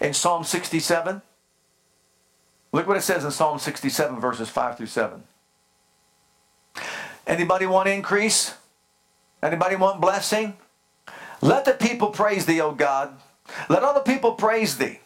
In 0.00 0.14
Psalm 0.14 0.44
67, 0.44 1.22
Look 2.72 2.86
what 2.86 2.96
it 2.96 3.02
says 3.02 3.24
in 3.24 3.30
Psalm 3.30 3.58
67, 3.58 4.18
verses 4.18 4.48
5 4.48 4.78
through 4.78 4.86
7. 4.86 5.22
Anybody 7.26 7.66
want 7.66 7.88
increase? 7.88 8.54
Anybody 9.42 9.76
want 9.76 10.00
blessing? 10.00 10.56
Let 11.42 11.66
the 11.66 11.72
people 11.72 12.08
praise 12.08 12.46
thee, 12.46 12.60
O 12.60 12.72
God. 12.72 13.14
Let 13.68 13.82
all 13.82 13.92
the 13.92 14.00
people 14.00 14.32
praise 14.32 14.78
thee. 14.78 15.00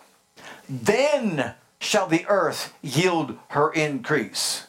Then 0.69 1.55
shall 1.81 2.07
the 2.07 2.25
earth 2.29 2.73
yield 2.83 3.37
her 3.49 3.73
increase. 3.73 4.66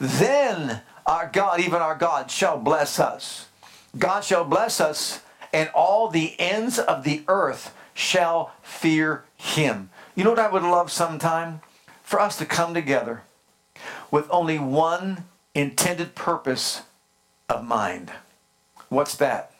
Then 0.00 0.82
our 1.06 1.28
God, 1.32 1.60
even 1.60 1.80
our 1.80 1.94
God, 1.94 2.30
shall 2.30 2.58
bless 2.58 2.98
us. 3.00 3.48
God 3.96 4.22
shall 4.22 4.44
bless 4.44 4.80
us, 4.80 5.22
and 5.52 5.70
all 5.74 6.08
the 6.08 6.38
ends 6.38 6.78
of 6.78 7.04
the 7.04 7.22
earth 7.28 7.74
shall 7.94 8.52
fear 8.62 9.24
him. 9.36 9.90
You 10.14 10.24
know 10.24 10.30
what 10.30 10.38
I 10.38 10.50
would 10.50 10.62
love 10.62 10.92
sometime? 10.92 11.60
For 12.02 12.20
us 12.20 12.38
to 12.38 12.46
come 12.46 12.74
together 12.74 13.22
with 14.10 14.26
only 14.30 14.58
one 14.58 15.24
intended 15.54 16.14
purpose 16.14 16.82
of 17.48 17.64
mind. 17.64 18.12
What's 18.88 19.16
that? 19.16 19.52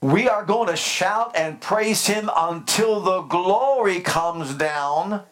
We 0.00 0.28
are 0.28 0.44
going 0.44 0.68
to 0.68 0.76
shout 0.76 1.32
and 1.34 1.60
praise 1.60 2.06
him 2.06 2.28
until 2.36 3.00
the 3.00 3.22
glory 3.22 4.00
comes 4.00 4.54
down, 4.54 5.22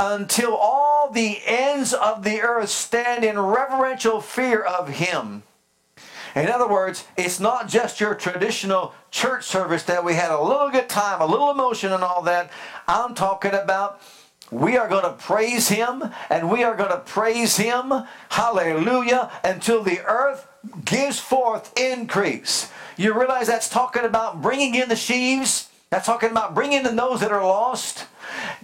until 0.00 0.56
all 0.56 1.10
the 1.10 1.40
ends 1.44 1.92
of 1.92 2.24
the 2.24 2.40
earth 2.40 2.70
stand 2.70 3.22
in 3.22 3.38
reverential 3.38 4.22
fear 4.22 4.62
of 4.62 4.88
him. 4.88 5.42
In 6.34 6.48
other 6.48 6.68
words, 6.68 7.06
it's 7.18 7.38
not 7.38 7.68
just 7.68 8.00
your 8.00 8.14
traditional 8.14 8.94
church 9.10 9.44
service 9.44 9.82
that 9.84 10.04
we 10.04 10.14
had 10.14 10.30
a 10.30 10.42
little 10.42 10.70
good 10.70 10.88
time, 10.88 11.20
a 11.20 11.26
little 11.26 11.50
emotion, 11.50 11.92
and 11.92 12.02
all 12.02 12.22
that. 12.22 12.50
I'm 12.88 13.14
talking 13.14 13.52
about 13.52 14.00
we 14.50 14.78
are 14.78 14.88
going 14.88 15.04
to 15.04 15.12
praise 15.12 15.68
him 15.68 16.02
and 16.30 16.50
we 16.50 16.64
are 16.64 16.74
going 16.74 16.90
to 16.90 17.00
praise 17.00 17.58
him, 17.58 17.92
hallelujah, 18.30 19.30
until 19.44 19.82
the 19.82 20.00
earth 20.06 20.46
gives 20.84 21.18
forth 21.18 21.78
increase. 21.78 22.70
You 22.96 23.18
realize 23.18 23.48
that's 23.48 23.68
talking 23.68 24.04
about 24.04 24.40
bringing 24.40 24.76
in 24.76 24.88
the 24.88 24.96
sheaves? 24.96 25.68
That's 25.90 26.06
talking 26.06 26.30
about 26.30 26.54
bringing 26.54 26.86
in 26.86 26.96
those 26.96 27.20
that 27.20 27.32
are 27.32 27.44
lost 27.44 28.06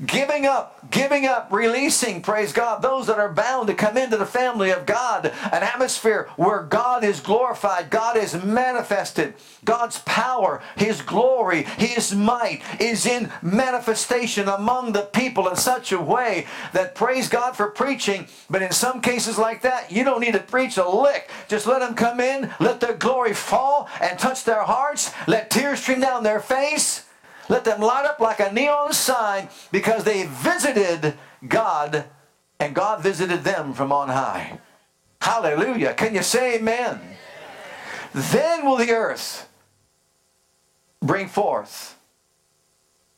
giving 0.05 0.47
up, 0.47 0.91
giving 0.91 1.27
up, 1.27 1.49
releasing, 1.51 2.22
praise 2.22 2.53
God, 2.53 2.83
those 2.83 3.07
that 3.07 3.18
are 3.18 3.33
bound 3.33 3.68
to 3.68 3.74
come 3.74 3.97
into 3.97 4.16
the 4.16 4.27
family 4.27 4.70
of 4.70 4.87
God, 4.87 5.27
an 5.27 5.62
atmosphere 5.62 6.29
where 6.37 6.62
God 6.62 7.05
is 7.05 7.20
glorified, 7.20 7.91
God 7.91 8.16
is 8.16 8.43
manifested, 8.43 9.35
God's 9.64 10.01
power, 10.01 10.62
His 10.77 11.03
glory, 11.03 11.62
His 11.62 12.14
might 12.14 12.62
is 12.81 13.07
in 13.07 13.33
manifestation 13.43 14.49
among 14.49 14.93
the 14.93 15.03
people 15.03 15.49
in 15.49 15.57
such 15.57 15.93
a 15.93 16.01
way 16.01 16.47
that 16.72 16.95
praise 16.95 17.29
God 17.29 17.57
for 17.57 17.70
preaching, 17.70 18.27
but 18.51 18.62
in 18.62 18.72
some 18.72 19.01
cases 19.01 19.39
like 19.39 19.62
that, 19.62 19.91
you 19.91 20.05
don't 20.05 20.20
need 20.20 20.35
to 20.35 20.41
preach 20.41 20.77
a 20.77 20.89
lick. 20.89 21.31
Just 21.49 21.66
let 21.66 21.81
them 21.81 21.95
come 21.95 22.20
in, 22.20 22.53
let 22.61 22.81
their 22.81 22.95
glory 22.95 23.35
fall 23.35 23.89
and 24.01 24.18
touch 24.18 24.45
their 24.45 24.62
hearts, 24.62 25.12
let 25.27 25.51
tears 25.51 25.81
stream 25.81 26.01
down 26.01 26.22
their 26.22 26.41
face 26.41 27.05
let 27.49 27.64
them 27.64 27.80
light 27.80 28.05
up 28.05 28.20
like 28.20 28.40
a 28.40 28.53
neon 28.53 28.92
sign 28.92 29.49
because 29.70 30.05
they 30.05 30.26
visited 30.26 31.14
God 31.47 32.05
and 32.59 32.74
God 32.74 33.03
visited 33.03 33.44
them 33.44 33.72
from 33.72 33.92
on 33.92 34.09
high. 34.09 34.59
Hallelujah. 35.20 35.94
Can 35.94 36.14
you 36.14 36.22
say 36.22 36.57
amen? 36.57 37.01
Then 38.14 38.64
will 38.64 38.76
the 38.76 38.90
earth 38.90 39.49
bring 41.03 41.28
forth 41.28 41.97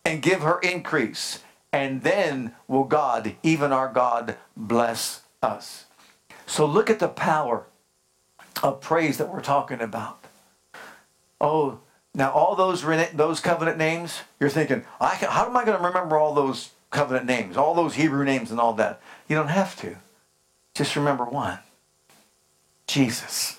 and 0.05 0.22
give 0.22 0.41
her 0.41 0.59
increase. 0.61 1.43
And 1.72 2.03
then 2.03 2.55
will 2.66 2.85
God, 2.85 3.37
even 3.43 3.72
our 3.72 3.93
God, 3.93 4.37
bless 4.57 5.22
us. 5.43 5.85
So 6.47 6.64
look 6.64 6.89
at 6.89 6.99
the 6.99 7.09
power 7.09 7.66
of 8.62 8.81
praise 8.81 9.18
that 9.18 9.29
we're 9.29 9.43
talking 9.43 9.81
about. 9.81 10.24
Oh, 11.41 11.81
now, 12.15 12.31
all 12.33 12.57
those 12.57 12.83
those 13.13 13.41
covenant 13.41 13.79
names, 13.79 14.21
you're 14.41 14.51
thinking, 14.51 14.85
can, 15.01 15.31
how 15.31 15.47
am 15.47 15.57
I 15.57 15.65
going 15.65 15.79
to 15.79 15.85
remember 15.85 16.17
all 16.17 16.35
those 16.35 16.71
covenant 16.91 17.27
names, 17.27 17.57
all 17.57 17.75
those 17.75 17.95
Hebrew 17.95 18.25
names 18.25 18.51
and 18.51 18.59
all 18.59 18.73
that? 18.75 19.01
You 19.29 19.37
don't 19.37 19.49
have 19.49 19.77
to. 19.81 19.97
Just 20.75 20.97
remember 20.97 21.25
one 21.25 21.59
Jesus. 22.87 23.59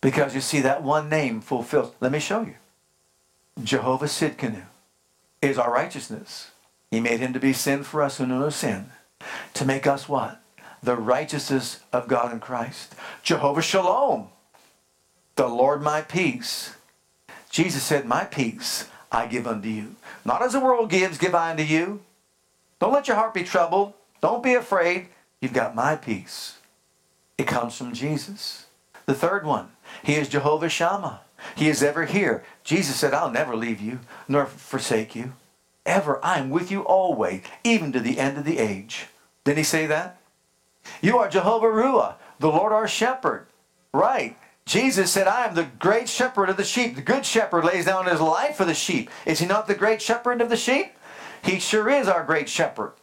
Because 0.00 0.34
you 0.34 0.40
see, 0.40 0.60
that 0.60 0.82
one 0.82 1.08
name 1.08 1.40
fulfills. 1.40 1.94
Let 2.00 2.12
me 2.12 2.20
show 2.20 2.42
you. 2.42 2.54
Jehovah 3.62 4.06
Sidkenu 4.06 4.64
is 5.40 5.58
our 5.58 5.72
righteousness. 5.72 6.50
He 6.90 7.00
made 7.00 7.20
him 7.20 7.32
to 7.32 7.40
be 7.40 7.52
sin 7.52 7.82
for 7.82 8.02
us 8.02 8.18
who 8.18 8.26
know 8.26 8.38
no 8.38 8.50
sin. 8.50 8.90
To 9.54 9.64
make 9.64 9.86
us 9.86 10.08
what? 10.08 10.42
The 10.82 10.96
righteousness 10.96 11.80
of 11.92 12.06
God 12.06 12.32
in 12.32 12.40
Christ. 12.40 12.94
Jehovah 13.22 13.62
Shalom, 13.62 14.28
the 15.36 15.48
Lord 15.48 15.82
my 15.82 16.02
peace. 16.02 16.73
Jesus 17.54 17.84
said, 17.84 18.04
My 18.04 18.24
peace 18.24 18.88
I 19.12 19.28
give 19.28 19.46
unto 19.46 19.68
you. 19.68 19.94
Not 20.24 20.42
as 20.42 20.54
the 20.54 20.60
world 20.60 20.90
gives, 20.90 21.18
give 21.18 21.36
I 21.36 21.52
unto 21.52 21.62
you. 21.62 22.00
Don't 22.80 22.92
let 22.92 23.06
your 23.06 23.16
heart 23.16 23.32
be 23.32 23.44
troubled. 23.44 23.92
Don't 24.20 24.42
be 24.42 24.54
afraid. 24.54 25.06
You've 25.40 25.52
got 25.52 25.72
my 25.72 25.94
peace. 25.94 26.58
It 27.38 27.46
comes 27.46 27.76
from 27.76 27.94
Jesus. 27.94 28.66
The 29.06 29.14
third 29.14 29.46
one, 29.46 29.68
He 30.02 30.16
is 30.16 30.28
Jehovah 30.28 30.68
Shammah. 30.68 31.20
He 31.54 31.68
is 31.68 31.80
ever 31.80 32.06
here. 32.06 32.42
Jesus 32.64 32.96
said, 32.96 33.14
I'll 33.14 33.30
never 33.30 33.54
leave 33.54 33.80
you 33.80 34.00
nor 34.26 34.46
forsake 34.46 35.14
you. 35.14 35.34
Ever. 35.86 36.18
I'm 36.24 36.50
with 36.50 36.72
you 36.72 36.80
always, 36.80 37.42
even 37.62 37.92
to 37.92 38.00
the 38.00 38.18
end 38.18 38.36
of 38.36 38.44
the 38.44 38.58
age. 38.58 39.06
Didn't 39.44 39.58
he 39.58 39.64
say 39.64 39.86
that? 39.86 40.18
You 41.00 41.18
are 41.18 41.28
Jehovah 41.28 41.68
Ruah, 41.68 42.14
the 42.40 42.48
Lord 42.48 42.72
our 42.72 42.88
shepherd. 42.88 43.46
Right. 43.92 44.36
Jesus 44.66 45.10
said, 45.10 45.28
I 45.28 45.46
am 45.46 45.54
the 45.54 45.68
great 45.78 46.08
shepherd 46.08 46.48
of 46.48 46.56
the 46.56 46.64
sheep. 46.64 46.96
The 46.96 47.02
good 47.02 47.26
shepherd 47.26 47.64
lays 47.64 47.84
down 47.84 48.06
his 48.06 48.20
life 48.20 48.56
for 48.56 48.64
the 48.64 48.74
sheep. 48.74 49.10
Is 49.26 49.38
he 49.38 49.46
not 49.46 49.66
the 49.66 49.74
great 49.74 50.00
shepherd 50.00 50.40
of 50.40 50.48
the 50.48 50.56
sheep? 50.56 50.94
He 51.42 51.58
sure 51.58 51.90
is 51.90 52.08
our 52.08 52.24
great 52.24 52.48
shepherd. 52.48 52.94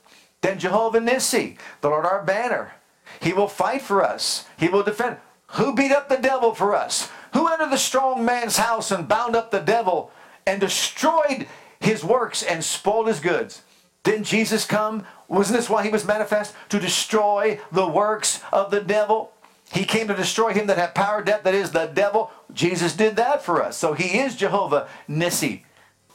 Then 0.42 0.58
Jehovah 0.58 1.00
Nissi, 1.00 1.58
the 1.82 1.90
Lord 1.90 2.06
our 2.06 2.24
banner. 2.24 2.74
He 3.22 3.32
will 3.34 3.48
fight 3.48 3.84
for 3.84 4.04
us. 4.04 4.46
He 4.58 4.70
will 4.70 4.84
defend. 4.84 5.18
Who 5.52 5.76
beat 5.76 5.92
up 5.92 6.10
the 6.10 6.18
devil 6.18 6.56
for 6.56 6.76
us? 6.76 7.10
Who 7.34 7.48
entered 7.48 7.70
the 7.70 7.78
strong 7.78 8.26
man's 8.26 8.58
house 8.58 8.90
and 8.90 9.08
bound 9.08 9.36
up 9.36 9.52
the 9.52 9.60
devil 9.60 10.12
and 10.48 10.60
destroyed 10.60 11.48
his 11.80 12.04
works 12.04 12.42
and 12.42 12.64
spoiled 12.64 13.08
his 13.08 13.20
goods? 13.20 13.62
Didn't 14.04 14.24
Jesus 14.24 14.66
come? 14.66 15.06
Wasn't 15.28 15.56
this 15.56 15.70
why 15.70 15.84
he 15.84 15.90
was 15.90 16.06
manifest? 16.06 16.56
To 16.70 16.80
destroy 16.80 17.60
the 17.72 17.88
works 17.88 18.42
of 18.52 18.72
the 18.72 18.82
devil? 18.82 19.32
He 19.72 19.86
came 19.86 20.08
to 20.08 20.16
destroy 20.16 20.54
him 20.54 20.68
that 20.68 20.78
had 20.78 20.94
power, 20.94 21.24
death, 21.24 21.44
that 21.44 21.56
is 21.56 21.72
the 21.72 21.86
devil. 21.86 22.32
Jesus 22.54 22.96
did 22.96 23.16
that 23.16 23.44
for 23.44 23.64
us. 23.64 23.78
So 23.78 23.94
he 23.94 24.20
is 24.20 24.36
Jehovah 24.36 24.88
Nissi. 25.10 25.64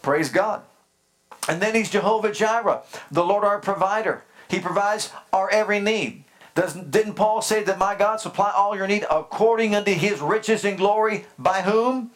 Praise 0.03 0.29
God. 0.29 0.63
And 1.49 1.63
then 1.63 1.75
he's 1.75 1.91
Jehovah 1.91 2.33
Jireh, 2.33 2.83
the 3.11 3.25
Lord 3.25 3.45
our 3.45 3.61
provider. 3.61 4.25
He 4.49 4.61
provides 4.61 5.11
our 5.33 5.51
every 5.51 5.81
need. 5.81 6.25
Doesn't, 6.55 6.91
didn't 6.91 7.15
Paul 7.15 7.43
say 7.43 7.63
that 7.65 7.79
my 7.79 7.95
God 7.95 8.21
supply 8.21 8.51
all 8.51 8.77
your 8.77 8.87
need 8.87 9.07
according 9.11 9.75
unto 9.75 9.93
his 9.93 10.21
riches 10.21 10.65
and 10.65 10.77
glory? 10.77 11.27
By 11.39 11.63
whom? 11.63 12.11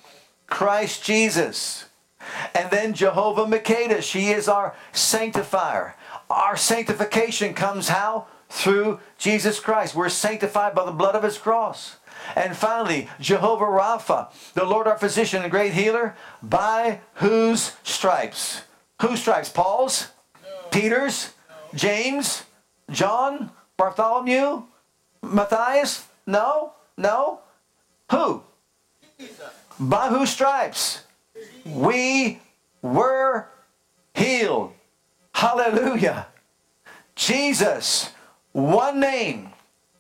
Christ 0.47 1.05
Jesus. 1.05 1.87
And 2.55 2.71
then 2.71 2.93
Jehovah 2.93 3.47
Makedesh 3.47 4.15
is 4.15 4.49
our 4.49 4.75
sanctifier. 4.93 5.95
Our 6.29 6.57
sanctification 6.57 7.55
comes 7.55 7.89
how? 7.89 8.27
Through 8.51 9.01
Jesus 9.17 9.61
Christ. 9.61 9.95
We're 9.95 10.09
sanctified 10.09 10.75
by 10.75 10.85
the 10.85 10.93
blood 10.93 11.15
of 11.15 11.23
his 11.23 11.39
cross. 11.39 11.97
And 12.37 12.55
finally, 12.57 13.09
Jehovah 13.19 13.65
Rapha, 13.65 14.31
the 14.53 14.65
Lord 14.65 14.87
our 14.87 14.99
physician 14.99 15.43
and 15.43 15.51
great 15.51 15.73
healer, 15.73 16.17
by 16.43 17.01
whose 17.15 17.77
stripes? 17.83 18.63
Whose 19.01 19.21
stripes? 19.21 19.49
Paul's? 19.49 20.09
No. 20.43 20.51
Peter's? 20.71 21.33
No. 21.49 21.79
James? 21.79 22.45
John? 22.91 23.51
Bartholomew? 23.77 24.65
Matthias? 25.23 26.07
No? 26.27 26.75
No? 26.99 27.41
Who? 28.11 28.43
Jesus. 29.19 29.41
By 29.79 30.09
whose 30.09 30.31
stripes? 30.31 31.05
We 31.65 32.41
were 32.83 33.49
healed. 34.15 34.73
Hallelujah. 35.35 36.27
Jesus 37.15 38.11
one 38.53 39.01
name 39.01 39.51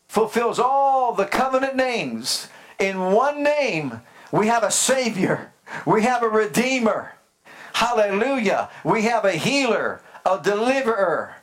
fulfills 0.09 0.59
all 0.59 1.15
the 1.15 1.27
covenant 1.27 1.77
names. 1.77 2.49
In 2.79 3.13
one 3.13 3.43
name, 3.43 4.01
we 4.33 4.49
have 4.49 4.63
a 4.63 4.71
Savior, 4.71 5.53
we 5.87 6.03
have 6.03 6.23
a 6.23 6.29
Redeemer. 6.29 7.13
Hallelujah. 7.73 8.69
We 8.85 9.03
have 9.03 9.25
a 9.25 9.33
healer, 9.33 10.03
a 10.27 10.41
deliverer, 10.43 11.37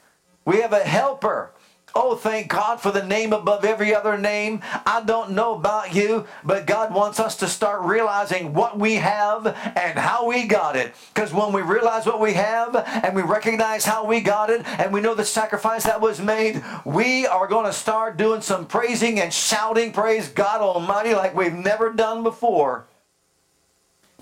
we 0.45 0.61
have 0.61 0.73
a 0.73 0.83
helper, 0.83 1.51
Oh, 1.99 2.15
thank 2.15 2.47
God 2.47 2.79
for 2.79 2.91
the 2.91 3.03
name 3.03 3.33
above 3.33 3.65
every 3.65 3.95
other 3.95 4.19
name. 4.19 4.61
I 4.85 5.01
don't 5.03 5.31
know 5.31 5.55
about 5.55 5.95
you, 5.95 6.27
but 6.43 6.67
God 6.67 6.93
wants 6.93 7.19
us 7.19 7.35
to 7.37 7.47
start 7.47 7.81
realizing 7.81 8.53
what 8.53 8.77
we 8.77 8.97
have 8.97 9.47
and 9.47 9.97
how 9.97 10.27
we 10.27 10.45
got 10.45 10.75
it. 10.75 10.93
Because 11.11 11.33
when 11.33 11.51
we 11.53 11.63
realize 11.63 12.05
what 12.05 12.19
we 12.19 12.33
have 12.33 12.75
and 12.75 13.15
we 13.15 13.23
recognize 13.23 13.83
how 13.83 14.05
we 14.05 14.21
got 14.21 14.51
it 14.51 14.61
and 14.63 14.93
we 14.93 15.01
know 15.01 15.15
the 15.15 15.25
sacrifice 15.25 15.85
that 15.85 15.99
was 15.99 16.21
made, 16.21 16.63
we 16.85 17.25
are 17.25 17.47
going 17.47 17.65
to 17.65 17.73
start 17.73 18.15
doing 18.15 18.41
some 18.41 18.67
praising 18.67 19.19
and 19.19 19.33
shouting, 19.33 19.91
Praise 19.91 20.29
God 20.29 20.61
Almighty, 20.61 21.15
like 21.15 21.33
we've 21.35 21.51
never 21.51 21.91
done 21.91 22.21
before. 22.21 22.85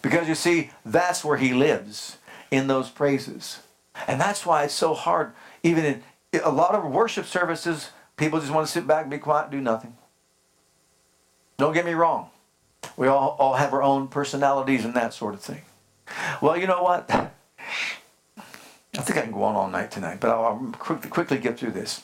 Because 0.01 0.29
you 0.29 0.35
see, 0.35 0.71
that's 0.85 1.25
where 1.25 1.37
He 1.37 1.53
lives 1.53 2.19
in 2.51 2.67
those 2.67 2.89
praises. 2.89 3.59
And 4.07 4.21
that's 4.21 4.45
why 4.45 4.63
it's 4.63 4.73
so 4.73 4.93
hard, 4.93 5.33
even 5.61 5.83
in 5.83 6.03
a 6.43 6.49
lot 6.49 6.75
of 6.75 6.89
worship 6.91 7.25
services, 7.25 7.89
people 8.17 8.39
just 8.39 8.51
want 8.51 8.65
to 8.65 8.71
sit 8.71 8.87
back 8.87 9.09
be 9.09 9.17
quiet 9.17 9.51
do 9.51 9.61
nothing. 9.61 9.95
Don't 11.57 11.73
get 11.73 11.85
me 11.85 11.93
wrong. 11.93 12.29
We 12.97 13.07
all, 13.07 13.35
all 13.39 13.55
have 13.55 13.73
our 13.73 13.81
own 13.81 14.07
personalities 14.07 14.85
and 14.85 14.93
that 14.93 15.13
sort 15.13 15.33
of 15.33 15.41
thing. 15.41 15.61
Well, 16.41 16.57
you 16.57 16.67
know 16.67 16.83
what? 16.83 17.09
I 17.09 19.01
think 19.01 19.17
I 19.17 19.21
can 19.21 19.31
go 19.31 19.43
on 19.43 19.55
all 19.55 19.69
night 19.69 19.91
tonight, 19.91 20.19
but 20.19 20.29
I'll, 20.29 20.45
I'll 20.45 20.71
quickly, 20.77 21.09
quickly 21.09 21.37
get 21.37 21.57
through 21.57 21.71
this. 21.71 22.03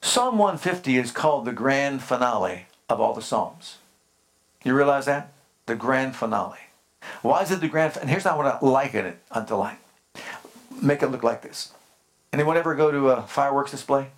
Psalm 0.00 0.38
150 0.38 0.96
is 0.96 1.10
called 1.10 1.44
the 1.44 1.52
grand 1.52 2.02
finale 2.02 2.66
of 2.88 3.00
all 3.00 3.14
the 3.14 3.22
Psalms. 3.22 3.78
You 4.64 4.74
realize 4.74 5.06
that? 5.06 5.32
The 5.66 5.76
grand 5.76 6.16
finale. 6.16 6.58
Why 7.22 7.42
is 7.42 7.50
it 7.50 7.60
the 7.60 7.68
grand? 7.68 7.96
And 7.96 8.10
here's 8.10 8.24
what 8.24 8.46
I 8.46 8.58
liken 8.60 9.06
it 9.06 9.18
until 9.30 9.62
I 9.62 9.76
make 10.82 11.02
it 11.02 11.08
look 11.08 11.22
like 11.22 11.42
this. 11.42 11.72
Anyone 12.32 12.56
ever 12.56 12.74
go 12.74 12.90
to 12.90 13.08
a 13.08 13.22
fireworks 13.22 13.70
display? 13.70 14.08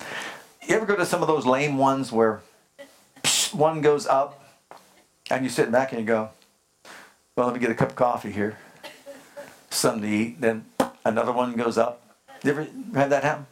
You 0.00 0.76
ever 0.76 0.86
go 0.86 0.96
to 0.96 1.04
some 1.04 1.20
of 1.20 1.28
those 1.28 1.44
lame 1.44 1.76
ones 1.76 2.10
where 2.10 2.40
one 3.52 3.82
goes 3.82 4.06
up 4.06 4.42
and 5.30 5.44
you 5.44 5.50
sit 5.50 5.70
back 5.70 5.92
and 5.92 6.00
you 6.00 6.06
go, 6.06 6.30
well, 7.36 7.46
let 7.46 7.54
me 7.54 7.60
get 7.60 7.70
a 7.70 7.74
cup 7.74 7.90
of 7.90 7.96
coffee 7.96 8.32
here, 8.32 8.56
something 9.70 10.02
to 10.02 10.08
eat. 10.08 10.40
Then 10.40 10.64
another 11.04 11.32
one 11.32 11.54
goes 11.54 11.76
up. 11.76 12.16
You 12.42 12.50
ever 12.50 12.66
had 12.94 13.10
that 13.10 13.22
happen? 13.22 13.46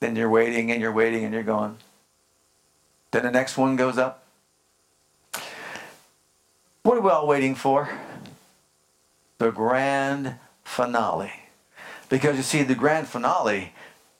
Then 0.00 0.16
you're 0.16 0.30
waiting 0.30 0.70
and 0.70 0.80
you're 0.80 0.92
waiting 0.92 1.24
and 1.24 1.34
you're 1.34 1.42
going. 1.42 1.76
Then 3.10 3.24
the 3.24 3.30
next 3.30 3.56
one 3.56 3.76
goes 3.76 3.98
up. 3.98 4.24
What 6.82 6.96
are 6.96 7.00
we 7.00 7.10
all 7.10 7.26
waiting 7.26 7.54
for? 7.54 7.90
The 9.38 9.50
grand 9.50 10.36
finale. 10.64 11.32
Because 12.08 12.36
you 12.36 12.42
see, 12.42 12.62
the 12.62 12.74
grand 12.74 13.08
finale 13.08 13.72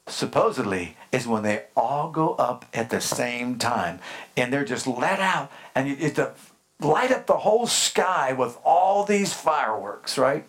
supposedly 0.08 0.96
is 1.12 1.26
when 1.26 1.42
they 1.42 1.64
all 1.76 2.10
go 2.10 2.34
up 2.34 2.64
at 2.72 2.90
the 2.90 3.00
same 3.00 3.58
time 3.58 3.98
and 4.36 4.52
they're 4.52 4.64
just 4.64 4.86
let 4.86 5.18
out 5.18 5.50
and 5.74 5.88
you, 5.88 5.96
it's 5.98 6.16
to 6.16 6.32
light 6.80 7.10
up 7.10 7.26
the 7.26 7.38
whole 7.38 7.66
sky 7.66 8.32
with 8.32 8.56
all 8.64 9.04
these 9.04 9.32
fireworks, 9.32 10.16
right? 10.16 10.46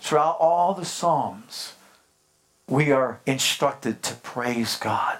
Throughout 0.00 0.36
all 0.38 0.74
the 0.74 0.84
Psalms, 0.84 1.74
we 2.68 2.90
are 2.90 3.20
instructed 3.26 4.02
to 4.04 4.14
praise 4.14 4.76
God. 4.76 5.18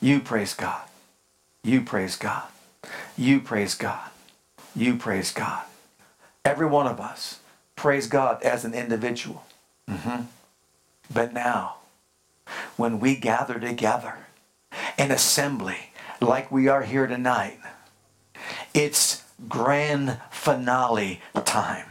You 0.00 0.20
praise 0.20 0.54
God. 0.54 0.82
You 1.62 1.80
praise 1.80 2.16
God. 2.16 2.48
You 3.16 3.40
praise 3.40 3.74
God. 3.74 4.10
You 4.76 4.96
praise 4.96 5.32
God. 5.32 5.64
Every 6.44 6.66
one 6.66 6.86
of 6.86 7.00
us 7.00 7.40
praise 7.84 8.06
God 8.06 8.42
as 8.42 8.64
an 8.64 8.72
individual. 8.72 9.44
Mm-hmm. 9.90 10.22
But 11.12 11.34
now, 11.34 11.80
when 12.78 12.98
we 12.98 13.14
gather 13.14 13.60
together 13.60 14.14
in 14.96 15.10
assembly 15.10 15.90
like 16.18 16.50
we 16.50 16.66
are 16.66 16.84
here 16.84 17.06
tonight, 17.06 17.58
it's 18.72 19.24
grand 19.50 20.18
finale 20.30 21.20
time 21.44 21.88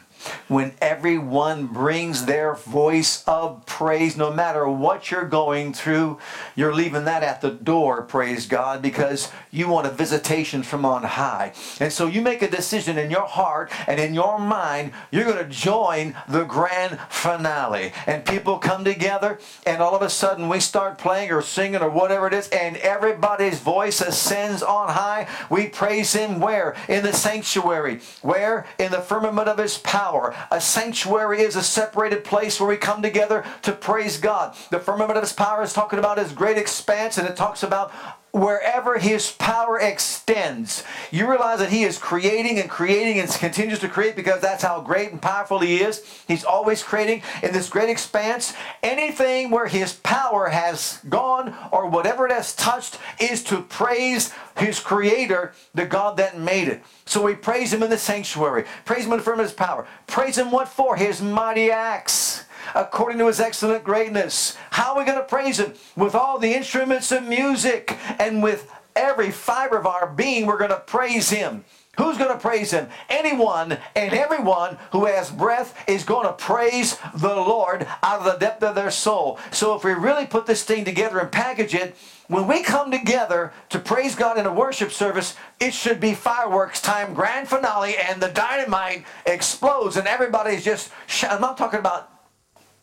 when 0.48 0.74
everyone 0.82 1.68
brings 1.68 2.26
their 2.26 2.56
voice 2.56 3.24
of 3.28 3.66
praise, 3.66 4.18
no 4.18 4.32
matter 4.32 4.68
what 4.68 5.10
you're 5.12 5.28
going 5.28 5.74
through, 5.74 6.20
you're 6.56 6.74
leaving 6.74 7.06
that 7.06 7.24
at 7.24 7.42
the 7.42 7.52
door, 7.52 8.02
praise 8.02 8.46
God, 8.46 8.82
because 8.82 9.32
you 9.52 9.68
want 9.68 9.88
a 9.88 9.92
visitation 9.92 10.64
from 10.64 10.86
on 10.86 11.04
high. 11.04 11.54
And 11.80 11.92
so 11.92 12.08
you 12.08 12.22
make 12.22 12.42
a 12.42 12.50
decision 12.50 12.98
in 12.98 13.10
your 13.10 13.28
heart 13.28 13.72
and 13.88 14.00
in 14.00 14.14
your 14.14 14.40
mind, 14.40 14.92
you're 15.12 15.24
going 15.24 15.38
to 15.38 15.50
join 15.50 16.16
the 16.28 16.44
grand 16.44 17.00
finale. 17.10 17.94
And 18.06 18.26
people 18.26 18.58
come 18.58 18.84
together, 18.84 19.40
and 19.66 19.82
all 19.82 19.96
of 19.96 20.02
a 20.02 20.10
sudden 20.10 20.50
we 20.50 20.60
start 20.60 20.98
playing 20.98 21.32
or 21.32 21.42
singing 21.42 21.82
or 21.82 21.90
whatever 21.90 22.28
it 22.28 22.34
is, 22.34 22.48
and 22.50 22.78
everybody's 22.78 23.60
voice 23.60 24.02
ascends 24.02 24.62
on 24.62 24.90
high. 24.90 25.28
We 25.50 25.68
praise 25.68 26.14
Him 26.14 26.40
where? 26.40 26.76
In 26.88 27.04
the 27.04 27.14
sanctuary. 27.14 28.02
Where? 28.22 28.66
In 28.80 28.92
the 28.92 29.02
firmament 29.02 29.48
of 29.48 29.58
His 29.58 29.78
power. 29.78 30.33
A 30.52 30.62
sanctuary 30.62 31.42
is 31.42 31.56
a 31.56 31.64
separated 31.64 32.24
place 32.24 32.60
where 32.60 32.70
we 32.70 32.78
come 32.78 33.02
together 33.02 33.44
to 33.64 33.72
praise 33.72 34.18
God. 34.18 34.56
The 34.70 34.80
firmament 34.80 35.18
of 35.18 35.24
His 35.24 35.34
power 35.34 35.64
is 35.64 35.74
talking 35.74 36.00
about 36.00 36.18
His 36.18 36.32
great 36.32 36.58
expanse, 36.58 37.18
and 37.18 37.28
it 37.28 37.36
talks 37.36 37.64
about 37.64 37.92
wherever 38.34 38.98
his 38.98 39.32
power 39.32 39.80
extends. 39.80 40.84
You 41.12 41.30
realize 41.30 41.60
that 41.60 41.70
he 41.70 41.84
is 41.84 42.00
creating 42.00 42.60
and 42.60 42.68
creating 42.68 43.20
and 43.20 43.30
continues 43.30 43.78
to 43.80 43.88
create 43.88 44.16
because 44.16 44.42
that's 44.42 44.64
how 44.64 44.82
great 44.82 45.12
and 45.12 45.22
powerful 45.22 45.60
he 45.60 45.82
is. 45.82 46.04
He's 46.28 46.44
always 46.44 46.82
creating 46.82 47.22
in 47.44 47.54
this 47.54 47.70
great 47.70 47.90
expanse. 47.90 48.54
Anything 48.82 49.52
where 49.52 49.68
his 49.68 49.94
power 49.94 50.50
has 50.50 51.00
gone 51.08 51.56
or 51.72 51.88
whatever 51.88 52.26
it 52.26 52.32
has 52.32 52.56
touched 52.56 52.98
is 53.20 53.44
to 53.46 53.62
praise 53.62 54.34
his 54.58 54.80
creator, 54.80 55.54
the 55.76 55.86
God 55.86 56.18
that 56.18 56.38
made 56.38 56.68
it. 56.68 56.82
So 57.06 57.22
we 57.22 57.36
praise 57.36 57.72
him 57.72 57.84
in 57.84 57.92
the 57.92 58.00
sanctuary, 58.00 58.66
praise 58.84 59.06
him 59.06 59.12
in 59.12 59.20
the 59.20 59.24
firmament 59.24 59.52
of 59.52 59.52
his 59.52 59.58
power. 59.58 59.86
Praise 60.08 60.40
him 60.40 60.50
what 60.50 60.70
for? 60.70 60.96
His 60.96 61.22
mighty 61.22 61.70
acts 61.70 62.46
according 62.76 63.20
to 63.20 63.28
his 63.28 63.40
excellent 63.40 63.84
greatness. 63.84 64.58
How 64.72 64.94
are 64.94 65.00
we 65.00 65.06
going 65.06 65.18
to 65.18 65.24
praise 65.24 65.60
him? 65.60 65.74
With 65.96 66.16
all 66.16 66.40
the 66.40 66.54
instruments 66.54 67.12
of 67.12 67.24
music 67.24 67.98
and 68.20 68.42
with 68.42 68.72
every 68.96 69.32
fiber 69.32 69.78
of 69.78 69.86
our 69.86 70.08
being, 70.08 70.46
we're 70.46 70.58
going 70.58 70.70
to 70.70 70.80
praise 70.80 71.30
him. 71.30 71.66
Who's 71.98 72.18
going 72.18 72.32
to 72.32 72.40
praise 72.40 72.72
him? 72.72 72.90
Anyone 73.08 73.78
and 73.96 74.14
everyone 74.14 74.80
who 74.92 75.06
has 75.06 75.30
breath 75.30 75.78
is 75.88 76.04
going 76.04 76.26
to 76.26 76.34
praise 76.34 76.98
the 77.16 77.36
Lord 77.36 77.86
out 78.02 78.22
of 78.22 78.26
the 78.26 78.40
depth 78.40 78.64
of 78.64 78.74
their 78.74 78.90
soul. 78.90 79.38
So 79.52 79.76
if 79.76 79.84
we 79.84 79.92
really 79.92 80.26
put 80.26 80.48
this 80.48 80.64
thing 80.64 80.86
together 80.86 81.20
and 81.20 81.32
package 81.32 81.76
it, 81.76 81.96
when 82.28 82.48
we 82.48 82.64
come 82.64 82.90
together 82.90 83.54
to 83.70 83.78
praise 83.78 84.16
God 84.16 84.40
in 84.40 84.48
a 84.48 84.54
worship 84.54 84.92
service, 84.92 85.36
it 85.60 85.72
should 85.72 86.00
be 86.00 86.16
fireworks 86.16 86.82
time, 86.82 87.14
grand 87.14 87.48
finale, 87.48 87.96
and 87.96 88.20
the 88.20 88.30
dynamite 88.30 89.06
explodes, 89.28 89.96
and 89.96 90.08
everybody's 90.08 90.64
just. 90.64 90.90
I'm 91.24 91.42
not 91.42 91.58
talking 91.58 91.80
about 91.80 92.10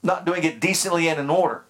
not 0.02 0.24
doing 0.24 0.44
it 0.44 0.60
decently 0.60 1.08
and 1.08 1.20
in 1.20 1.30
order. 1.30 1.64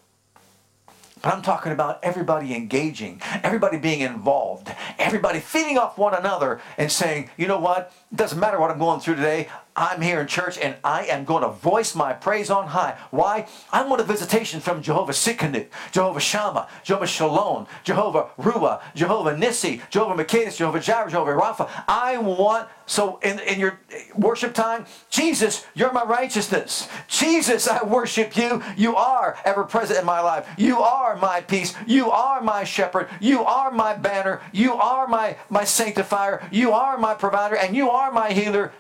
But 1.22 1.34
I'm 1.34 1.42
talking 1.42 1.72
about 1.72 2.02
everybody 2.02 2.54
engaging, 2.54 3.20
everybody 3.42 3.76
being 3.76 4.00
involved, 4.00 4.74
everybody 4.98 5.38
feeding 5.38 5.76
off 5.76 5.98
one 5.98 6.14
another 6.14 6.60
and 6.78 6.90
saying, 6.90 7.30
you 7.36 7.46
know 7.46 7.58
what? 7.58 7.92
It 8.10 8.16
doesn't 8.16 8.40
matter 8.40 8.58
what 8.58 8.70
I'm 8.70 8.78
going 8.78 9.00
through 9.00 9.16
today. 9.16 9.48
I'm 9.80 10.02
here 10.02 10.20
in 10.20 10.26
church 10.26 10.58
and 10.58 10.76
I 10.84 11.06
am 11.06 11.24
going 11.24 11.42
to 11.42 11.48
voice 11.48 11.94
my 11.94 12.12
praise 12.12 12.50
on 12.50 12.66
high. 12.66 12.98
Why? 13.10 13.46
I 13.72 13.82
want 13.82 14.02
a 14.02 14.04
visitation 14.04 14.60
from 14.60 14.82
Jehovah 14.82 15.12
Tsidkenu, 15.12 15.68
Jehovah 15.90 16.20
Shammah, 16.20 16.68
Jehovah 16.84 17.06
Shalom, 17.06 17.66
Jehovah 17.82 18.28
Ruah, 18.38 18.82
Jehovah 18.94 19.34
Nissi, 19.34 19.80
Jehovah 19.88 20.22
Makedesh, 20.22 20.58
Jehovah 20.58 20.80
Jireh, 20.80 21.10
Jehovah 21.10 21.32
Rapha. 21.32 21.84
I 21.88 22.18
want, 22.18 22.68
so 22.84 23.18
in, 23.22 23.38
in 23.38 23.58
your 23.58 23.80
worship 24.14 24.52
time, 24.52 24.84
Jesus, 25.08 25.64
you're 25.74 25.92
my 25.92 26.04
righteousness. 26.04 26.86
Jesus, 27.08 27.66
I 27.66 27.82
worship 27.82 28.36
you. 28.36 28.62
You 28.76 28.96
are 28.96 29.38
ever 29.46 29.64
present 29.64 29.98
in 29.98 30.04
my 30.04 30.20
life. 30.20 30.46
You 30.58 30.82
are 30.82 31.16
my 31.16 31.40
peace. 31.40 31.74
You 31.86 32.10
are 32.10 32.42
my 32.42 32.64
shepherd. 32.64 33.08
You 33.18 33.44
are 33.44 33.70
my 33.70 33.94
banner. 33.94 34.42
You 34.52 34.74
are 34.74 35.06
my, 35.06 35.38
my 35.48 35.64
sanctifier. 35.64 36.46
You 36.50 36.72
are 36.72 36.98
my 36.98 37.14
provider 37.14 37.56
and 37.56 37.74
you 37.74 37.88
are 37.88 38.12
my 38.12 38.32
healer. 38.32 38.72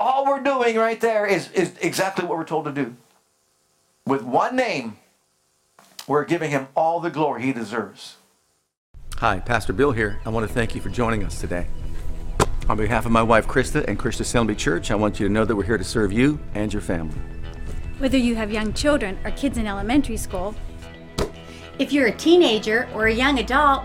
All 0.00 0.24
we're 0.24 0.40
doing 0.40 0.76
right 0.76 0.98
there 0.98 1.26
is, 1.26 1.52
is 1.52 1.74
exactly 1.82 2.24
what 2.24 2.38
we're 2.38 2.46
told 2.46 2.64
to 2.64 2.72
do. 2.72 2.96
With 4.06 4.22
one 4.22 4.56
name, 4.56 4.96
we're 6.06 6.24
giving 6.24 6.50
him 6.50 6.68
all 6.74 7.00
the 7.00 7.10
glory 7.10 7.42
he 7.42 7.52
deserves. 7.52 8.16
Hi, 9.18 9.40
Pastor 9.40 9.74
Bill 9.74 9.92
here. 9.92 10.18
I 10.24 10.30
want 10.30 10.48
to 10.48 10.54
thank 10.54 10.74
you 10.74 10.80
for 10.80 10.88
joining 10.88 11.22
us 11.22 11.38
today. 11.38 11.66
On 12.70 12.78
behalf 12.78 13.04
of 13.04 13.12
my 13.12 13.22
wife 13.22 13.46
Krista 13.46 13.86
and 13.86 13.98
Christian 13.98 14.22
Assembly 14.22 14.54
Church, 14.54 14.90
I 14.90 14.94
want 14.94 15.20
you 15.20 15.28
to 15.28 15.32
know 15.32 15.44
that 15.44 15.54
we're 15.54 15.64
here 15.64 15.76
to 15.76 15.84
serve 15.84 16.14
you 16.14 16.40
and 16.54 16.72
your 16.72 16.80
family. 16.80 17.18
Whether 17.98 18.16
you 18.16 18.34
have 18.36 18.50
young 18.50 18.72
children 18.72 19.18
or 19.22 19.32
kids 19.32 19.58
in 19.58 19.66
elementary 19.66 20.16
school, 20.16 20.54
if 21.78 21.92
you're 21.92 22.06
a 22.06 22.16
teenager 22.16 22.88
or 22.94 23.08
a 23.08 23.14
young 23.14 23.38
adult, 23.38 23.84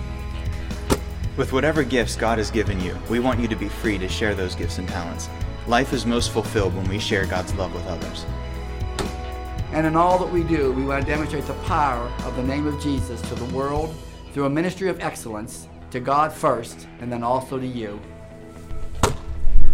With 1.41 1.53
whatever 1.53 1.83
gifts 1.83 2.15
God 2.15 2.37
has 2.37 2.51
given 2.51 2.79
you, 2.79 2.95
we 3.09 3.19
want 3.19 3.39
you 3.39 3.47
to 3.47 3.55
be 3.55 3.67
free 3.67 3.97
to 3.97 4.07
share 4.07 4.35
those 4.35 4.53
gifts 4.53 4.77
and 4.77 4.87
talents. 4.87 5.27
Life 5.65 5.91
is 5.91 6.05
most 6.05 6.29
fulfilled 6.29 6.75
when 6.75 6.87
we 6.87 6.99
share 6.99 7.25
God's 7.25 7.51
love 7.55 7.73
with 7.73 7.83
others. 7.87 8.27
And 9.71 9.87
in 9.87 9.95
all 9.95 10.19
that 10.19 10.31
we 10.31 10.43
do, 10.43 10.71
we 10.71 10.85
want 10.85 11.03
to 11.03 11.11
demonstrate 11.11 11.47
the 11.47 11.55
power 11.63 12.05
of 12.25 12.35
the 12.35 12.43
name 12.43 12.67
of 12.67 12.79
Jesus 12.79 13.19
to 13.21 13.33
the 13.33 13.45
world 13.55 13.91
through 14.33 14.45
a 14.45 14.51
ministry 14.51 14.87
of 14.87 14.99
excellence 14.99 15.67
to 15.89 15.99
God 15.99 16.31
first 16.31 16.87
and 16.99 17.11
then 17.11 17.23
also 17.23 17.57
to 17.57 17.65
you. 17.65 17.99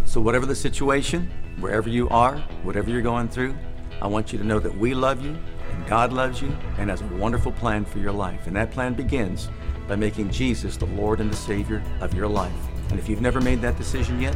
So, 0.06 0.22
whatever 0.22 0.46
the 0.46 0.56
situation, 0.56 1.30
wherever 1.60 1.90
you 1.90 2.08
are, 2.08 2.38
whatever 2.64 2.90
you're 2.90 3.02
going 3.02 3.28
through, 3.28 3.54
I 4.02 4.08
want 4.08 4.32
you 4.32 4.40
to 4.40 4.46
know 4.46 4.60
that 4.60 4.78
we 4.78 4.94
love 4.94 5.22
you 5.22 5.38
and 5.70 5.86
God 5.86 6.14
loves 6.14 6.42
you 6.42 6.56
and 6.78 6.90
has 6.90 7.02
a 7.02 7.08
wonderful 7.08 7.52
plan 7.52 7.84
for 7.84 8.00
your 8.00 8.14
life. 8.14 8.48
And 8.48 8.56
that 8.56 8.72
plan 8.72 8.94
begins 8.94 9.50
by 9.88 9.96
making 9.96 10.32
Jesus 10.32 10.78
the 10.78 10.86
Lord 10.86 11.20
and 11.20 11.32
the 11.32 11.36
Savior 11.36 11.82
of 12.02 12.14
your 12.14 12.28
life. 12.28 12.52
And 12.90 13.00
if 13.00 13.10
you've 13.10 13.22
never 13.22 13.42
made 13.42 13.62
that 13.62 13.78
decision 13.78 14.22
yet, 14.22 14.36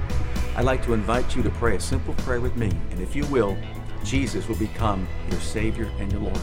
I'd 0.56 0.66
like 0.66 0.84
to 0.86 0.93
invite 0.93 1.36
you 1.36 1.43
to 1.43 1.49
pray 1.52 1.76
a 1.76 1.80
simple 1.80 2.14
prayer 2.16 2.41
with 2.41 2.56
me. 2.58 2.70
And 2.91 2.99
if 2.99 3.16
you 3.16 3.26
will, 3.28 3.58
Jesus 4.04 4.47
will 4.47 4.58
become 4.58 5.08
your 5.30 5.39
Savior 5.39 5.89
and 5.99 6.12
your 6.12 6.22
Lord. 6.22 6.39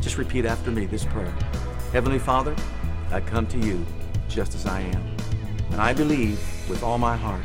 Just 0.00 0.16
repeat 0.16 0.46
after 0.46 0.70
me 0.70 0.86
this 0.86 1.04
prayer 1.04 1.32
Heavenly 1.92 2.18
Father, 2.18 2.54
I 3.10 3.20
come 3.20 3.46
to 3.48 3.58
you 3.58 3.84
just 4.28 4.54
as 4.54 4.66
I 4.66 4.80
am. 4.80 5.16
And 5.72 5.80
I 5.80 5.92
believe 5.92 6.38
with 6.68 6.82
all 6.82 6.98
my 6.98 7.16
heart 7.16 7.42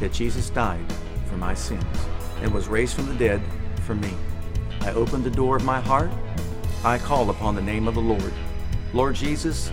that 0.00 0.12
Jesus 0.12 0.50
died 0.50 0.84
for 1.26 1.36
my 1.36 1.54
sins 1.54 1.84
and 2.42 2.52
was 2.52 2.68
raised 2.68 2.94
from 2.94 3.06
the 3.06 3.14
dead 3.14 3.40
for 3.82 3.94
me. 3.94 4.12
I 4.82 4.92
open 4.92 5.22
the 5.22 5.30
door 5.30 5.56
of 5.56 5.64
my 5.64 5.80
heart. 5.80 6.10
I 6.84 6.98
call 6.98 7.30
upon 7.30 7.54
the 7.54 7.62
name 7.62 7.88
of 7.88 7.94
the 7.94 8.00
Lord. 8.00 8.32
Lord 8.92 9.14
Jesus, 9.14 9.72